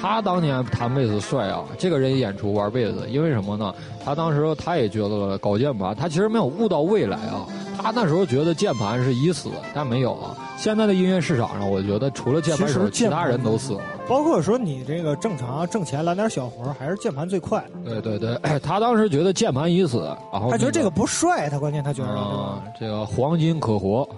[0.01, 1.65] 他当年弹贝斯帅啊！
[1.77, 3.75] 这个人演出玩贝斯，因为什么呢？
[4.09, 7.45] 他当时他也觉得搞键盘，他其实没有悟到未来啊。
[7.77, 10.35] 他那时候觉得键盘是已死，但没有啊。
[10.57, 13.83] 现在的音乐市场上，我觉得除了键盘手，其他人都死了。
[14.09, 17.63] 包括说你这个正常挣钱揽点小活，还是键盘最快。
[17.85, 19.99] 对对对，他当时觉得键盘已死，
[20.33, 24.09] 然后他觉得这个不帅，他关键他觉得啊，这个黄金可活。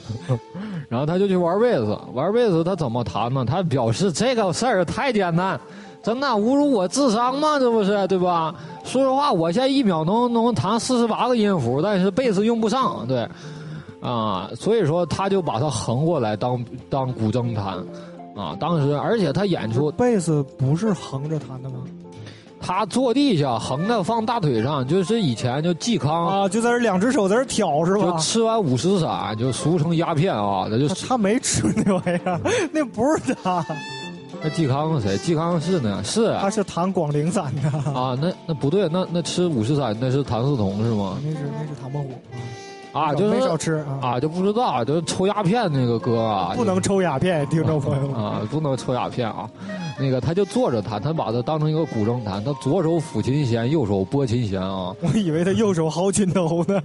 [0.88, 3.44] 然后他就去玩贝斯，玩贝斯他怎么弹呢？
[3.44, 5.60] 他表示这个事儿太简单，
[6.02, 7.58] 真的侮辱我智商吗？
[7.58, 8.54] 这不是对吧？
[8.84, 13.28] 说实话，我现在一秒能能弹四十八个音符，但是贝斯用不上，对，
[14.00, 17.76] 啊，所以说他就把它横过来当当古筝弹，
[18.34, 21.76] 啊，当时而且他演出贝斯不是横着弹的吗？
[22.62, 28.04] 他坐地下横着放大腿上，就是以前就嵇康啊，就在这两只手在这挑是吧？
[28.04, 32.40] 就吃完五石散，就俗称鸦片啊，那就他没吃那玩意儿，
[32.72, 33.64] 那不是他。
[34.42, 35.18] 那嵇康是谁？
[35.18, 38.16] 嵇康是呢，是他是弹广陵散的啊。
[38.20, 41.18] 那那不对，那那吃五石散那是谭嗣同是吗？
[41.22, 42.08] 那是那是唐伯虎。
[42.92, 49.48] 啊，就是没少吃啊，就不知道，就是抽鸦片那个歌啊，不能抽鸦片，听众朋友们啊，不能抽鸦片啊。
[49.96, 54.92] 那个他就坐着弹，他把它当成一个古筝弹，他左手抚琴弦，右手拨琴弦啊。
[55.02, 56.82] 我以为他右手薅琴头呢，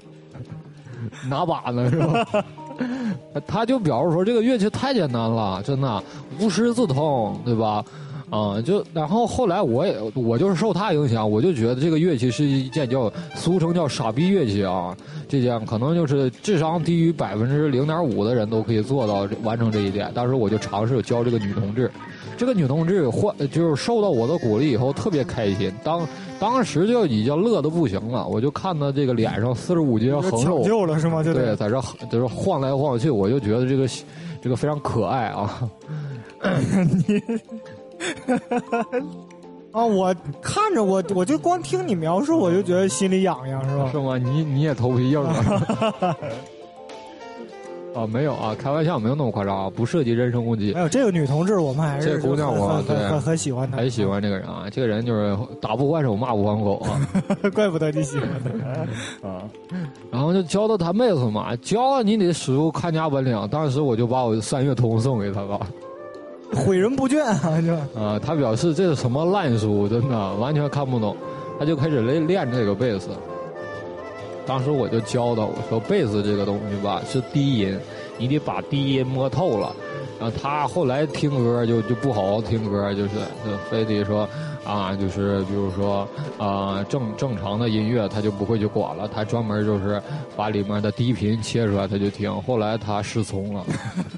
[1.28, 2.46] 拿把呢是吧？
[3.48, 6.04] 他就表示说这个乐器太简单了，真的
[6.40, 7.84] 无师自通，对吧？
[8.30, 14.96] 啊，就然后后来我也我就是受他影响，我就觉得这个乐器是一件叫俗称叫傻逼乐器啊。
[15.28, 20.12] 这件可能就是智商低于百分之零点五的人都可以做到完成这一点。
[20.14, 21.90] 当时我就尝试教这个女同志，
[22.38, 26.08] 这个女同志换就是受到我的鼓励以后特别开心，当
[26.40, 28.28] 当时就已经乐得不行了。
[28.28, 31.24] 我就看她这个脸上四十五斤横肉，救了是吗？
[31.24, 33.88] 对，在这就是晃来晃去，我就觉得这个
[34.42, 35.70] 这个非常可爱啊。
[37.08, 37.22] 你。
[39.72, 39.84] 啊！
[39.86, 43.90] 我看着我，我就光听你描述，我就觉得心里痒痒，是吧？
[43.92, 44.18] 是吗？
[44.18, 46.16] 你你也头皮硬啊？
[47.96, 50.74] 啊，没有啊，开玩笑，没有那么夸张啊，不涉及人身攻击。
[50.74, 54.68] 没有这个女同志，我们还是这姑娘，我对很很喜欢她，很喜欢这个人啊。
[54.70, 57.00] 这个人就是打不还手，骂不还口啊。
[57.56, 59.44] 怪不得你喜欢他啊。
[60.12, 63.48] 然后就教他弹贝斯嘛，教你得使出看家本领。
[63.50, 65.66] 当时我就把我三月通送给他了。
[66.66, 67.62] 毁人不倦啊！
[67.62, 71.16] 就啊，他表示这是什么烂书，真的完全看不懂。
[71.60, 73.10] 他就开始练练这个贝斯。
[74.46, 77.78] 当时我就教他，我说贝斯这个东西吧是低音，
[78.18, 79.76] 你得把低音摸透了。
[80.20, 83.10] 然后他后来听歌就就不好好听歌，就是
[83.46, 84.28] 就非得说
[84.66, 86.08] 啊，就是比如说
[86.38, 90.02] 啊正正常的音乐他就不会去管了，他专门就是
[90.36, 92.42] 把里面的低频切出来他就听。
[92.42, 93.64] 后来他失聪了。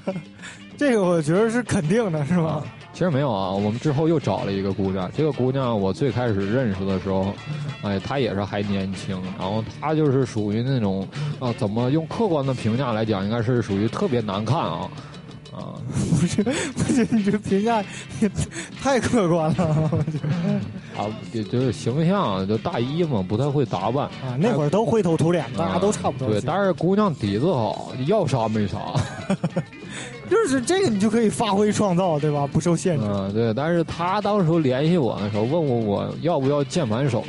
[0.78, 2.62] 这个我觉得是肯定的，是吧？
[2.92, 5.10] 其实没有啊，我们之后又找了一个姑娘。
[5.12, 7.34] 这个姑娘我最开始认识的时候，
[7.82, 11.06] 哎，她也是还年轻，然后她就是属于那种
[11.40, 14.88] 啊，怎么用客观的评价来讲，应该是属于特别难看啊
[15.60, 15.74] 啊！
[16.20, 17.82] 不是不是，你这评价
[18.20, 18.30] 也
[18.80, 24.36] 太客观了，我觉得啊，也就是形象就大一嘛，不太会打扮啊。
[24.38, 26.28] 那会儿都灰头土脸，大家都差不多。
[26.28, 28.78] 对，但是姑娘底子好，要啥没啥。
[30.30, 32.46] 就是这个，你就可以发挥创造，对吧？
[32.46, 33.04] 不受限制。
[33.08, 33.52] 嗯，对。
[33.54, 37.24] 但是他当时联系我的时候，问我我要不要键盘手。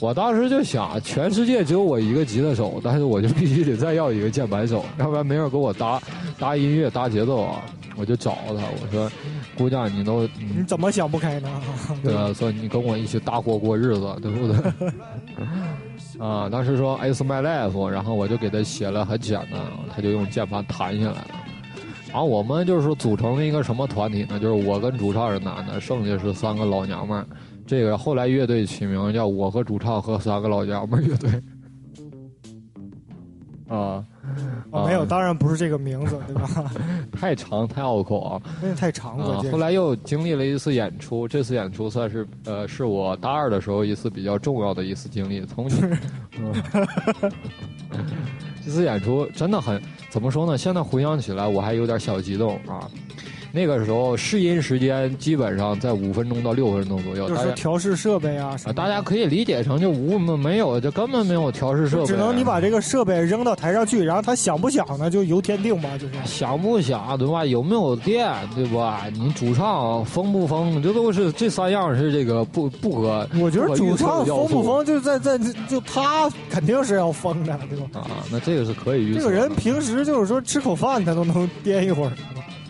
[0.00, 6.00] 我当时就想，全世界只有我一个吉他手，但是我就必须得再要一个键盘手，要不然没人给我搭
[6.38, 7.62] 搭音乐、搭节奏啊。
[7.96, 9.10] 我就找他，我说
[9.58, 11.48] ：“姑娘，你都你怎么想不开呢？”
[12.02, 12.32] 对吧？
[12.32, 14.56] 说你跟我一起搭伙过日子，对不对？
[16.18, 19.60] 啊，当时说 It's my life，然后我就给他写了很简单，
[19.94, 21.30] 他就用键盘弹下来了。
[22.10, 24.38] 然后我们就是组成了一个什么团体呢？
[24.38, 27.26] 就是我跟主唱是男的，剩下是三个老娘们儿。
[27.70, 31.30] 这个后来乐队起名叫我和主唱和三个老娘们乐队。
[33.68, 34.04] 啊，
[34.72, 36.68] 没有，当然不是这个名字，对吧？
[37.16, 38.42] 太长太拗口啊，
[38.76, 39.40] 太长了。
[39.52, 45.46] 后来又经历了一次演出，这次演出算是呃，是我大二的时候一次比较重要的一次经历。
[45.46, 45.76] 从这
[48.68, 50.58] 次演出真的很怎么说呢？
[50.58, 52.90] 现在回想起来，我还有点小激动啊。
[53.52, 67.44] 那个时候试音时间基本上在五分钟到六分钟左右，就是调试设备啊，大家可以理解成就无没有，就根本没有调试设备，只能你把这个设备扔到台上去，然后它响不响呢，就由天定吧，就是响不响对吧？
[67.44, 69.06] 有没有电对吧？
[69.12, 70.80] 你主唱疯不疯？
[70.82, 73.28] 这都是这三样是这个不不可。
[73.40, 75.38] 我觉得主唱疯不疯，就在在
[75.68, 78.00] 就他肯定是要疯的，对吧？
[78.00, 79.20] 啊，那这个是可以预测。
[79.20, 82.12] 这个人平时就是说吃口饭他都能颠一会儿。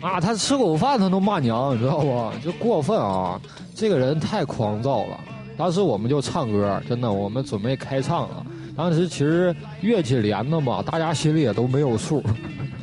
[0.00, 2.32] 啊，他吃口饭他都骂娘，你知道不？
[2.42, 3.40] 就过分啊！
[3.74, 5.20] 这个人太狂躁了。
[5.56, 8.46] 当时我们就唱歌，真的，我们准备开唱了。
[8.76, 12.22] 当时其实乐器连的嘛，大家心里也都没有数，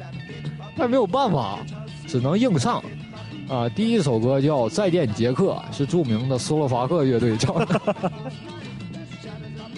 [0.78, 1.58] 但没有办法，
[2.08, 2.84] 只能硬唱。
[3.50, 7.82] 啊，第一首歌叫《再见杰克》，是著名的斯洛伐克乐队唱的。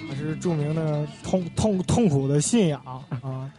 [0.10, 2.82] 还是著名的痛痛痛苦的信仰
[3.22, 3.50] 啊。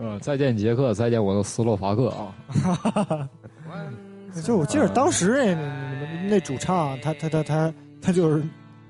[0.00, 3.28] 嗯，再见杰克，再见我的斯洛伐克啊！
[4.42, 8.42] 就我记得当时那那主唱，他他他他他就是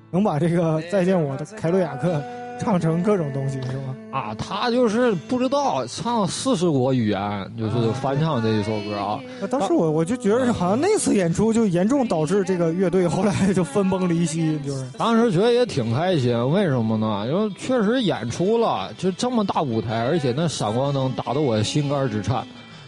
[0.09, 2.23] 能把这个再见我的凯鲁亚克。
[2.61, 3.95] 唱成各种东西是吗？
[4.11, 9.19] 啊，他就是不知道唱四十国语言，就是翻唱这一首歌啊。
[9.49, 17.25] 当时我我就觉得好像那次演出就严重导致这个乐队后来就分崩离析，就是当时觉得也挺开心，为什么呢？
[17.27, 22.45] 因为确实演出了，就这么大舞台，而且那闪光灯打得我心肝直颤，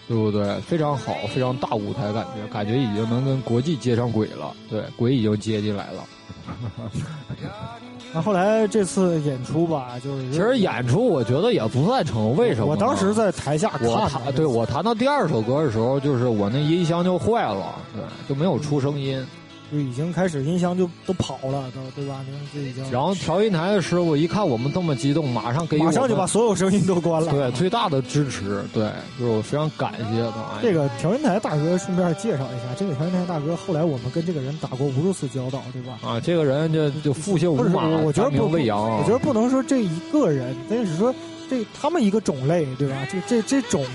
[0.09, 0.59] 对不对？
[0.59, 6.03] 非常好，非常大舞台感觉，感觉已经能跟国际接上轨了，对，轨已经接进来了。
[8.13, 12.67] 那后来这次演出吧，就是其实演出我觉得也不算成，为什么？
[12.67, 19.25] 我当时在台下看，我弹对我弹到第二首歌的时候，就是我那音箱就坏了，对，就没有出声音。
[19.73, 22.23] 就已经开始音箱就都跑了，都对吧？
[22.53, 22.91] 就已经。
[22.91, 27.31] 然后调音台的师傅一看我们这么激动，马上给马上就把所有声音都关了。
[27.31, 28.87] 对，最大的支持，对，
[29.19, 30.61] 就是我非常感谢他。
[30.61, 35.97] 这个调音台大哥，顺便介绍一下，这个调音台大哥后来我们跟这个人打过无数次交道，对吧？
[36.07, 41.13] 啊，这个人就就复姓无马，我觉得不我觉得不能说这一个人，但是说。
[41.53, 42.95] 这他们一个种类，对吧？
[43.11, 43.85] 这这这种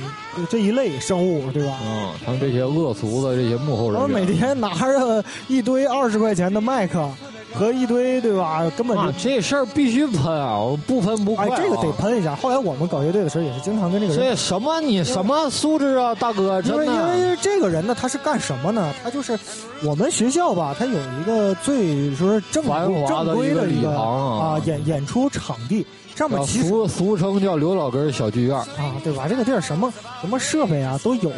[0.49, 1.77] 这一类生物，对吧？
[1.85, 7.09] 嗯，他们这些恶俗的这些幕后人，他们每天拿着一堆二十块钱的麦克
[7.53, 8.71] 和一堆，对吧？
[8.77, 10.61] 根本就这事儿必须喷啊！
[10.87, 11.49] 不喷不快。
[11.49, 12.37] 哎，这个得喷一下。
[12.37, 14.23] 后来我们搞乐队的时候，也是经常跟这个人。
[14.23, 14.81] 这什么？
[14.81, 16.61] 你什么素质啊，大哥？
[16.63, 16.93] 因为因
[17.31, 18.95] 为这个人呢，他是干什么呢？
[19.03, 19.37] 他就是
[19.83, 22.65] 我们学校吧，他有一个最说是正
[23.09, 25.85] 正规的一个啊演演出场地。
[26.19, 28.67] 上面俗俗称叫刘老根小剧院啊，
[29.05, 29.29] 对吧？
[29.29, 31.31] 这个地儿什么什么设备啊都有，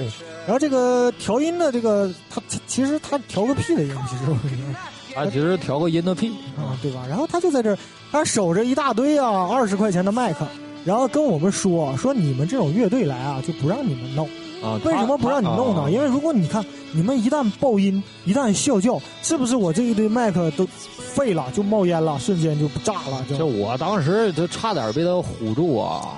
[0.46, 4.74] 然后这个调音的这个他其实他调个屁的音，其实我觉得
[5.14, 7.04] 他其实调个音的屁啊，对吧？
[7.06, 7.78] 然后他就在这儿，
[8.10, 10.46] 他守着一大堆啊二十块钱的麦克，
[10.82, 14.26] 然后跟我们说说你们这种乐队来啊就不让你们弄。
[14.62, 15.90] 啊，为什么不让你弄呢？
[15.90, 23.24] 因为如果你看你们一旦爆音，一旦啸叫，是不是我这一堆麦克都废了，就冒烟了，瞬间就炸了？
[23.38, 26.08] 就我当时就差点被他唬住啊！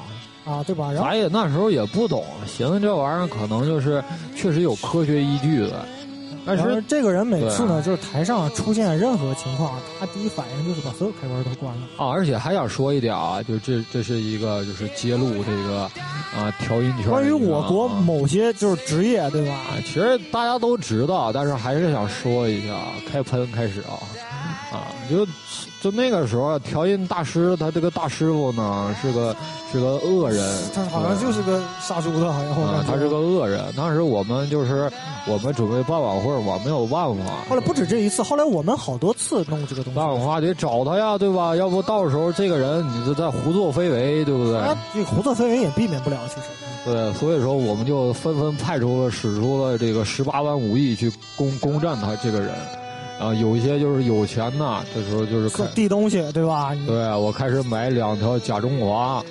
[0.44, 0.92] 啊，对吧？
[0.94, 4.02] 咱也那时候也不懂，寻思这玩意儿可能就是
[4.34, 5.86] 确实有科学依据的。
[6.44, 12.10] 但是这个人每次呢，就是台上出现任何情况，他第一反应就是把所有开关都关了啊！
[12.10, 15.82] 而且还想说一点啊，就这这是一个就是揭露这个
[16.36, 19.56] 啊调音圈关于我国某些就是职业对吧？
[19.84, 22.74] 其实大家都知道，但是还是想说一下，
[23.10, 24.02] 开喷开始啊
[24.72, 24.88] 啊！
[25.10, 25.26] 就
[25.82, 29.36] 就那个时候调音大师，他这个大师傅呢是个
[29.70, 30.42] 是个恶人，
[30.74, 33.62] 他好像就是个杀猪的，好像他是个恶人。
[33.76, 34.90] 当时我们就是。
[35.24, 37.44] 我们准备办晚会我，没有办法。
[37.48, 39.96] 后来不止这一次，后来我们好多次弄这个东西。
[39.96, 41.54] 办晚会得找他呀，对吧？
[41.54, 44.60] 要不到时候这个人你就在胡作非为，对不对？
[44.92, 46.48] 这胡作非为也避免不了，其实。
[46.84, 52.50] 对，所以说我们就纷纷派出了、使出了这个十八般武艺去攻攻占他这个人。
[53.22, 56.74] 啊，有一些就是有钱呐，这时候就是递东西，对吧？
[56.84, 59.24] 对，我开始买两条假中华，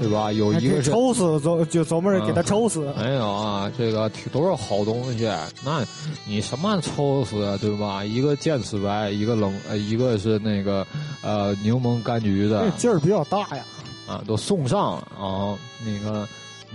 [0.00, 0.32] 对吧？
[0.32, 2.92] 有一个是抽死，走就琢磨着给他抽死。
[2.98, 5.30] 没有啊，这个都是好东西。
[5.64, 5.84] 那
[6.26, 8.04] 你什么抽死，对吧？
[8.04, 10.84] 一个剑齿白，一个冷，呃，一个是那个
[11.22, 13.64] 呃柠檬柑橘的，劲儿比较大呀。
[14.08, 15.54] 啊，都送上啊，
[15.86, 16.26] 那个。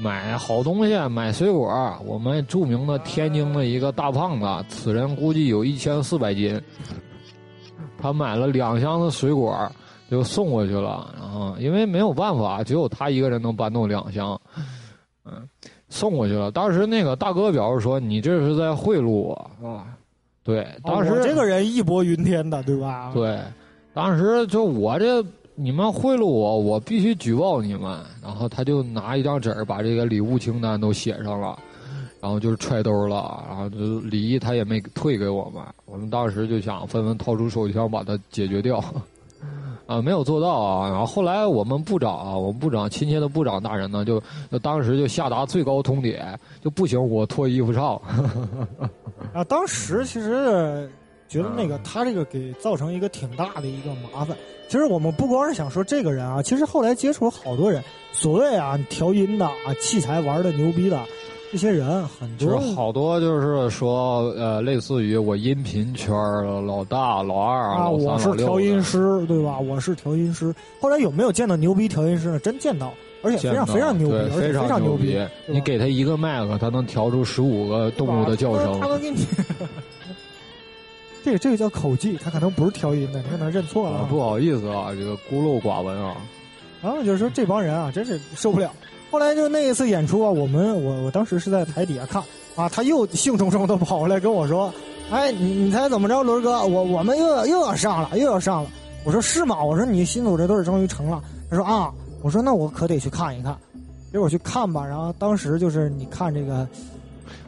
[0.02, 1.70] 买好东西，买水果。
[2.06, 6.60] 我们著名的天津的一个大胖子，此人估计有一千四百斤。
[7.98, 9.56] 他买了两箱子水果，
[10.10, 11.14] 就送过去了。
[11.20, 14.40] 然后因为没有办法，只有他一个人能搬动两箱，
[15.26, 15.48] 嗯，
[15.90, 16.52] 送过去了。
[16.52, 19.86] 当时那个大哥表示说：“你这是在贿赂我啊？”
[20.44, 23.12] 对，当时这个人义薄云天的，对吧？
[23.14, 23.40] 对，
[23.94, 25.24] 当时就我这。
[25.56, 28.00] 你们贿赂我，我必须举报你们。
[28.22, 31.58] 然后他就拿一张纸把这个礼物清单都写上了，
[32.20, 33.44] 然后就是揣兜了。
[33.48, 35.64] 然后就礼他也没退给我们。
[35.86, 38.84] 我们当时就想纷纷掏出手枪把它解决掉，
[39.86, 40.90] 啊，没有做到啊。
[40.90, 44.22] 然后后来我们部长啊，我们部长亲切的部长大人呢，就
[44.64, 46.20] 当时就下达最高通牒，
[46.64, 48.02] 就不行我脱衣服上。
[49.34, 50.90] 啊，当时其实。
[51.34, 54.38] 觉得那个他这个给造成一个挺大的一个麻烦。
[54.70, 61.00] 其实我们不光是想说这个人啊，其实后来接触了好多人，所谓啊调音的啊器材玩的牛逼的
[61.52, 62.60] 这些人很多。
[62.76, 66.16] 好多就是说呃，类似于我音频圈
[66.68, 69.58] 老大、老二啊，我是调音师对吧？
[69.60, 70.54] 我是调音师。
[70.80, 72.40] 后来有没有见到牛逼调音师呢？
[72.40, 75.20] 真见到，而且非常非常牛逼，非常牛逼。
[75.48, 78.80] 你给他一个麦克，他能调出十五个动物的叫声。
[78.80, 79.18] 他能给你。
[81.24, 84.06] 这个这个叫口技，他可能不是调音的，你可能认错了。
[84.10, 86.18] 不好意思啊，这个孤陋寡闻啊。
[86.82, 88.70] 然后就是说这帮人啊，真是受不了。
[89.10, 92.22] 后来就那一次演出啊，我们我我当时是在台底下看
[92.58, 94.74] 啊，他又兴冲冲的跑过来跟我说
[95.10, 96.62] ：“哎，你你猜怎么着，轮哥？
[96.66, 98.70] 我我们又要又要上了，又要上了。”
[99.06, 101.90] 我说：“是吗？”我说：“你新组这队终于成了。”他说：“啊。”
[102.22, 103.58] 我说：“那我可得去看一看。”
[104.12, 106.68] 结果去看吧，然后当时就是你看这个。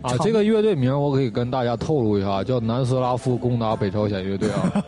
[0.02, 4.84] 啊，这个乐队名我可以跟大家透露一下，叫 南斯拉夫攻打北朝鲜乐队啊，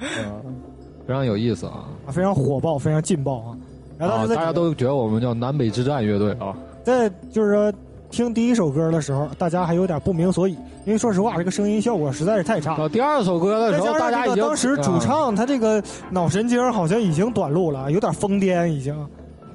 [1.06, 3.56] 非常有意思啊，非常火爆，非常劲爆啊。
[3.96, 6.56] 然后大家都觉得我们叫南北之战乐队啊。
[6.84, 7.72] 在就是说
[8.10, 10.52] 听第一首歌的时候，大家还有点不明所以，
[10.86, 12.76] 因为说实话，这个声音效果实在是太差。
[12.76, 18.94] 到第二首歌的时候，大家已经当时主唱他这个脑神经好像已经短路了，有点疯癫已经。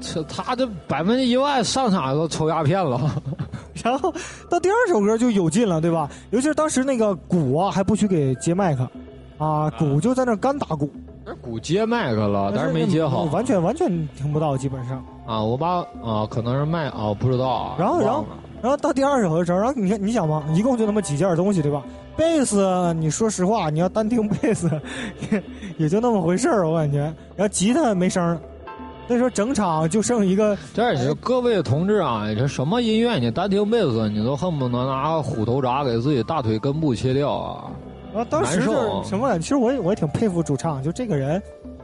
[0.04, 2.99] 这他这百分之一万上场都抽鸦片了。
[3.84, 4.14] 然后
[4.49, 6.10] 到第二首歌就有劲了，对吧？
[6.32, 8.88] 尤其是当时那个鼓啊，还不许给接麦克，
[9.38, 10.89] 啊，鼓就在那干打鼓。
[11.26, 15.04] 那鼓接麦克了，但是没接好，完全完全听不到，基本上。
[15.26, 17.76] 啊，我把啊，可能是麦啊，不知道啊。
[17.80, 18.26] 然后，然后，
[18.62, 21.82] 然后到第二首的时候，然后你看，你想嘛，一共就那么几件东西，对吧？
[22.16, 24.70] 贝斯，你说实话，你要单听贝斯，
[25.78, 26.99] 也就那么回事儿，我感觉。
[27.36, 28.39] 然后吉他没声。
[29.08, 37.72] 那时候整场就剩一个，这是各位同志啊，这什么音乐你单听贝斯，你都恨不得拿虎头铡给自己大腿根部切掉啊！
[38.16, 38.70] 啊，当时是
[39.04, 39.38] 什么？
[39.39, 41.41] 其实我也我也挺佩服主唱，就这个人，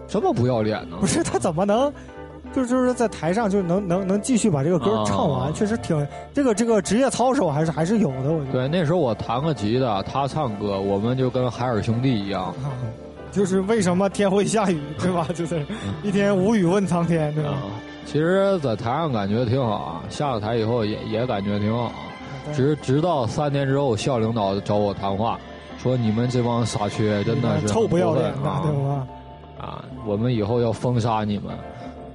[0.08, 0.96] 这么不要脸呢？
[1.00, 1.92] 不是他怎么能，
[2.54, 5.54] 就就是在台上就能能能继续把这个歌唱完？
[5.54, 8.32] 确实挺这个这个职业操守还是还是有的。
[8.32, 12.54] 我觉得对，那时候我弹个吉他，他唱歌，我们就跟海尔兄弟一样。
[13.32, 15.28] 就是为什么天会下雨，对吧？
[15.34, 15.66] 就是
[16.04, 17.54] 一天无语问苍天，对吧？
[18.06, 21.92] 其实，在台上感觉挺好啊，下了台以后也也感觉挺好。
[22.54, 25.40] 直直到三年之后，校领导找我谈话，
[25.78, 29.08] 说你们这帮傻缺真的是臭不要脸的，对吧？
[29.60, 31.56] 啊，我们以后要封杀你们，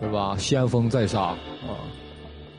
[0.01, 0.35] 对吧？
[0.37, 1.37] 先封再杀啊！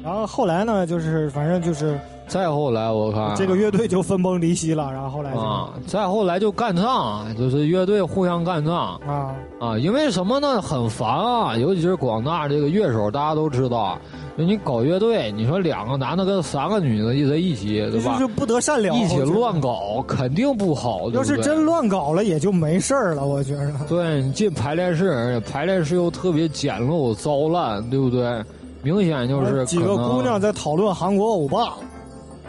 [0.02, 2.00] 然后后来呢，就是反正就是。
[2.28, 4.92] 再后来，我看这个乐队就分崩离析了。
[4.92, 9.78] 然后后来啊，再后来就干仗，就是乐队互相干仗啊啊！
[9.78, 10.62] 因为什么呢？
[10.62, 11.56] 很烦啊！
[11.56, 13.98] 尤其是广大这个乐手，大家都知道，
[14.36, 18.18] 你搞乐队，你说两个男的跟三个女的一在一起，对吧？
[18.20, 21.10] 就不得善了，一起乱搞，肯定不好。
[21.12, 23.26] 要是真乱搞了，也就没事儿了。
[23.26, 23.72] 我觉着。
[23.88, 28.44] 对你进排练室，排练室又特别简陋糟烂，对不对？
[28.82, 31.76] 明显就是几个姑娘在讨论韩国欧巴。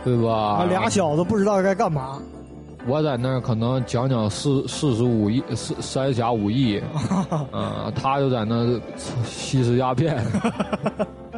[0.07, 0.65] 对吧？
[0.69, 2.23] 俩小子不知道该干嘛。
[2.87, 6.81] 我在那儿可能讲讲四四十五亿四三侠五义，
[7.53, 8.79] 嗯， 他就在那
[9.25, 10.25] 吸食鸦片，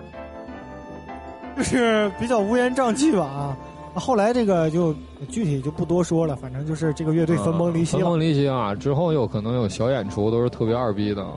[1.56, 3.56] 就是比较乌烟瘴气吧啊。
[3.94, 4.94] 后来这个就
[5.30, 8.02] 具体就不多说了，反正就是这个乐队分崩离析了。
[8.02, 8.74] 分崩离析啊！
[8.74, 11.32] 之后有可能有小演出，都是特别二逼的啊。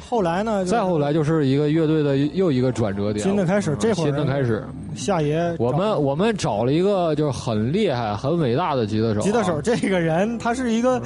[0.00, 0.64] 后来呢？
[0.64, 3.24] 再后来就是一个乐队的又一个转折点。
[3.24, 4.64] 新的开始，这会儿新的开始。
[4.94, 9.20] 夏爷，我们我们找了一个就是很厉害、很伟大的吉他手。
[9.20, 11.00] 吉他手这个人，他是一个，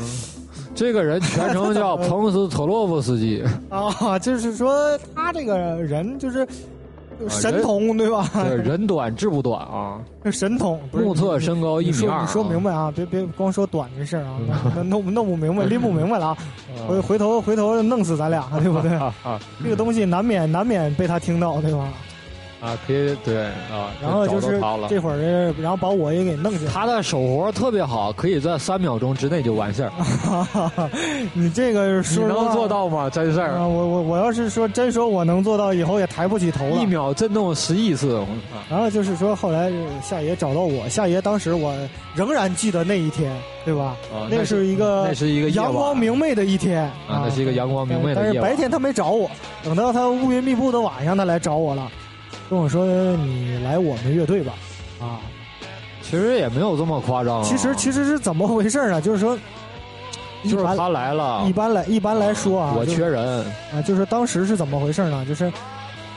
[0.75, 6.47] 这个人全称叫 彭斯特洛夫斯基啊，就是说他这个人就是。
[7.29, 8.29] 神童对吧？
[8.35, 9.99] 对，人短志不短啊！
[10.31, 12.21] 神童，目测身高一米二。
[12.21, 12.93] 你说明白啊！
[12.95, 14.39] 别别光说短这事儿啊，
[14.85, 16.37] 弄弄不明白， 拎不明白了啊！
[16.87, 18.93] 回回头回头弄死咱俩，对不对？
[18.95, 19.13] 啊，
[19.63, 21.89] 这个东西难免难免被他听到，对吧？
[22.61, 26.73] 啊，可以对啊，然后就是这会儿，然后把我也给弄进来。
[26.73, 29.93] 他的手活特别好，可以在三秒钟之内就完事儿。
[31.35, 33.09] 你这个你能做到吗？
[33.09, 33.61] 真事儿。
[33.61, 36.83] 我我我要是说真说我能做到，以后也抬不起头了。
[36.83, 38.25] 一秒震动十亿次。
[38.69, 41.73] 然后就是说，后来夏爷找到我，夏爷当时我
[42.15, 43.33] 仍然记得那一天，
[43.65, 43.97] 对吧？
[44.13, 48.21] 啊，那是一个那是一个阳光明媚的一天啊，那是一个阳光明媚的。
[48.21, 49.31] 但是白天他没找我，
[49.63, 51.89] 等到他乌云密布的晚上，他来找我了。
[52.49, 52.87] 跟我说
[53.17, 54.55] 你来我们乐队吧，
[55.01, 55.21] 啊，
[56.01, 57.43] 其实也没有这么夸张。
[57.45, 59.03] 其实其实是怎么回事呢？
[59.03, 59.39] 就是说，
[60.45, 61.45] 就是他来了。
[61.47, 65.27] 一般来一般来说啊，我缺人啊，就是当时是怎么回事呢？
[65.27, 65.53] 就是，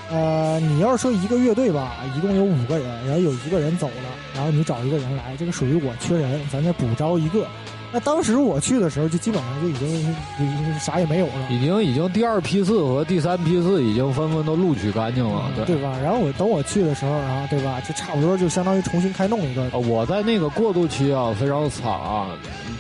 [0.10, 7.46] 呃，你要是说一个乐队吧，一共有五个人，然后有一个人走了，然后你找一个人来，这个属于我缺人，咱再补招一个。
[7.94, 11.34] 那当时我去的时候，就基本上就已经已经啥也没有了。
[11.50, 15.94] 已经已经第二批次和第三批次已经纷纷都录取干净了，对对吧？
[16.02, 17.82] 然后我等我去的时候然后，对吧？
[17.82, 19.70] 就差不多就相当于重新开弄一个。
[19.80, 22.30] 我在那个过渡期啊，非常惨啊，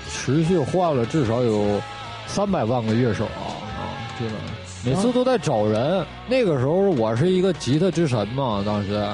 [0.10, 1.82] 持续换了至少有
[2.26, 3.82] 三百万个乐手啊啊！
[4.18, 4.32] 这个
[4.86, 6.06] 每次都在找人。
[6.30, 9.06] 那个时候我是一个吉他之神嘛，当时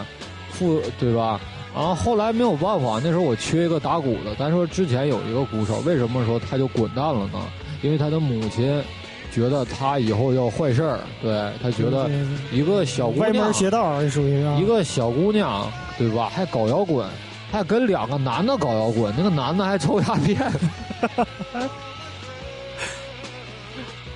[0.52, 1.40] 副对吧？
[1.78, 4.34] 然后后来没有办法，那时候我缺一个打鼓的。
[4.34, 7.40] 咱说之前有一个鼓手，为什么说他就滚蛋了呢？
[7.84, 8.84] 因为他的母亲
[9.32, 12.10] 觉得他以后要坏事儿，对他觉得
[12.52, 16.32] 一个小姑娘歪门邪道属于一个小姑娘，对吧？
[16.34, 17.08] 还搞摇滚，
[17.52, 20.42] 还跟两个男的搞摇滚，那个男的还抽鸦片。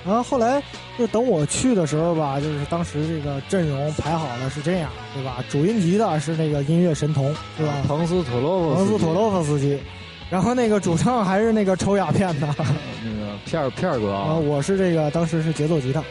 [0.04, 0.62] 然后后来。
[0.98, 5.42] 就等我去的时候吧，就是当时这个阵容排好了是这样，对吧？
[5.48, 7.72] 主音吉他是那个音乐神童，对吧？
[7.88, 9.80] 彭斯托洛夫，彭斯托洛夫斯基。
[10.28, 12.46] 然后那个主唱还是那个抽鸦片的，
[13.02, 14.34] 那个片儿片儿哥啊。
[14.34, 16.04] 我是这个当时是节奏吉他。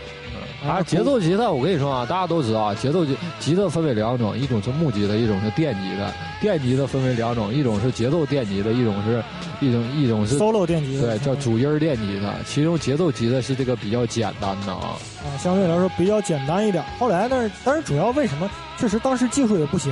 [0.68, 6.12] 啊，节奏吉他，我跟你说啊，大家都知道啊，节奏吉吉他分为两种，一种是木吉他，一种是电吉他。
[6.40, 9.24] 电吉他分为两种，一种是节奏电吉他，一种是，
[9.60, 12.34] 一种一种是 solo 电吉他，对，叫主音电吉他。
[12.46, 16.84] 其中节奏吉他是这个比较简单的啊，啊，相对来说比较简单一点。
[17.00, 18.50] 后来呢，但是主要为什么？
[18.78, 19.92] 确实当时技术也不行，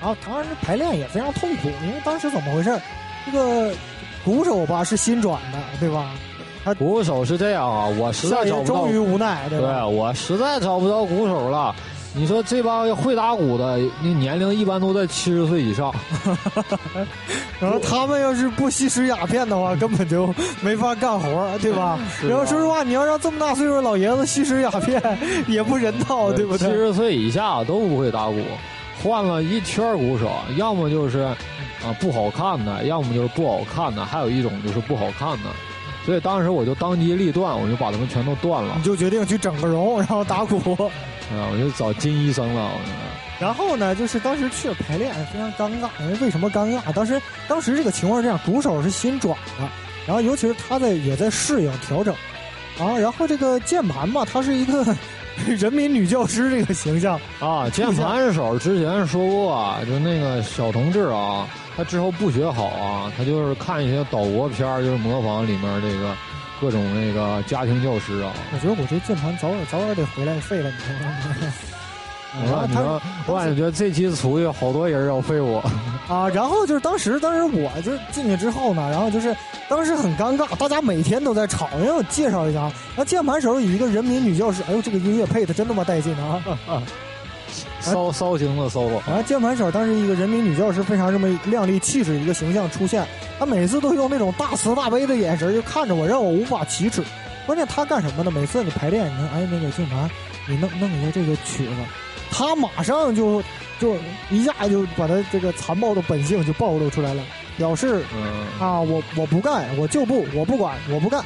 [0.00, 2.76] 然后当时排练也非常痛苦，因为当时怎么回事？
[3.26, 3.72] 这个
[4.24, 6.10] 鼓手吧是新转的，对吧？
[6.64, 9.80] 他鼓手是这样啊，我实在找不到，终于无奈，对吧？
[9.80, 11.74] 对我实在找不到鼓手了。
[12.12, 15.94] 你说这帮会打鼓的，那年龄一般都在七十岁以上。
[17.60, 20.28] 然后他们要是不吸食鸦片的话，根本就
[20.60, 21.96] 没法干活，对吧？
[22.28, 25.00] 然后说实话，你要让这么大岁数老爷子吸食鸦片，
[25.46, 26.68] 也不人道，对不对？
[26.68, 28.42] 七十岁以下都不会打鼓，
[29.04, 31.36] 换了一圈鼓手，要么就是啊
[32.00, 35.50] 不好看的，要么就是不好看的，还有一种就是不好看的。
[36.04, 38.74] 所以当时我就当机立断，我就把他们全都断了。
[38.76, 40.58] 你就决定去整个容，然后打鼓。
[41.30, 42.70] 啊，我就找金医生了。
[43.38, 45.88] 然后呢，就是当时去了排练，非常尴尬。
[46.00, 46.92] 因为为什么尴尬？
[46.92, 49.68] 当时当时这个情况是这样：鼓手是新转的，
[50.06, 52.14] 然后尤其是他在也在适应调整。
[52.78, 54.84] 啊，然后这个键盘嘛，它是一个
[55.58, 57.68] 人民女教师这个形象啊。
[57.70, 61.46] 键盘手之前说过，啊， 就那个小同志啊。
[61.76, 66.14] 他之后不学好啊，他就是看一些岛国片就是模仿里面这个
[66.60, 68.32] 各种那个家庭教师啊。
[68.52, 71.52] 我觉得我这键盘早晚早晚得回来废了，你知道吗？
[72.32, 75.58] 我你说，我感觉这期出去好多人要废我
[76.08, 76.28] 啊。
[76.28, 79.36] 然后就是当时，当时我就进去之后呢，然后就是
[79.68, 81.68] 当时很尴尬，大家每天都在吵。
[81.78, 86.40] 因为我介绍一下，那键盘手有一个人民女教师，哎呦，这个音乐配的真他妈带劲啊！
[87.80, 93.04] 骚骚型的 solo，啊，键盘手当时一个人民女教师非常这么靓丽气质一个形象出现，
[93.40, 97.02] 他每次都用那种大慈大悲的眼神就看着我，让我无法启齿。
[97.46, 98.30] 关键他干什么呢？
[98.30, 100.08] 每次你排练，你看哎那个键盘，
[100.46, 101.72] 你弄弄一下这个曲子，
[102.30, 103.42] 她马上就
[103.78, 103.96] 就
[104.30, 107.22] 一下就把他这个残暴的本性就暴露出来了，
[107.56, 108.02] 表示
[108.58, 111.20] 啊我我不干，我就不我不管我不干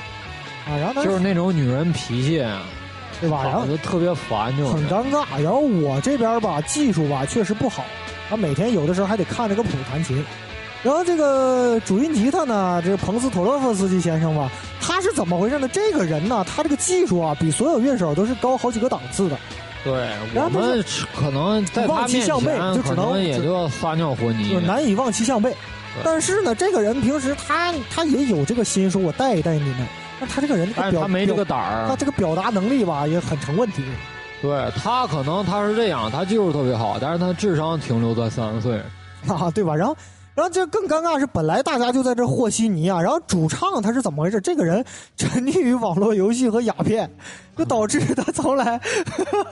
[0.66, 2.44] 啊，然后就是那种女人脾气。
[3.20, 3.44] 对吧？
[3.44, 5.24] 然后就特别烦，就很尴尬。
[5.40, 7.84] 然后我这边吧，技术吧确实不好，
[8.28, 10.22] 他每天有的时候还得看这个谱弹琴。
[10.82, 14.50] 然后这个主音吉他呢，这个彭斯托洛夫斯基先生吧，
[14.80, 15.68] 他是怎么回事呢？
[15.68, 19.38] 这个人呢，他这个技术啊，比所有乐手都是高好几个档次的。
[19.84, 19.92] 对，
[20.34, 20.84] 然后他我们
[21.14, 24.60] 可能在他望其面项背就前可只能能也就撒尿和泥就。
[24.60, 25.54] 难以望其项背。
[26.02, 29.86] 但是呢，这个人平时他他也有这个心，说我带一带你们，
[30.18, 33.84] 那他这个人这个表但他没这个胆儿，他这个表达能力吧也很成问题。
[34.42, 38.80] 对他可能他是这样，他技术特别好，但是他智商停留在三十岁。
[39.28, 39.74] 啊，对吧？
[39.74, 39.96] 然后，
[40.34, 44.40] 然后这更尴尬是，本来大家就在这和稀泥啊，然后主唱他是怎么回事？
[44.40, 44.84] 这个人
[45.16, 47.08] 沉溺于网络游戏和鸦片，
[47.56, 48.80] 就导致他从来，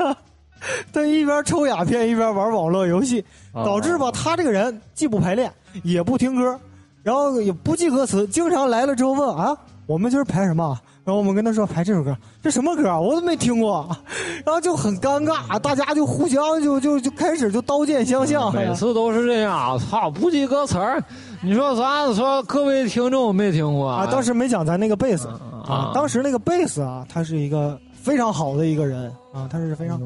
[0.93, 5.53] 他一边抽鸦片一边玩网络游戏，啊导致吧他这个人既不排练，
[5.85, 6.59] 也不听歌，
[7.03, 9.57] 然后也不记歌词，经常来了之后问啊，
[9.87, 10.77] 我们今儿排什么？
[11.05, 13.01] 然后我们跟他说排这首歌，这什么歌啊？
[13.01, 13.89] 我都没听过，
[14.47, 21.03] 然后就很尴尬，大家就互相就就就开始就刀剑相向，每次都是这样，操，不记歌词儿。
[21.41, 25.27] 你说咱说各位听众没听过啊，当时没讲咱那个贝斯。
[25.29, 30.01] 啊啊，当时那个贝斯啊，他是一个非常好的一个人啊，他是非常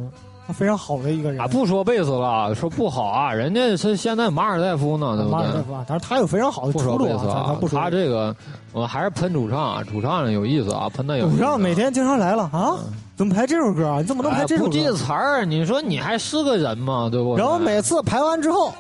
[0.47, 1.49] 他非常好的一个人啊，。
[1.49, 5.39] 不说贝斯了，说不好啊，人家是现在马尔代夫呢，对不对？
[5.39, 7.81] 马尔代夫啊，但是他有非常好的不出路啊，说贝斯啊咱咱不，说。
[7.81, 8.35] 他这个
[8.73, 11.37] 我还是喷主唱啊，主唱有意思啊，喷的有意思。
[11.37, 12.79] 主唱每天经常来了啊，
[13.17, 13.99] 怎么排这首歌啊？
[13.99, 14.93] 你怎么能排这首哎不记歌？
[14.95, 17.09] 词儿，你说你还是个人吗？
[17.11, 17.43] 对不对？
[17.43, 18.73] 然后每次排完之后，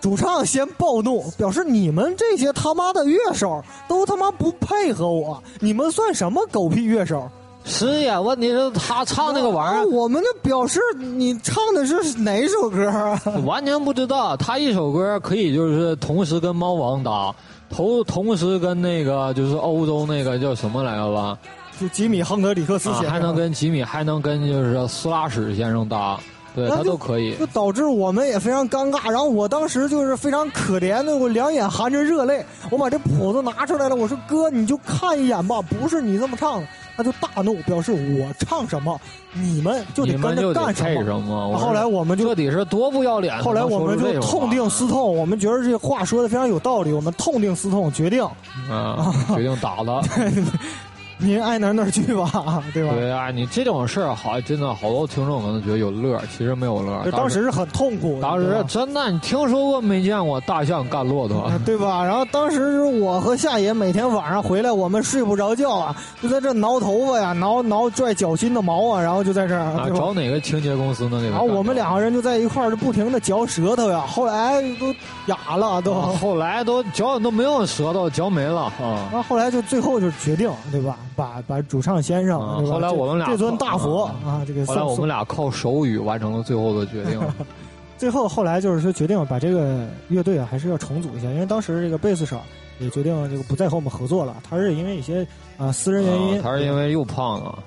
[0.00, 7.28] 主唱先暴怒，表示你们这些他妈的乐手都他妈不配合我，你们算什么狗屁乐手？
[7.68, 13.20] 是呀，问题是他唱那个玩意啊我们就表示你唱的是哪首歌啊？
[13.44, 14.36] 完全不知道。
[14.36, 17.34] 他一首歌可以就是同时跟猫王搭，
[17.68, 21.36] 同同时跟那个就是欧洲那个叫什么来着吧？
[21.80, 26.18] 就吉米·亨德里克斯先，生，啊还能跟吉米，还能跟就是斯拉史先生搭，
[26.54, 27.34] 对他都可以。
[27.34, 29.10] 就导致我们也非常尴尬。
[29.10, 36.66] 然后我当时就是非常可怜的，我两眼含着热泪，我把这谱子拿出来了，我说哥，你就看一眼吧，不是你这么唱的。
[36.96, 38.98] 他就大怒，表示我唱什么，
[39.34, 41.04] 你们就得跟着干什么。
[41.04, 41.58] 什么？
[41.58, 43.38] 后来我们就彻底是多不要脸！
[43.42, 48.24] 后来我们就痛定思痛，我们觉得这话说的非常有道理，我们痛定思痛，决定
[48.70, 50.02] 啊， 决定打他。
[51.18, 52.92] 您爱哪儿哪儿去吧，对吧？
[52.94, 61.40] 对啊，你这种事儿好，真的好多听众可能觉得有乐，其实没有乐当时是很痛苦，当时真的，你听说过没见过大象干骆驼？
[61.40, 62.04] 啊对吧？
[62.04, 71.38] 然后当时是我和夏野每天晚上回来，我们睡不着觉啊，就在这挠头发呀，挠挠拽脚心的毛啊，然后就在这儿，啊，找哪个清洁公司能给他干掉？
[71.38, 74.94] 然后我们两个人就在一块儿就不停的嚼舌头呀，后来都
[75.26, 79.08] 哑了都，啊后来都嚼都没有舌头，嚼没了啊。
[79.10, 80.96] 然后后来就最后就决定，对吧？
[81.16, 82.62] 把把主唱先生，啊？
[82.70, 87.20] 后来我们俩这尊大佛啊啊，这个后来我们俩靠手语完成了最后的决定。
[87.98, 92.38] 最后后来就是说决定把这个乐队啊还是要重组一下，因为当时这个贝斯手
[92.78, 95.26] 也决定这个不再和我们合作了，他是因为一些
[95.56, 97.58] 啊、私人原因，啊他是因为又胖了。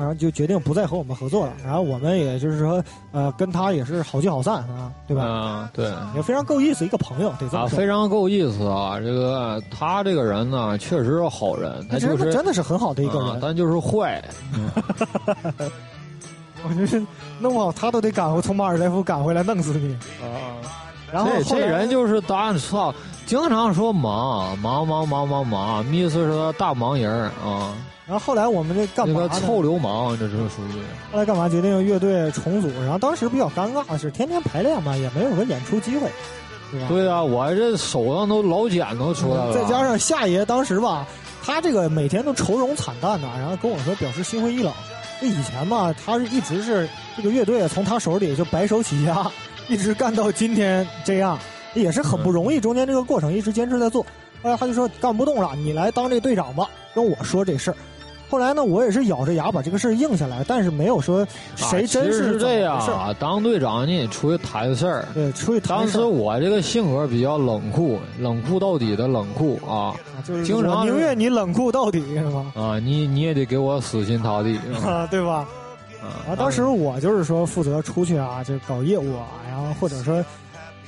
[0.00, 1.52] 然后就决定不再和我们合作了。
[1.62, 2.82] 然后我们也就是说，
[3.12, 5.24] 呃，跟他也是好聚好散啊，对吧？
[5.26, 5.92] 嗯，对。
[6.16, 8.98] 也非常够意思一个朋友，得这啊，非常够意思啊！
[8.98, 13.38] 这个他这个人呢，确实是好人，他就是真的是很好的一个啊人。
[13.42, 14.24] 但就是坏。
[16.68, 16.98] 我就是
[17.38, 19.94] 弄不好他都得赶回从马尔代夫赶回来弄死你。
[20.22, 20.56] 啊，
[21.12, 22.94] 然后这这人就是当操，
[23.26, 27.72] 经常说忙忙忙忙忙忙，意思是个大忙人儿啊，
[28.10, 29.28] 然后后来我们这干嘛呢？
[29.30, 30.82] 那个臭流氓，这是属于。
[31.12, 32.68] 后来干嘛决定乐队重组？
[32.80, 36.10] 然后当时比较尴尬的是天天排练嘛，也没有个演出机会，
[36.72, 36.88] 对吧？
[36.88, 39.54] 对啊，我这手上都老茧都出来了。
[39.54, 41.06] 再加上夏爷当时吧，
[41.40, 44.72] 他这个每天都愁容惨淡的，然后跟我说表示心灰意冷。
[45.20, 49.24] 那以前嘛，他是一直是这个乐队从他手里就白手起家，
[49.70, 51.38] 一直干到今天这样，
[51.74, 52.58] 也是很不容易。
[52.58, 54.04] 中间这个过程一直坚持在做。
[54.42, 57.76] 后来他就说干不动了，你来当这队长吧，跟我说这事儿。
[58.30, 61.26] 后来呢，我也是咬着牙把这个事儿应下来，但是没有说
[61.56, 65.04] 谁真啊是是这样啊，当队长你得出去谈事儿。
[65.12, 72.46] 对，出去谈当时我这个性格比较冷酷，冷酷到底的冷酷啊啊就是经常我宁愿你冷酷到底，是吧？
[72.54, 72.78] 啊！
[72.78, 74.86] 你你也得给我死心塌地啊！
[74.86, 75.46] 啊，对吧？
[76.00, 80.24] 啊当时我就是说负责出去啊，就搞业务啊，然后或者说，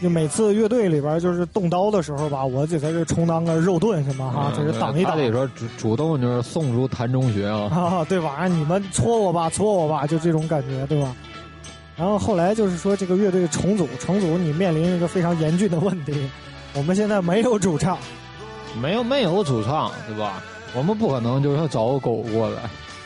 [0.02, 8.46] 就每次乐队里边就是动刀的时候吧，我就在这充当个肉盾什么哈，嗯就是挡一挡他得说主主动就是送出谭中学啊，啊，对吧？
[8.48, 11.14] 你们搓我吧，搓我吧，就这种感觉，对吧？
[11.96, 16.28] 然后后来就是说这个乐队重组，重组你面临一个非常严峻的问题，
[16.74, 17.96] 我们现在没有主唱，
[18.80, 20.42] 没有没有主唱对吧？
[20.74, 22.56] 我们不可能就是找个狗过来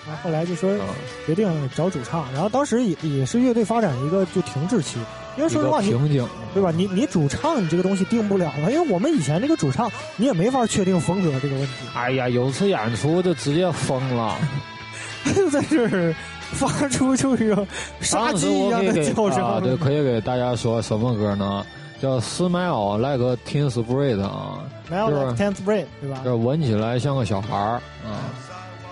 [0.07, 0.87] 然后后来就说啊，
[1.27, 4.99] 决定找主唱，然后当时也也是乐队发展一个就停滞期，
[5.37, 6.27] 因为说实话你瓶颈。
[6.55, 6.73] 对吧？
[6.75, 14.35] 你你主唱你这个东西定不了了，因为我们以前这个主唱你也没法确定风格这个问题，哎呀，有次演出就直接疯了，
[15.37, 17.55] 就在这儿发出就是
[18.01, 19.45] 杀鸡一样的叫声。
[19.45, 21.63] 啊，对，可以给大家说什么歌呢？
[22.01, 24.59] 叫《Smile Like a Teen Spirit》啊
[24.89, 26.21] ，，Smile Like Teen Spirit，对吧？
[26.25, 28.33] 就是闻起来像个小孩儿啊，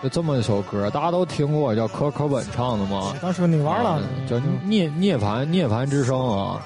[0.04, 3.14] 就这么一首歌，大家都听过，叫柯可本唱的吗。
[3.22, 4.36] 当时你玩了，叫
[4.66, 6.60] 《涅涅槃涅槃之声》啊。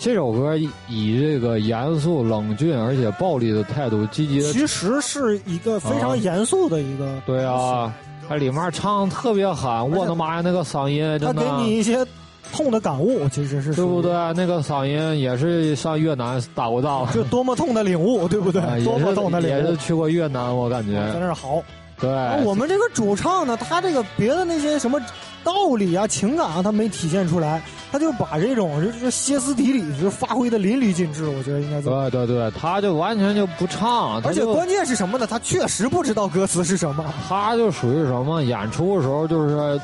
[0.00, 0.56] 这首歌
[0.88, 4.52] 以这个严肃、冷峻而且暴力的态度，积极的。
[4.52, 7.22] 其实是一个非常严肃的一个。
[7.24, 7.94] 对啊，
[8.28, 11.34] 它里面唱特别狠，我的妈呀，那个嗓音真的。
[11.34, 12.04] 他给你一些
[12.52, 13.72] 痛的感悟，其实是。
[13.76, 14.10] 对不对？
[14.34, 17.08] 那个嗓音也是上越南打过仗。
[17.12, 18.60] 就多么痛的领悟，对不对？
[18.84, 19.52] 多么痛的领悟。
[19.52, 20.94] 也是去过越南，我感觉。
[21.12, 21.62] 在那儿好。
[22.02, 22.44] 对。
[22.44, 25.00] 我们这个主唱呢，他这个别的那些什么。
[25.44, 27.60] 道理啊，情感啊，他没体现出来，
[27.90, 32.08] 他就把这种就是歇斯底里就发挥的淋漓尽致，我觉得应该怎么。
[32.10, 35.26] 对对对，他就完全就不唱，而且关键是什么呢？
[35.26, 37.12] 他确实不知道歌词是什么。
[37.28, 38.40] 他就属于什么？
[38.44, 39.80] 演出的时候就是，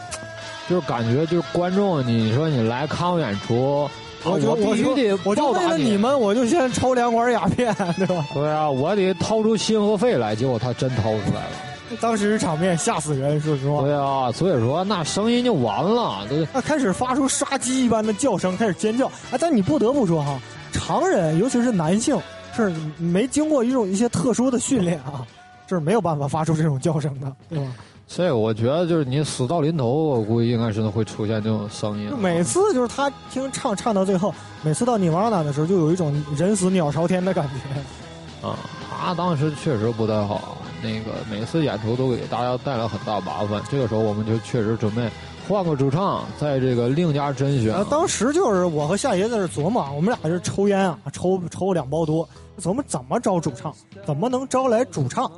[0.68, 3.90] 就是感觉就是观众，你说你来看我演出，
[4.22, 8.24] 我就必须得，我就为了你们，我就先抽两管鸦片，对吧？
[8.32, 11.67] 对啊，我得掏出心和肺来，结果他真掏出来了。
[12.00, 13.82] 当时场面吓死人，说实话。
[13.82, 16.26] 对啊，所以说那声音就完了。
[16.52, 19.06] 他开始发出杀鸡一般的叫声，开始尖叫。
[19.30, 20.38] 哎，但你不得不说哈，
[20.72, 22.20] 常人尤其是男性，
[22.54, 25.26] 是没经过一种一些特殊的训练啊，
[25.68, 27.64] 是没有办法发出这种叫声的，对吧？
[28.06, 32.10] 这个我觉得就是你死到临头，我估计应该是会出现这种声音。
[32.18, 38.48] 每次就是他听唱唱到最后，每次到你王丹的时候，就有一种人死鸟朝天的感觉。
[38.48, 38.56] 啊，
[38.88, 40.56] 他当时确实不太好。
[40.82, 45.08] 那个每次演出都给大家带来很大麻烦，这个时候我们就确实准备
[45.48, 47.84] 换个主唱，在这个另加甄选。
[47.90, 52.28] 当时就是我和夏爷在这琢磨，我们俩是抽烟啊，抽抽两包多，
[52.60, 53.74] 琢磨怎么招主唱，
[54.06, 55.30] 怎么能招来主唱。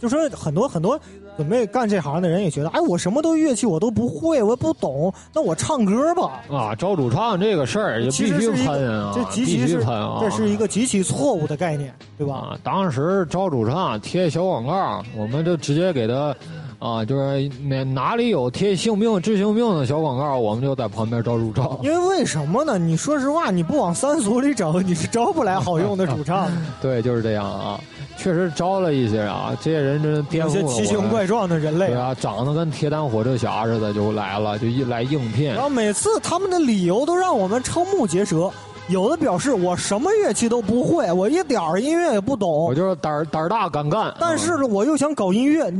[0.00, 1.00] 就说很多很多。
[1.36, 6.40] 准备干这行的人也觉得，哎，我什么都乐器我都不会，我也不懂，那我唱歌吧。
[6.50, 12.34] 啊，招主唱这个事儿就必须喷啊，这极其喷啊，这是一个极其错误的概念，对吧？
[12.34, 16.34] 啊，当时招主唱贴小广告，我们就直接给他，
[16.78, 21.78] 啊，就是哪哪里有贴性病治性病的小广告，我们就在旁边招主唱。
[21.82, 22.78] 因为为什么呢？
[22.78, 26.50] 你说实话，你不往三俗里整，你是招不来好用的主唱。
[26.82, 27.80] 对，就是这样啊。
[28.22, 30.68] 确实招了一些啊，这些人真颠覆了。
[30.68, 35.52] 些奇形怪状的人类，对啊，长得跟铁胆火车侠似的就来了，就一来应聘。
[35.52, 38.48] 然后每次他们的理由都让我们瞠目结舌，
[38.88, 44.14] 有的表示我什么乐器都不会，我一点儿音乐也不懂，我就是胆儿胆儿大敢干。
[44.20, 45.72] 但是我又想搞音乐，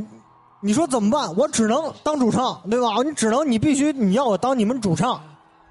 [0.61, 1.33] 你说怎么办？
[1.37, 2.89] 我只能当主唱，对吧？
[3.05, 5.21] 你只能你必须你要我当你们主唱，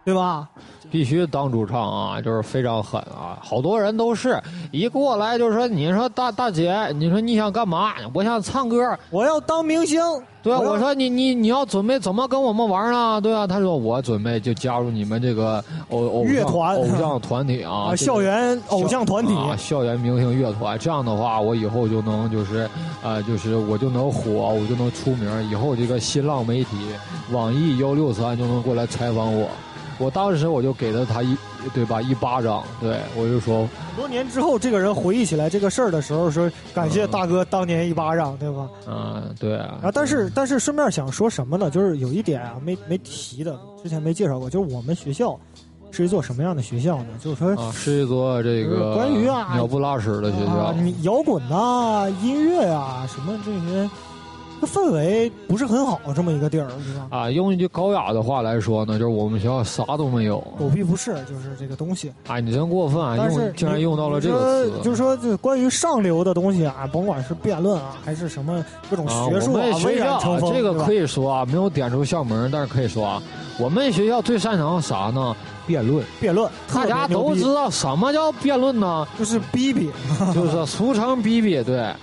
[0.05, 0.47] 对吧？
[0.91, 3.39] 必须当主唱啊，就是非常狠啊！
[3.41, 4.37] 好多人都是
[4.71, 7.93] 一过来就说：“你说大大姐，你说你想干嘛？
[8.13, 8.77] 我想唱歌，
[9.09, 10.01] 我要当明星。”
[10.43, 13.21] 对啊，我说你你你要准备怎么跟我们玩呢？
[13.21, 20.77] 对啊，他说我准备就加入你们这个偶偶乐团偶像团体啊，校园偶像团体，校园明星乐团。
[20.79, 22.67] 这样的话，我以后就能就是
[23.03, 25.49] 呃，就是我就能火，我就能出名。
[25.49, 26.75] 以后这个新浪媒体、
[27.31, 29.47] 网易幺六三就能过来采访我。
[30.01, 31.37] 我当时我就给了他一，
[31.75, 32.01] 对吧？
[32.01, 33.67] 一巴掌，对我就说。
[33.87, 38.67] 很多年之后，这个人回忆起来这个事儿的时候，说感谢大哥当年一巴掌，对吧？
[38.87, 39.77] 嗯，对啊。
[39.83, 41.69] 啊，但是但是顺便想说什么呢？
[41.69, 45.39] 就是有一点啊，没没提的，之前没介绍过，就是我们学校
[45.91, 47.09] 是一座什么样的学校呢？
[47.23, 50.73] 就是说啊，是一座这个关于啊鸟不拉屎的学校，
[51.03, 53.87] 摇滚呐，音乐啊，什么这些。
[54.67, 57.07] 氛围不是很好，这么一个地儿，是吧？
[57.09, 60.39] 啊，用一句高雅的话来说呢，就是我们学校啥都没有。
[60.57, 62.11] 狗屁不是，就是这个东西。
[62.27, 63.15] 啊，你真过分啊！
[63.17, 64.71] 用竟然用到了这个词。
[64.83, 70.53] 就是说，就关于上流的东西啊，甭管是辩论啊，还是什么各种学术啊，威然成风。
[70.53, 73.21] 这个可以说啊，没有点出校门，但是可以说啊，
[73.59, 75.35] 我们学校最擅长啥呢？
[75.67, 76.03] 辩论。
[76.19, 76.49] 辩论。
[76.73, 79.07] 大家都知道什么叫辩论呢？
[79.17, 79.89] 就是逼逼，
[80.33, 81.93] 就是俗称逼逼，对。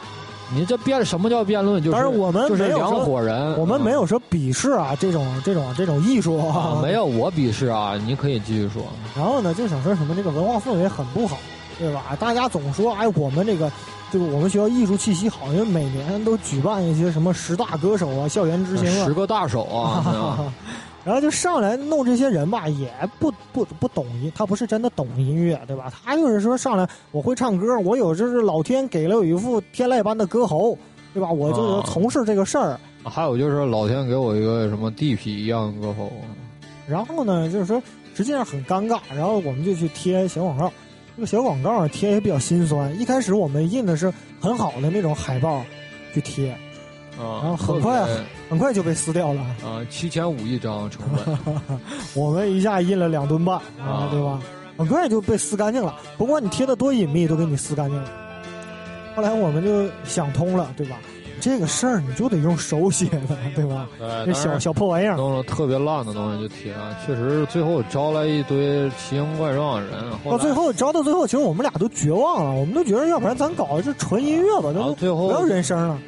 [0.54, 1.82] 你这辩什么叫辩论？
[1.82, 8.82] 就是我们就是两伙人，我们没有说鄙视啊，这种这种这种艺术啊，没有我鄙视啊，你可以继续说。
[9.16, 11.36] 然后呢，就想说什么这个文化氛围很不好，
[11.78, 12.16] 对吧？
[12.18, 13.70] 大家总说哎，我们这个
[14.10, 20.38] 这个我们学校艺术气息好，因为每年都举办一些什么十大歌手啊、校园之星啊、十个大手啊。
[21.09, 25.90] 然后就上来弄这些人吧，也不不不懂音，他不是真的懂音乐，对吧？
[26.05, 30.76] 他就是说上来我会唱歌，我有就是老天给了我一副天籁般的歌喉，
[31.14, 31.32] 对吧？
[31.32, 32.78] 我就从事这个事儿。
[33.05, 36.12] 还有就是老天给我一个什么地痞一样的歌喉。
[36.86, 37.82] 然后呢，就是说
[38.14, 40.70] 实际上很尴尬，然后我们就去贴小广告，
[41.16, 42.94] 这个小广告贴也比较心酸。
[43.01, 45.64] 一开始我们印的是很好的那种海报
[46.12, 46.55] 去贴。
[47.19, 48.07] 啊，然后很快
[48.49, 49.40] 很快就被撕掉了。
[49.62, 51.59] 啊，七千五一张成本
[52.15, 54.40] 我们一下印了两吨半啊，啊对吧？
[54.77, 55.95] 很快就被撕干净了。
[56.16, 58.09] 不管你贴的多隐秘，都给你撕干净了。
[59.16, 60.97] 后来我们就想通了，对吧？
[61.40, 63.89] 这个事儿你就得用手写的，对吧？
[63.97, 70.11] 对，这小小破玩意儿，弄了特别烂的东西就贴上，确实最后招来一堆奇形怪状的人。
[70.24, 75.99] 后到最后招到最后，其实我们俩都绝望了，我们都觉得要不然咱搞这纯音乐吧，都最后不要人声了。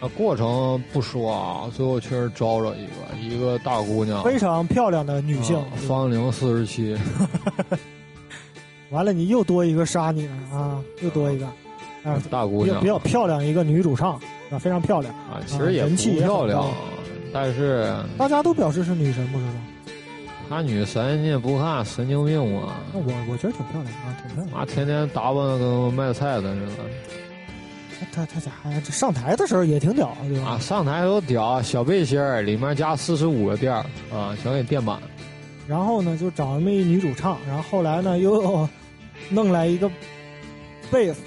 [0.00, 6.96] 啊，过程不说啊，最后确实招着一个一个大姑娘，非常漂亮的女性啊，芳龄四十七，
[8.90, 11.46] 完了你又多一个杀你了啊，又多一个，
[12.04, 14.12] 啊，大姑娘比较漂亮一个女主唱
[14.50, 16.64] 啊，非常漂亮，啊，其实也不人气也漂亮，
[17.32, 19.54] 但是大家都表示是女神，不是吗？
[20.48, 24.60] 她女神你也不看，神经病嘛，那我我觉得挺漂亮啊，挺漂亮。
[24.60, 26.84] 啊，天天打扮的跟卖菜的似的。
[28.12, 28.50] 他他家
[28.90, 30.50] 上台的时候也挺屌，对吧？
[30.50, 35.00] 啊，上台都屌，小背心儿里面加四十五个垫儿啊，全给垫满。
[35.66, 38.68] 然后呢，就找那么一女主唱，然后后来呢又
[39.28, 39.90] 弄来一个
[40.90, 41.20] 贝斯，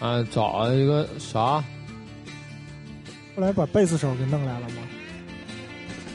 [0.00, 1.64] 啊，找了一个啥
[3.34, 4.76] 后来把贝斯手给弄来了吗。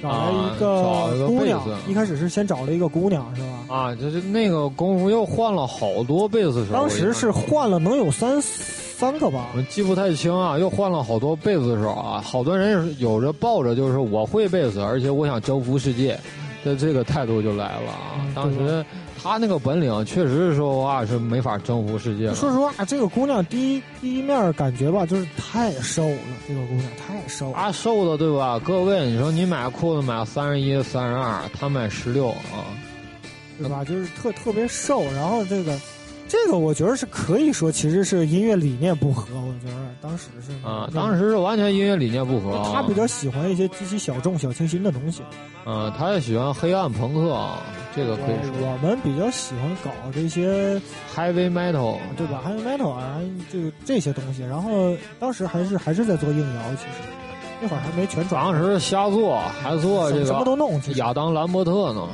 [0.01, 3.73] 找来一个姑娘一开始是先找了一个姑娘，是吧？
[3.73, 3.95] 啊？
[3.95, 6.73] 就是那个功夫又换了好多贝斯手。
[6.73, 8.41] 当时是换了能有三
[9.03, 16.17] 三个吧我，记不太清啊，又换了好多贝斯手啊，好多人有着抱着就是我会贝斯，而且我想征服世界
[16.63, 18.33] 的这个态度就来了啊嗯。
[18.33, 18.85] 当时
[19.21, 22.35] 他那个本领确实是说话是没法征服世界的。
[22.35, 26.17] 说实话，这个姑娘第一第一面感觉吧，就是太瘦了。
[26.47, 28.57] 这个姑娘太瘦了，啊瘦的对吧？
[28.63, 32.63] 各位，你说你买裤子买三十一、三十二，他买十六啊。
[33.59, 33.83] 对吧？
[33.83, 35.77] 就是特特别瘦，然后这个
[36.33, 42.71] 这个我觉得是可以说其实是音乐理念不合，我觉得当时是啊，当时是完全音乐理念不合啊。
[42.73, 45.21] 他比较喜欢一些极其小众、小清新的东西。
[45.67, 47.59] 嗯，他也喜欢黑暗朋克啊，
[47.95, 50.81] 这个可以说我们比较喜欢搞这些
[51.15, 53.19] ，heavy metal 对吧？？heavy metal 啊，
[53.51, 54.41] 这这些东西。
[54.41, 57.07] 然后当时还是还是在做硬摇，其实
[57.61, 58.43] 那会儿还没全转。
[58.43, 62.09] 当时瞎做，还做这个什么都弄，亚当兰伯特呢。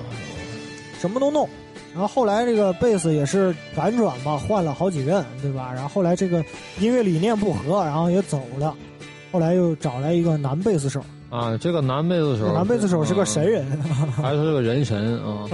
[1.00, 1.48] 什么都弄。
[1.92, 5.72] 然后后来这个贝斯也是辗转吧，换了好几任，对吧？
[5.74, 6.44] 然后后来这个
[6.80, 8.76] 音乐理念不合，然后也走了。
[9.32, 15.46] 后来又找来一个男贝斯手，啊，这个男贝斯手，男贝斯手是个神人，嗯还是个人神啊！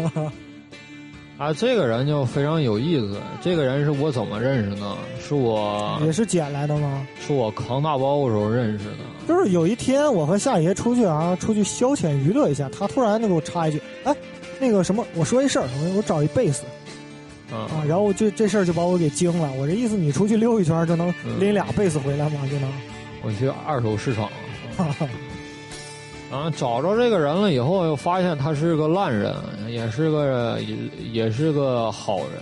[1.37, 3.19] 啊，这个人就非常有意思。
[3.41, 4.95] 这个人是我怎么认识呢？
[5.19, 7.05] 是我也是捡来的吗？
[7.19, 8.97] 是我扛大包的时候认识的。
[9.27, 14.15] 就是有一天我和夏爷出去啊，出去消遣娱乐一下，他突然就给我插一句：“哎，
[14.59, 16.63] 那个什么，我说一事儿，我我找一贝斯
[17.51, 19.49] 啊啊。”然后就这事儿就把我给惊了。
[19.59, 22.41] 我这意思，你出去溜一圈就能嗯拎俩贝斯回来吗？
[22.49, 22.71] 就能？
[23.23, 24.25] 我去二手市场。
[24.77, 25.07] 哈 哈
[26.31, 29.33] 啊，找着这个人了以后，又发现他是个烂人，
[29.69, 30.75] 也是个也
[31.11, 32.41] 也是个好人。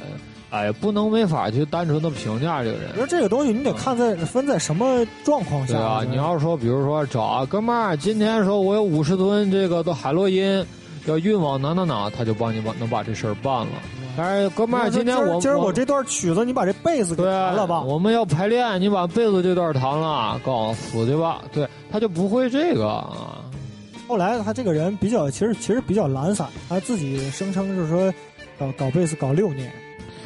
[0.50, 2.98] 哎，不能没法去单纯的评价这个人我。
[2.98, 5.74] 说这个东西你得看在分在什么状况下。
[5.74, 10.64] 对啊，你要是说，比如说找啊，哥们儿，今天说我有五十吨这个的海洛因，
[11.06, 13.72] 要运往哪哪哪，他就帮你把能把这事儿办了。
[14.16, 17.82] 但是哥们儿，今天我今儿我这段曲子，你把这贝斯给对弹了吧？
[17.82, 21.42] 我们要排练，你把贝斯这段弹了，告诉死去吧。
[21.52, 23.40] 对，他就不会这个啊。
[24.08, 28.14] 后来他这个人比较，其实其实比较懒散，他自己声称就是说
[28.60, 29.72] 搞搞贝斯搞六年，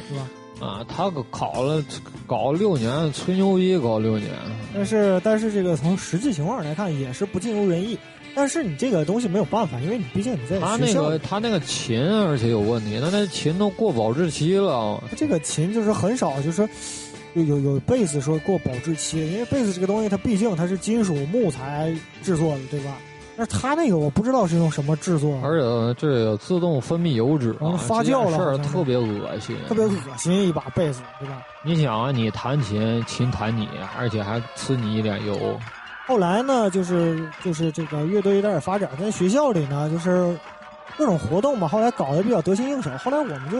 [0.08, 0.28] 是吧？
[0.66, 1.82] 啊，他可考了，
[2.26, 4.30] 搞六年，吹牛逼搞六年。
[4.74, 7.96] 但是但是这个从实际情况来看，也是不尽如人意。
[8.38, 15.02] 但是你这个东西没有办法，因为你毕竟你在他那个他那个琴，而且有问题，他那琴都过保质期了。
[15.16, 16.62] 这个琴就是很少，就是
[17.34, 21.92] 有有有贝斯说过保质期，因为贝斯这个东西它毕竟它是金属木材
[22.22, 22.96] 制作的，对吧？
[23.36, 29.56] 但是它那个我不知道是用什么制作，而且这有自动分泌油脂发酵了这事儿特别恶心。
[29.68, 31.42] 特别恶心一把贝斯，对吧？
[31.64, 35.58] 你想啊，你弹琴，琴弹你，而且还呲你一脸油。
[36.08, 40.34] 后来呢，就是就是这个乐队有点发展，在学校里呢，就是
[40.96, 42.90] 各种活动嘛，后来搞得比较得心应手。
[42.96, 43.58] 后来我们就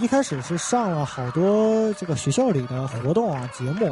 [0.00, 3.88] 一开始是上了好多这个学校里的活动啊节目，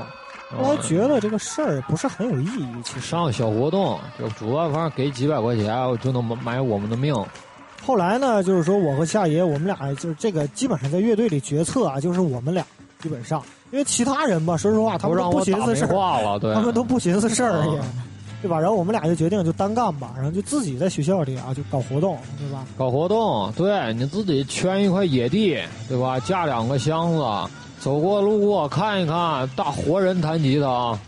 [0.61, 2.83] 后来觉得这个事儿不是很有意义。
[2.83, 5.73] 其实上小活动，就主办方给几百块钱，
[6.03, 7.15] 就能买我们的命。
[7.87, 12.67] 后来呢，就是说我和夏爷，我们俩就是这个基本上在乐队里决策啊，就是我们俩
[12.99, 13.41] 基本上，
[13.71, 17.65] 因为其他人吧，说实话他们都不寻思事儿，话了，对，他们都不寻思事儿。
[18.43, 18.59] 对吧？
[18.59, 22.65] 然后我们俩就决定就单干吧，然后就自己在学校里啊就搞活动，对吧？
[22.75, 26.19] 搞活动，对你自己圈一块野地，对吧？
[26.21, 27.23] 架两个箱子，
[27.79, 30.99] 走过路过看一看，大活人弹吉他啊！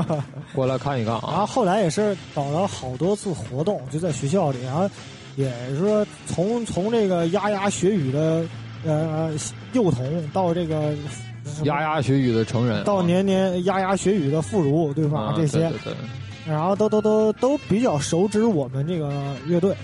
[0.54, 1.28] 过来看一看啊。
[1.28, 4.86] 然后后来也是搞了好多次活动，就在学校里，然后
[5.36, 8.44] 也是说从从这个牙牙学语的
[8.84, 9.30] 呃
[9.72, 10.92] 幼童到这个
[11.64, 15.20] 牙牙学语的成人，到年年牙牙学语的妇孺，对吧？
[15.20, 15.94] 啊这些，对对对
[16.46, 19.74] 然后都都都都比较熟知我们这个乐队。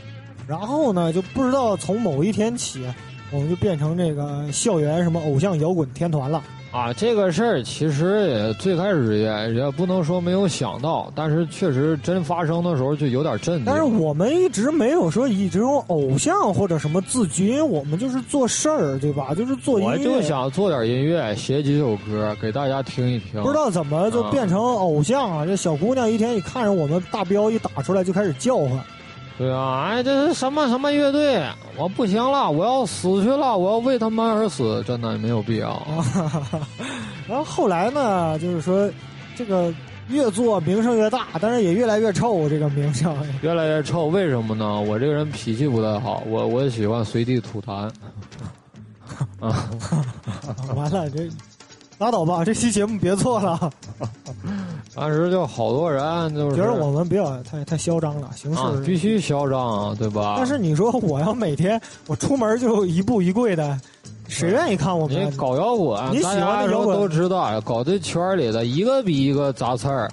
[0.46, 2.84] 然后呢，就不知道从某一天起，
[3.30, 6.42] 我们就变成这个校园什么偶像摇滚天团了。
[6.72, 13.64] 啊，这个事儿其实也最开始也也不能说没有想到，但是确实真发生的时候就有点震惊。
[13.64, 19.34] 但是我们一直没有说以这种偶像或者什么自居，因为我们就是做事儿，对吧？
[19.34, 19.92] 就是做音乐。
[19.92, 23.42] 我就想做点音乐，写几首歌给大家听一听。
[23.42, 25.44] 不知道怎么就变成偶像啊！
[25.44, 28.78] 这小姑娘一天一看着我们大彪一打出来就开始叫唤。
[29.40, 31.42] 对啊，哎，这是什么什么乐队？
[31.78, 35.82] 我不行了，我要死去了，我要为他们而死，真的没有必要。
[37.26, 38.86] 然后后来呢，就是说
[39.34, 39.72] 这个
[40.08, 44.08] 越做名声越大，但是也越来越臭，这个名声越来越臭。
[44.08, 44.78] 为什么呢？
[44.78, 47.90] 我这个人脾气不太好，我我喜欢随地吐痰。
[49.40, 49.70] 啊，
[50.76, 51.26] 完了这。
[51.96, 53.70] 拉倒吧，这期节目别做了。
[54.92, 60.34] 当时就好多人就是觉得我们比较太太嚣张了，形式、啊、必须嚣张啊，对吧？
[60.36, 63.80] 但是你说我要每天我出门就一步一跪的，
[64.26, 65.30] 谁愿意看我们？
[65.30, 70.10] 你搞摇滚，你喜欢的摇滚都知道，搞这圈里的一个比一个杂刺儿。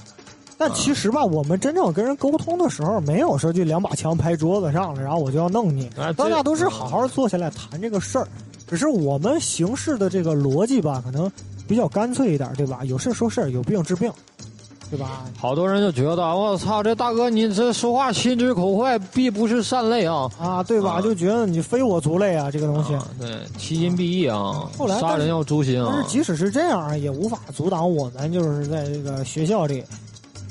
[0.60, 5.90] 但其实吧，我们真正跟人沟通的时候，没有说就两把枪拍桌子上了，然后我就要弄你。
[5.98, 8.28] 啊、大家都是好好坐下来谈这个事儿，
[8.68, 11.32] 只是我们行事的这个逻辑吧，可能。
[11.68, 12.80] 比较干脆一点，对吧？
[12.86, 14.10] 有事说事，有病治病，
[14.90, 15.26] 对吧？
[15.38, 20.30] 好多人就觉得，我操，这大哥你这说话心直口快，必不是善类啊！
[20.40, 20.94] 啊，对吧？
[20.94, 22.94] 啊、就觉得你非我族类啊，这个东西。
[22.94, 24.70] 啊、对，其心必异啊！
[24.78, 25.92] 后来杀人要诛心啊！
[25.92, 29.84] 但是即使是这样，也无法阻挡我们，就是在这个学校里，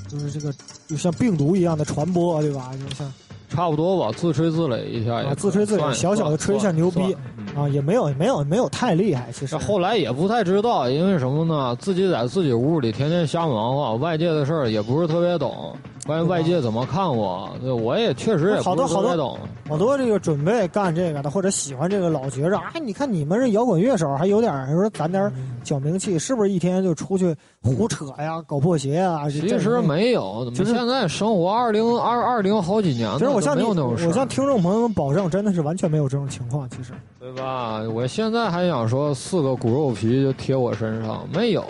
[0.08, 0.52] 就是这个
[0.86, 2.70] 就像病毒一样的传播，对吧？
[2.88, 3.12] 就像。
[3.48, 7.16] 差不多吧，自吹自擂一下也、啊、自吹自擂，小小的吹一下牛逼
[7.56, 9.30] 啊，也没有没有没有太厉害。
[9.32, 11.76] 其实后来也不太知道，因为什么呢？
[11.76, 15.76] 自己在自己屋里天天瞎忙活，外界的事儿也不是特别懂。
[16.06, 19.36] 关于外界怎么看我，对我也确实也好多好多懂。
[19.68, 25.32] 好多这个准备干这个的或者喜欢这个，老觉着哎，你看你们这摇滚乐手还有点说攒点
[25.64, 29.28] 小名气，是不是一天就出去胡扯呀、搞破鞋啊？
[29.28, 34.06] 其实没有，怎么现在生活二零二二零好几年了，其实我向没有那种事。
[34.06, 36.70] 我向听众朋友们保证，真的是完全没有这种情况。
[36.70, 37.80] 其实，对吧？
[37.92, 41.64] 我现在还想说四个骨肉皮就贴我身上，没有。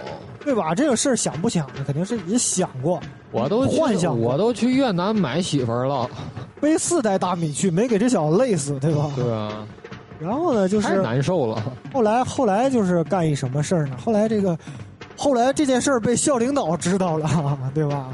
[0.47, 0.75] 对吧？
[0.75, 2.99] 这个事儿想不想的，肯定是也想过。
[3.33, 6.09] 我都幻想，我都去越南买媳妇儿了，
[6.61, 9.11] 背四袋大米去，没给这小子累死，对吧？
[9.17, 9.67] 对啊。
[10.19, 11.63] 然后呢，就是太难受了。
[11.93, 13.97] 后来，后来就是干一什么事儿呢？
[14.03, 14.57] 后来这个，
[15.15, 17.29] 后来这件事儿被校领导知道了，
[17.75, 18.09] 对吧？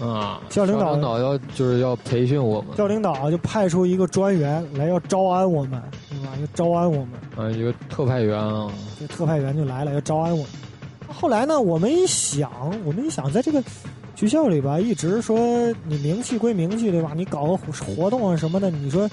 [0.00, 5.80] 啊，校领导要就是要培训我们，校领导就派出一个专员来要招安我们，
[6.10, 6.32] 对吧？
[6.40, 7.10] 要招安我们。
[7.36, 8.68] 啊，一个特派员啊，
[8.98, 10.46] 这特派员就来了，要招安我们。
[11.12, 12.50] 后来呢，我们一想，
[12.84, 13.62] 我们一想，在这个
[14.16, 15.38] 学校里吧，一直说
[15.86, 17.12] 你名气归名气，对吧？
[17.14, 19.08] 你搞个活动啊什么的，你说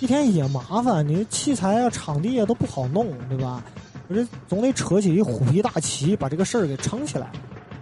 [0.00, 3.64] 一天也麻烦，你器材啊、场地啊都不好弄，对吧？
[4.08, 7.30] 我这总得扯起一虎皮大旗，把这个事儿给撑起来，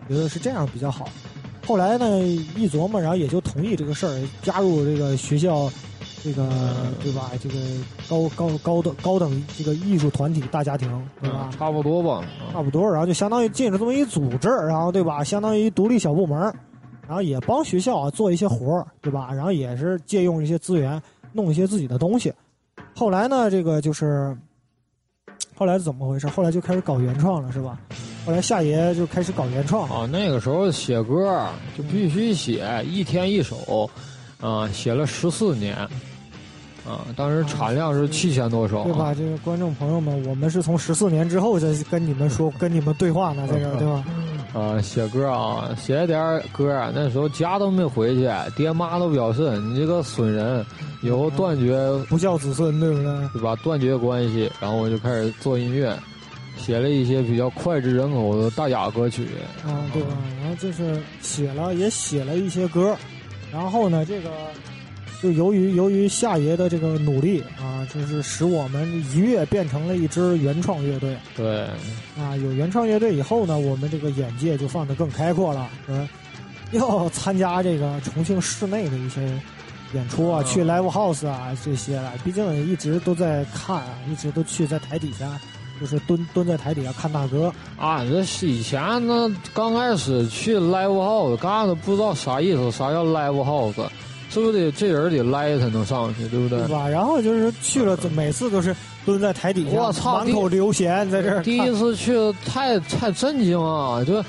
[0.09, 1.09] 觉得是这样比较好。
[1.67, 5.71] 后来呢，一琢磨，然后也就同意这个事儿，加入这个学校。
[6.23, 6.49] 这个
[7.03, 7.31] 对吧？
[7.41, 7.57] 这个
[8.09, 10.89] 高高高等高等这个艺术团体大家庭，
[11.21, 11.49] 对吧？
[11.57, 12.91] 差不多吧，差不多。
[12.91, 15.23] 然后就相当于进了这么一组织，然后对吧？
[15.23, 16.39] 相当于独立小部门，
[17.07, 19.33] 然后也帮学校啊做一些活儿，对吧？
[19.33, 21.01] 然后也是借用一些资源，
[21.33, 22.33] 弄一些自己的东西。
[22.95, 24.37] 后来呢，这个就是
[25.55, 26.27] 后来怎么回事？
[26.27, 27.79] 后来就开始搞原创了，是吧？
[28.25, 30.09] 后来夏爷就开始搞原创啊。
[30.11, 31.47] 那个时候写歌
[31.79, 33.89] 就必须写一天一首，
[34.41, 35.77] 啊，写了十四年。
[36.87, 39.13] 啊，当时产量是七千多首，对吧？
[39.13, 44.05] 这个观众朋友们，我们是从十四年之后再跟你们说、跟你们对话呢，这个对吧？
[44.55, 50.65] 啊，写歌啊，写点歌，那时候家都没回去，爹妈都表示你这个损人，
[51.03, 51.77] 以后断绝
[52.09, 53.29] 不孝子孙，对不对？
[53.35, 53.57] 对吧？
[53.57, 55.95] 断绝关系，然后我就开始做音乐，
[56.57, 59.27] 写了一些比较脍炙人口的大雅歌曲。
[59.67, 60.17] 啊，对吧？
[60.41, 62.97] 然后就是写了，也写了一些歌，
[63.53, 64.31] 然后呢，这个。
[65.27, 71.17] 就由于由于夏爷的这个努力啊，就是使我们一跃变成了一支原创乐队。
[71.35, 71.63] 对，
[72.17, 75.69] 啊，有原创乐队以后呢，我们这个眼界就放得更开阔了。
[75.89, 76.09] 嗯，
[76.71, 79.21] 要参加这个重庆市内的一些
[79.95, 82.13] 演出啊，去 live house 啊这些了。
[82.25, 85.41] 毕竟一直都在看，啊，一直都去在台底下
[85.81, 87.53] 就是蹲蹲在台底下看大哥。
[87.77, 93.89] 啊，这是以前呢，刚开始去 live house，刚开始不知道啥意思，啥叫 live house，
[94.29, 96.59] 是不是得这人得来才能上去，对不对？
[96.61, 96.89] 对吧？
[96.89, 98.75] 然后就是去了，每次都是
[99.05, 101.43] 蹲在台底下，我操满口流涎，在这儿。
[101.43, 104.05] 第一次去太太震惊啊！
[104.05, 104.23] 就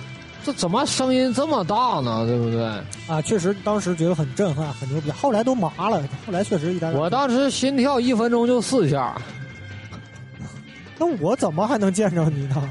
[0.45, 2.25] 这怎么声音这么大呢？
[2.25, 2.63] 对不对？
[3.07, 5.11] 啊，确实当时觉得很震撼，很牛逼。
[5.11, 6.93] 后来都麻了，后来确实一点点。
[6.93, 9.19] 我当时心跳一分钟就四下，
[10.97, 12.69] 那我怎么还能见着你呢？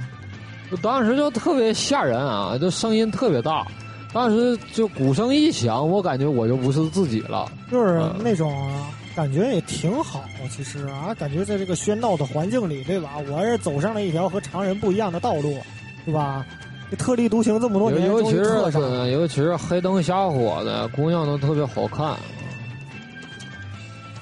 [0.70, 2.56] 我当时就特别吓人啊！
[2.58, 3.66] 就声音特别大，
[4.16, 7.52] 当时就鼓声一响，我感觉我就不是自己了。
[7.70, 8.50] 就是那种
[9.14, 13.10] 感觉也挺好，其实啊，感觉在这个喧闹的环境里，对吧？
[13.30, 15.58] 我是走上了一条和常人不一样的道路，
[16.06, 16.46] 对吧？
[16.96, 18.54] 特立独行这么多年，尤其是
[19.12, 22.16] 尤其是黑灯瞎火的，姑娘都特别好看。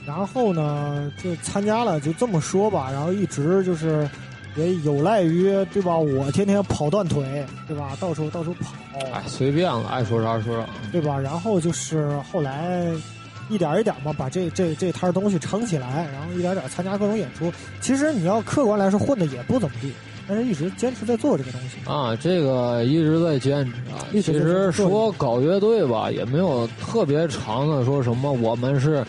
[0.04, 2.90] 然后呢，就参加了，就这么说吧。
[2.90, 4.10] 然后一直就是，
[4.56, 5.96] 也有赖于对吧？
[5.96, 7.96] 我天天跑断腿，对吧？
[8.00, 8.72] 到处到处跑，
[9.12, 10.66] 哎，随便了，爱说啥说啥。
[10.92, 11.18] 对吧？
[11.18, 12.90] 然后就是后来
[13.50, 17.52] 一点一点嘛，把这这这摊东西撑起来，然后一点点参加各种演出。
[17.80, 19.92] 其实你要客观来说，混的也不怎么地，
[20.28, 21.90] 但是一直坚持在做这个东西。
[21.90, 24.06] 啊，这个一直在坚持啊。
[24.12, 29.04] 其实说搞乐队吧，也没有特别长的说什么我们是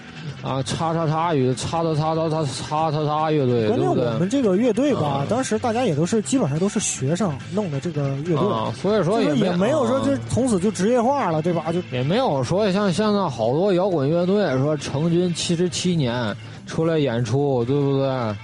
[0.46, 4.06] 啊叉叉叉乐叉叉叉叉叉叉叉叉乐队，关键对不对？
[4.14, 11.72] 我们这个乐队吧啊，当时大家也都是基本上都是学生弄的这个乐队，啊，所以说也也没有说啊就从此就职业化了，对吧？
[11.74, 16.36] 就也没有说像现在好多摇滚乐队说成军七十七年
[16.68, 18.36] 出来演出，对不对？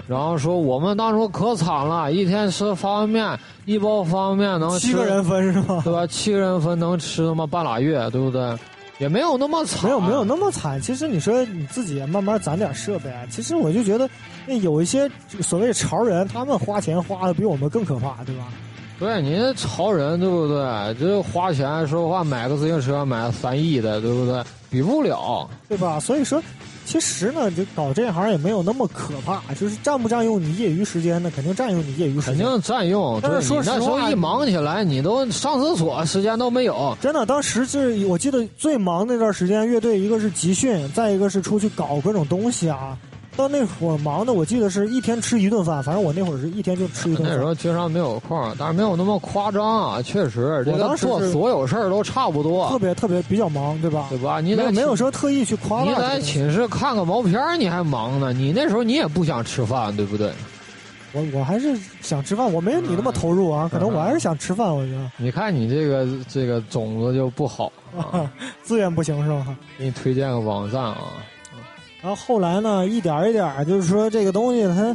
[0.08, 5.80] 然后说我们当初可惨了，一天吃方便面，一包方便面能吃七个人分是吧？
[5.84, 6.06] 对吧？
[6.06, 8.54] 七个人分能吃他妈半拉月，对不对？
[8.98, 10.80] 也没有那么惨，没有没有那么惨。
[10.80, 14.08] 其实你说你自己慢慢攒点设备，其实我就觉得，
[14.46, 15.10] 那有一些
[15.40, 18.44] 所谓潮人，他们花钱花的比我们更可怕，对吧？
[18.96, 20.94] 对你这潮人，对不对？
[21.00, 24.40] 这花钱说话买个自行车买三亿的，对不对？
[24.70, 25.48] 比不了。
[25.68, 25.98] 对吧？
[25.98, 26.40] 所以说，
[26.86, 31.32] 其实呢，就搞这行也没有那么可怕，就是占不占用你业余时间呢？
[31.34, 32.44] 肯定占用你业余时间。
[32.44, 36.96] 肯定占用，但是说实话时候一忙起来，你都上厕所时间都没有。
[37.00, 42.96] 真的，当时是我记得最忙那段时间，乐队一个是集训，再一个是出去搞各种东西啊。
[43.36, 47.32] 到那会儿忙的，我记得是一天吃一顿饭，反正我那会儿是一天就吃一顿饭。
[47.32, 50.02] 那时候经常没有空，但是没有那么夸张啊。
[50.02, 54.06] 确实，这我个当时是做所有事儿都差不多特，别特别比较忙，对吧？
[54.08, 54.40] 对吧？
[54.40, 55.94] 你没有没有说特意去夸你。
[55.94, 58.32] 在寝室看个毛片儿你还忙呢。
[58.32, 60.32] 你那时候你也不想吃饭，对不对？
[61.12, 68.30] 我我还是想吃饭，我没有你那么投入啊，可能我还是想吃饭，我觉得你看你这个这个种子就不好啊。
[68.62, 69.56] 资源不行是吧？
[69.78, 70.98] 给你推荐个网站啊。
[72.04, 74.94] 然后后来呢，一点一点就是说这个东西它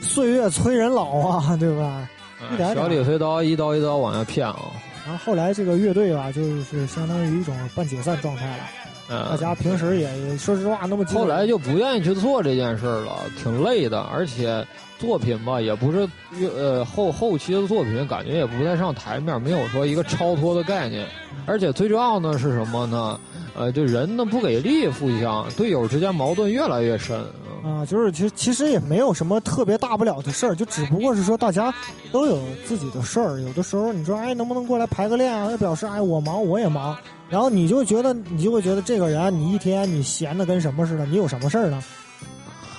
[0.00, 2.08] 岁月催人老啊， 对吧？
[2.50, 4.72] 一点点小李飞刀一刀一刀往下骗啊。
[5.04, 8.64] 然后后来这个乐队吧，就是相当于一种半解散状态了。
[9.08, 14.66] 嗯，大家平时也也说实话那么后来就不愿意去做这件事儿了，挺累的，而且
[14.98, 16.08] 作品吧也不是
[16.56, 21.06] 呃后后期的作品，感觉也不太上台面，没有说一个超脱的概念，
[21.46, 23.18] 而且最重要的是什么呢？
[23.54, 27.18] 呃，就人呢不给力，互相队友之间矛盾越来越深。
[27.64, 31.72] 嗯啊，就是其实其实也没有什么特别大不了的事儿，就只不过是说大家
[32.12, 35.48] 都有自己的事儿，有的时候你说哎能不能过来排个练啊？
[35.50, 36.96] 他表示哎我忙我也忙，
[37.28, 41.82] 然后你就觉得你就会觉得这个人你一天你闲的跟什么似的，你有什么事儿呢？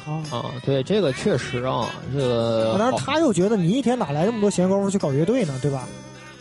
[0.06, 0.24] 啊。
[0.32, 5.88] 啊，对，这个确实啊，这个当然，他又觉得你一天哪来那么多闲工夫去搞乐队呢，对吧？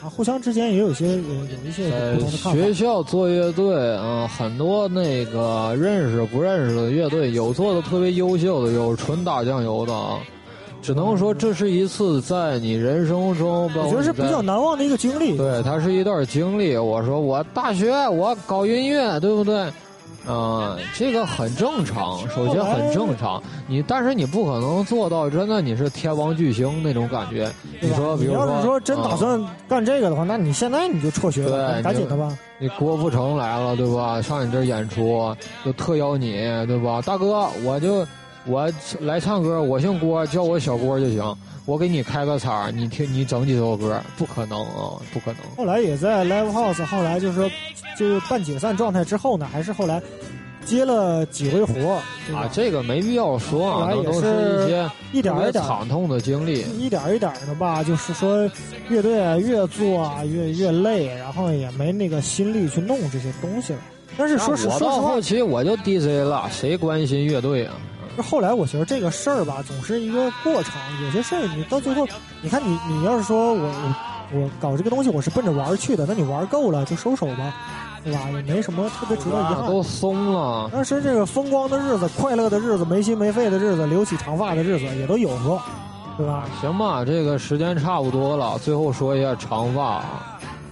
[0.01, 2.53] 啊，互相之间也有一些有有一些在不同的看法。
[2.53, 10.21] 学校做乐队啊、很多那个认识不认识的乐队，有做的特别优秀的，有纯打酱油的啊。
[10.87, 15.37] 只能说这是一次在你人生中，我觉得是比较难忘的一个经历。
[15.37, 16.77] 对，它是一段经历。
[16.77, 19.69] 我说我大学我搞音乐，对不对？
[20.29, 23.43] 嗯、这个很正常，首先很正常。
[23.67, 27.51] 你但是你不可能做到真的你是天王巨星那种感觉。
[27.81, 32.33] 你说，比你如要是说真打啊算干这个的话，那你现在你就辍学了，赶紧的吧。
[32.61, 34.23] 你郭富城来了，对吧？
[34.23, 35.35] 上你这儿演出
[35.65, 36.33] 就特邀你，
[36.69, 37.03] 对吧？
[37.03, 38.07] 大哥，我就
[38.47, 38.71] 我
[39.01, 41.37] 来唱歌，我姓郭，叫我小郭就行。
[41.65, 45.41] 我给你开个场，你听你整几首歌，不可能啊，不可能。
[45.57, 47.51] 后来也在 Live House，后来就是说，
[47.99, 50.01] 就是半解散状态之后呢，还是后来
[50.65, 51.95] 接了几回活
[52.33, 56.61] 啊，这个没必要说啊，那都是是一些一点儿一点儿惨痛的经历。
[56.79, 58.49] 一点儿一点儿的吧，就是说
[58.89, 63.81] 乐队啊越做啊越越累，然后也没那个心力去弄这些东西了。
[64.17, 67.75] 但是说实话到后，期我就 DJ 了，谁关心乐队啊？
[68.23, 70.73] 后来我觉得这个事儿吧，总是一个过程。
[71.05, 72.07] 有些事儿你到最后，
[72.43, 73.63] 你看你你要是说我
[74.33, 77.55] 我我搞这个东西，我是奔着玩去的，那你玩够了就收手吧，
[78.03, 78.21] 对吧？
[78.35, 79.67] 也没什么特别值得遗憾。
[79.67, 80.69] 都松了。
[80.73, 85.63] 但是这个风光的日子、快乐的日子、没心没肺的日子、留起长发的日子也都有过，
[86.17, 86.45] 对吧？
[86.61, 90.03] 行吧，这个时间差不多了，最后说一下长发。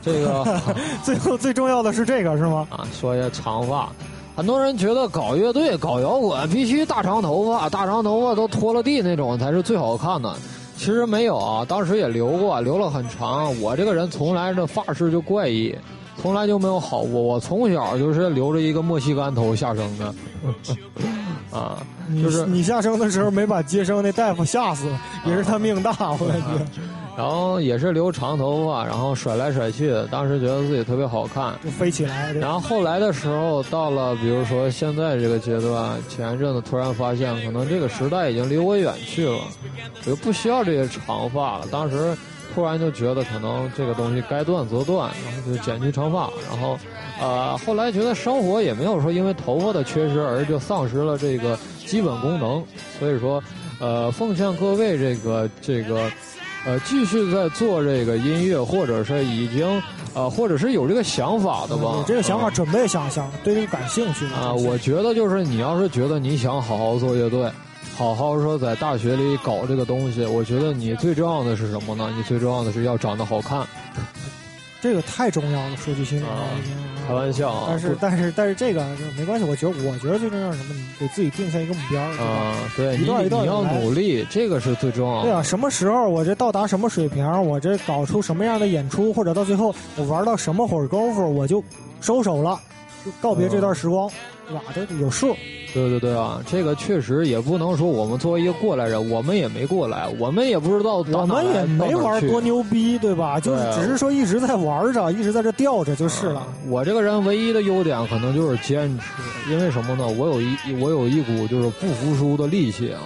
[0.03, 0.45] 这个
[1.03, 2.67] 最后最重要的是这个是吗？
[2.71, 3.89] 啊，说一下长发。
[4.37, 10.35] 很多人觉得搞乐队、搞摇滚必须大长头发，大长头发都拖了地那种才是最好看的。
[10.77, 13.59] 其实没有啊，当时也留过，留了很长。
[13.61, 15.73] 我这个人从来这发式就怪异，
[16.21, 17.23] 从来就没有好过。
[17.23, 20.15] 我从小就是留着一个莫西干头下生的。
[21.57, 21.79] 啊，
[22.21, 24.89] 就是你下生的时候没把接生那大夫吓死，
[25.25, 26.67] 也是他命大，我感觉。
[27.17, 32.33] 然后也是留长头发，然后甩来甩去的，当时觉得自己特别好看，就飞起来。
[32.33, 39.39] 然后后来的时候，到了比如说现在这个阶段，前一阵子突然发现，可能这个时代已经离我远去了，
[40.05, 41.67] 我就不需要这些长发了。
[41.71, 42.17] 当时
[42.53, 46.29] 突然就觉得，可能这个东西该断则断，然后就剪去长发。
[46.51, 46.77] 然后，
[47.21, 52.61] 呃，后来觉得生活也没有说因为头发的缺失而就丧失了这个基本功能，
[52.99, 53.41] 所以说，
[53.79, 56.11] 呃，奉劝各位这个这个。
[56.67, 59.83] 呃，继续在做这个音乐，或者是已经，
[60.15, 61.93] 呃，或者是有这个想法的吧？
[61.97, 64.53] 有这个想法，准备想想对这个感兴趣吗啊。
[64.53, 67.51] 我觉得就是你要是觉得你想好好做乐队，
[67.97, 72.11] 好好说在大学里搞这个东西，我觉得你最重要的是什么呢？
[72.17, 73.67] 你最重要的是要长得好看。
[74.85, 76.29] 这个太重要了，说句心里话。
[77.09, 77.69] 开玩笑啊！
[77.71, 78.85] 但是但是但是这个
[79.17, 80.75] 没关系，我觉得我觉得最重要是什么？
[80.75, 82.03] 你给自己定下一个目标。
[82.03, 85.23] 啊，对，一段一段你要努力，这个是最重要的。
[85.23, 91.65] 对啊，什么时候我这到达什么水平，我这搞出什么样的演出，或者到最后我玩到什么会儿功夫，我就
[92.03, 92.61] 收手了，
[93.07, 94.15] 就告别这段时光，对
[94.53, 94.61] 吧？
[94.75, 95.37] 都有数。
[95.73, 103.41] 对对对啊，这个确实也不能说我们作为一个过来人，我们也没过来，我们也不知道，我们也没玩多牛逼，对吧？
[103.41, 106.47] 就是只是说一直在玩着，一直在这吊着就是了。
[106.69, 110.07] 我这个人唯一的优点可能就是坚持，因为什么呢？
[110.07, 113.01] 我有一我有一股就是不服输的力气啊。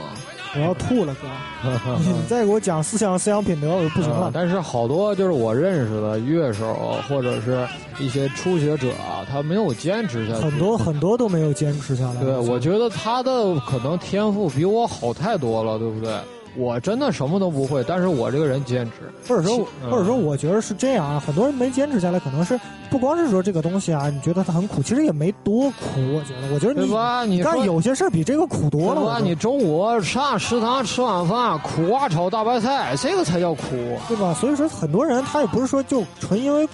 [0.54, 1.28] 我要吐了，哥！
[2.00, 4.30] 你再给我讲思想思想品德，我就不行了。
[4.32, 7.66] 但是好多就是我认识的乐手或者是
[7.98, 8.92] 一些初学者，
[9.30, 10.40] 他没有坚持下去。
[10.40, 12.20] 很多很多都没有坚持下来。
[12.22, 16.12] 对，我觉得他的可能天赋比我好太多了，对不对？
[16.58, 18.92] 我真的什么都不会，但是我这个人坚持，
[19.28, 21.22] 或者说，或者说，我觉得是这样啊。
[21.24, 22.58] 很多人没坚持下来，可能是
[22.90, 26.00] 不光是说这个东西啊，你觉得它很苦，其实也没多苦。
[26.14, 26.82] 我觉得，我觉得
[27.26, 29.20] 你，你干有些事儿比这个苦多了。
[29.20, 33.62] 你中午上食堂吃晚饭，苦瓜炒大白菜，这个才叫苦，
[34.08, 34.34] 对吧？
[34.34, 36.72] 所以说，很多人他也不是说就纯因为苦，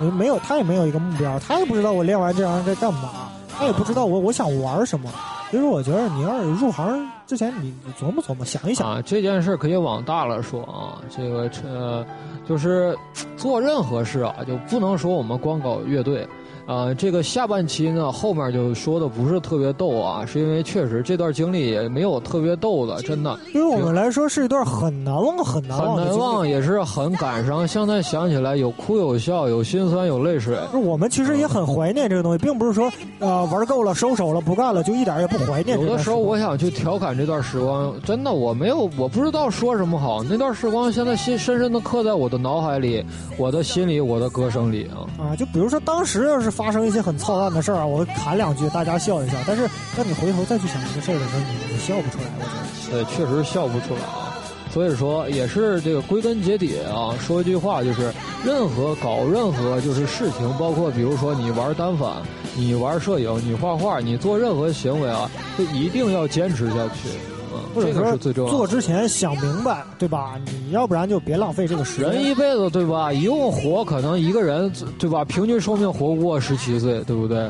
[0.00, 5.10] 因为没有他也没有一个目标，他也不知道我练完这玩意儿该干嘛，他也不知道我我想玩什么。
[5.50, 11.02] 其实，我觉得你要是入行之前，你琢磨琢磨，想一想啊，这件事可以往大了说啊。
[11.10, 12.06] 这个呃，
[12.48, 12.96] 就是
[13.36, 16.24] 做任何事啊，就不能说我们光搞乐队。
[16.68, 23.34] 啊，这个下半期呢，后面就说的不是特别逗啊，是因为确实这段经历也没有特别逗的，真的。
[23.54, 27.66] 对于我们来说是一段很难忘、很难忘、很难忘，也是很感伤。
[27.66, 30.58] 现在想起来，有哭有笑，有心酸有泪水。
[30.74, 35.80] 我们其实也很怀念这个东西，并不是说啊玩够了收手了不干了，就一点也不怀念。
[35.80, 40.22] 有的时候我想去调侃这段时光，真的我没有，我不知道说什么好。
[40.22, 43.02] 那段时光现在深深深的刻在我的脑海里，
[43.38, 45.08] 我的心里，我的歌声里啊。
[45.18, 46.57] 啊，就比如说当时要是。
[46.58, 49.36] 发生一些很操蛋的事儿啊，我侃两句，大家笑一笑。
[49.46, 49.62] 但是，
[49.96, 52.24] 当你回头再去想这个事儿的时候，你你笑不出来。
[52.36, 52.42] 我
[52.90, 54.34] 觉得，对，确实笑不出来啊。
[54.74, 58.12] 所以说，也是这个归根结底啊，说一句话就是：
[58.44, 62.14] 任何搞任何就是事情，包括比如说你玩单反，
[62.56, 67.37] 你玩摄影，你画画，你做任何行为啊，就一定要坚持下去。
[67.74, 68.50] 这个是最重要。
[68.50, 70.38] 做之前想明白，对吧？
[70.46, 72.10] 你要不然就别浪费这个时间。
[72.10, 73.12] 人一辈子，对吧？
[73.12, 75.24] 一共活可能一个人，对吧？
[75.24, 77.48] 平均寿命活不过十七岁，对不对？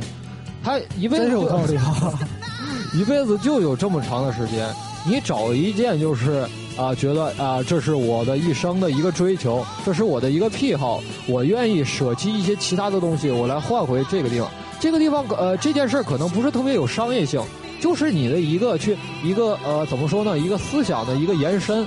[0.62, 2.12] 他一辈子有道理啊，
[2.92, 4.68] 一辈子就有这么长的时间。
[5.06, 6.44] 你找一件就是
[6.76, 14.50] 啊，觉得啊，这是我的一生的一个追求，这是我的一个癖好，我愿意舍弃一些其他的东西，我来换回这个地方。
[14.80, 17.40] 这个地方呃，这件事可能不是特别有商业性。
[17.80, 20.38] 就是你的一个去一个呃怎么说呢？
[20.38, 21.86] 一个思想的一个延伸，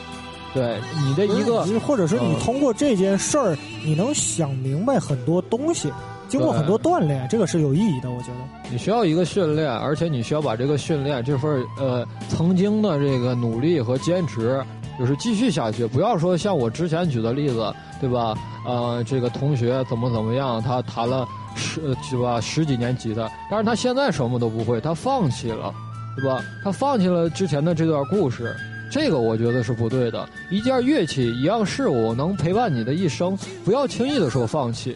[0.53, 5.91] 对你的一个，或者是你通过这件事儿，你能想明白很多东西，
[6.27, 8.09] 经过很多锻炼，这个是有意义的。
[8.09, 14.63] 我觉得你需要一个训练，而且你需要把这个训练这份呃曾经的这个努力和坚持，
[14.99, 15.85] 就是继续下去。
[15.87, 18.33] 不要说像我之前举的例子，对吧？
[18.65, 21.27] 呃，这个同学怎么怎么样，他谈了。
[21.55, 21.79] 十，
[22.09, 22.39] 对吧？
[22.41, 25.73] 十几年级的，但是他现在什么都不会，他放弃了，
[26.15, 26.43] 对吧？
[26.63, 28.55] 他放弃了之前的这段故事，
[28.91, 30.27] 这个我觉得是不对的。
[30.49, 34.95] 一件乐器，一样事物，能陪伴你的一生，不要轻易的说放弃。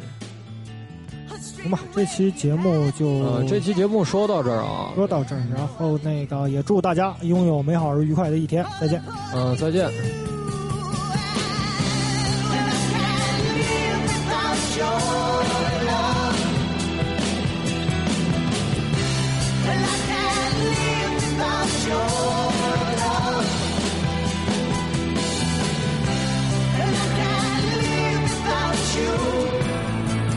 [1.61, 9.01] 行吧，这期节目就呃，这期节目说到这儿啊，说到这儿，然后那个也祝大家拥有美好而愉快的一天，再见。
[9.33, 9.89] 嗯、再见。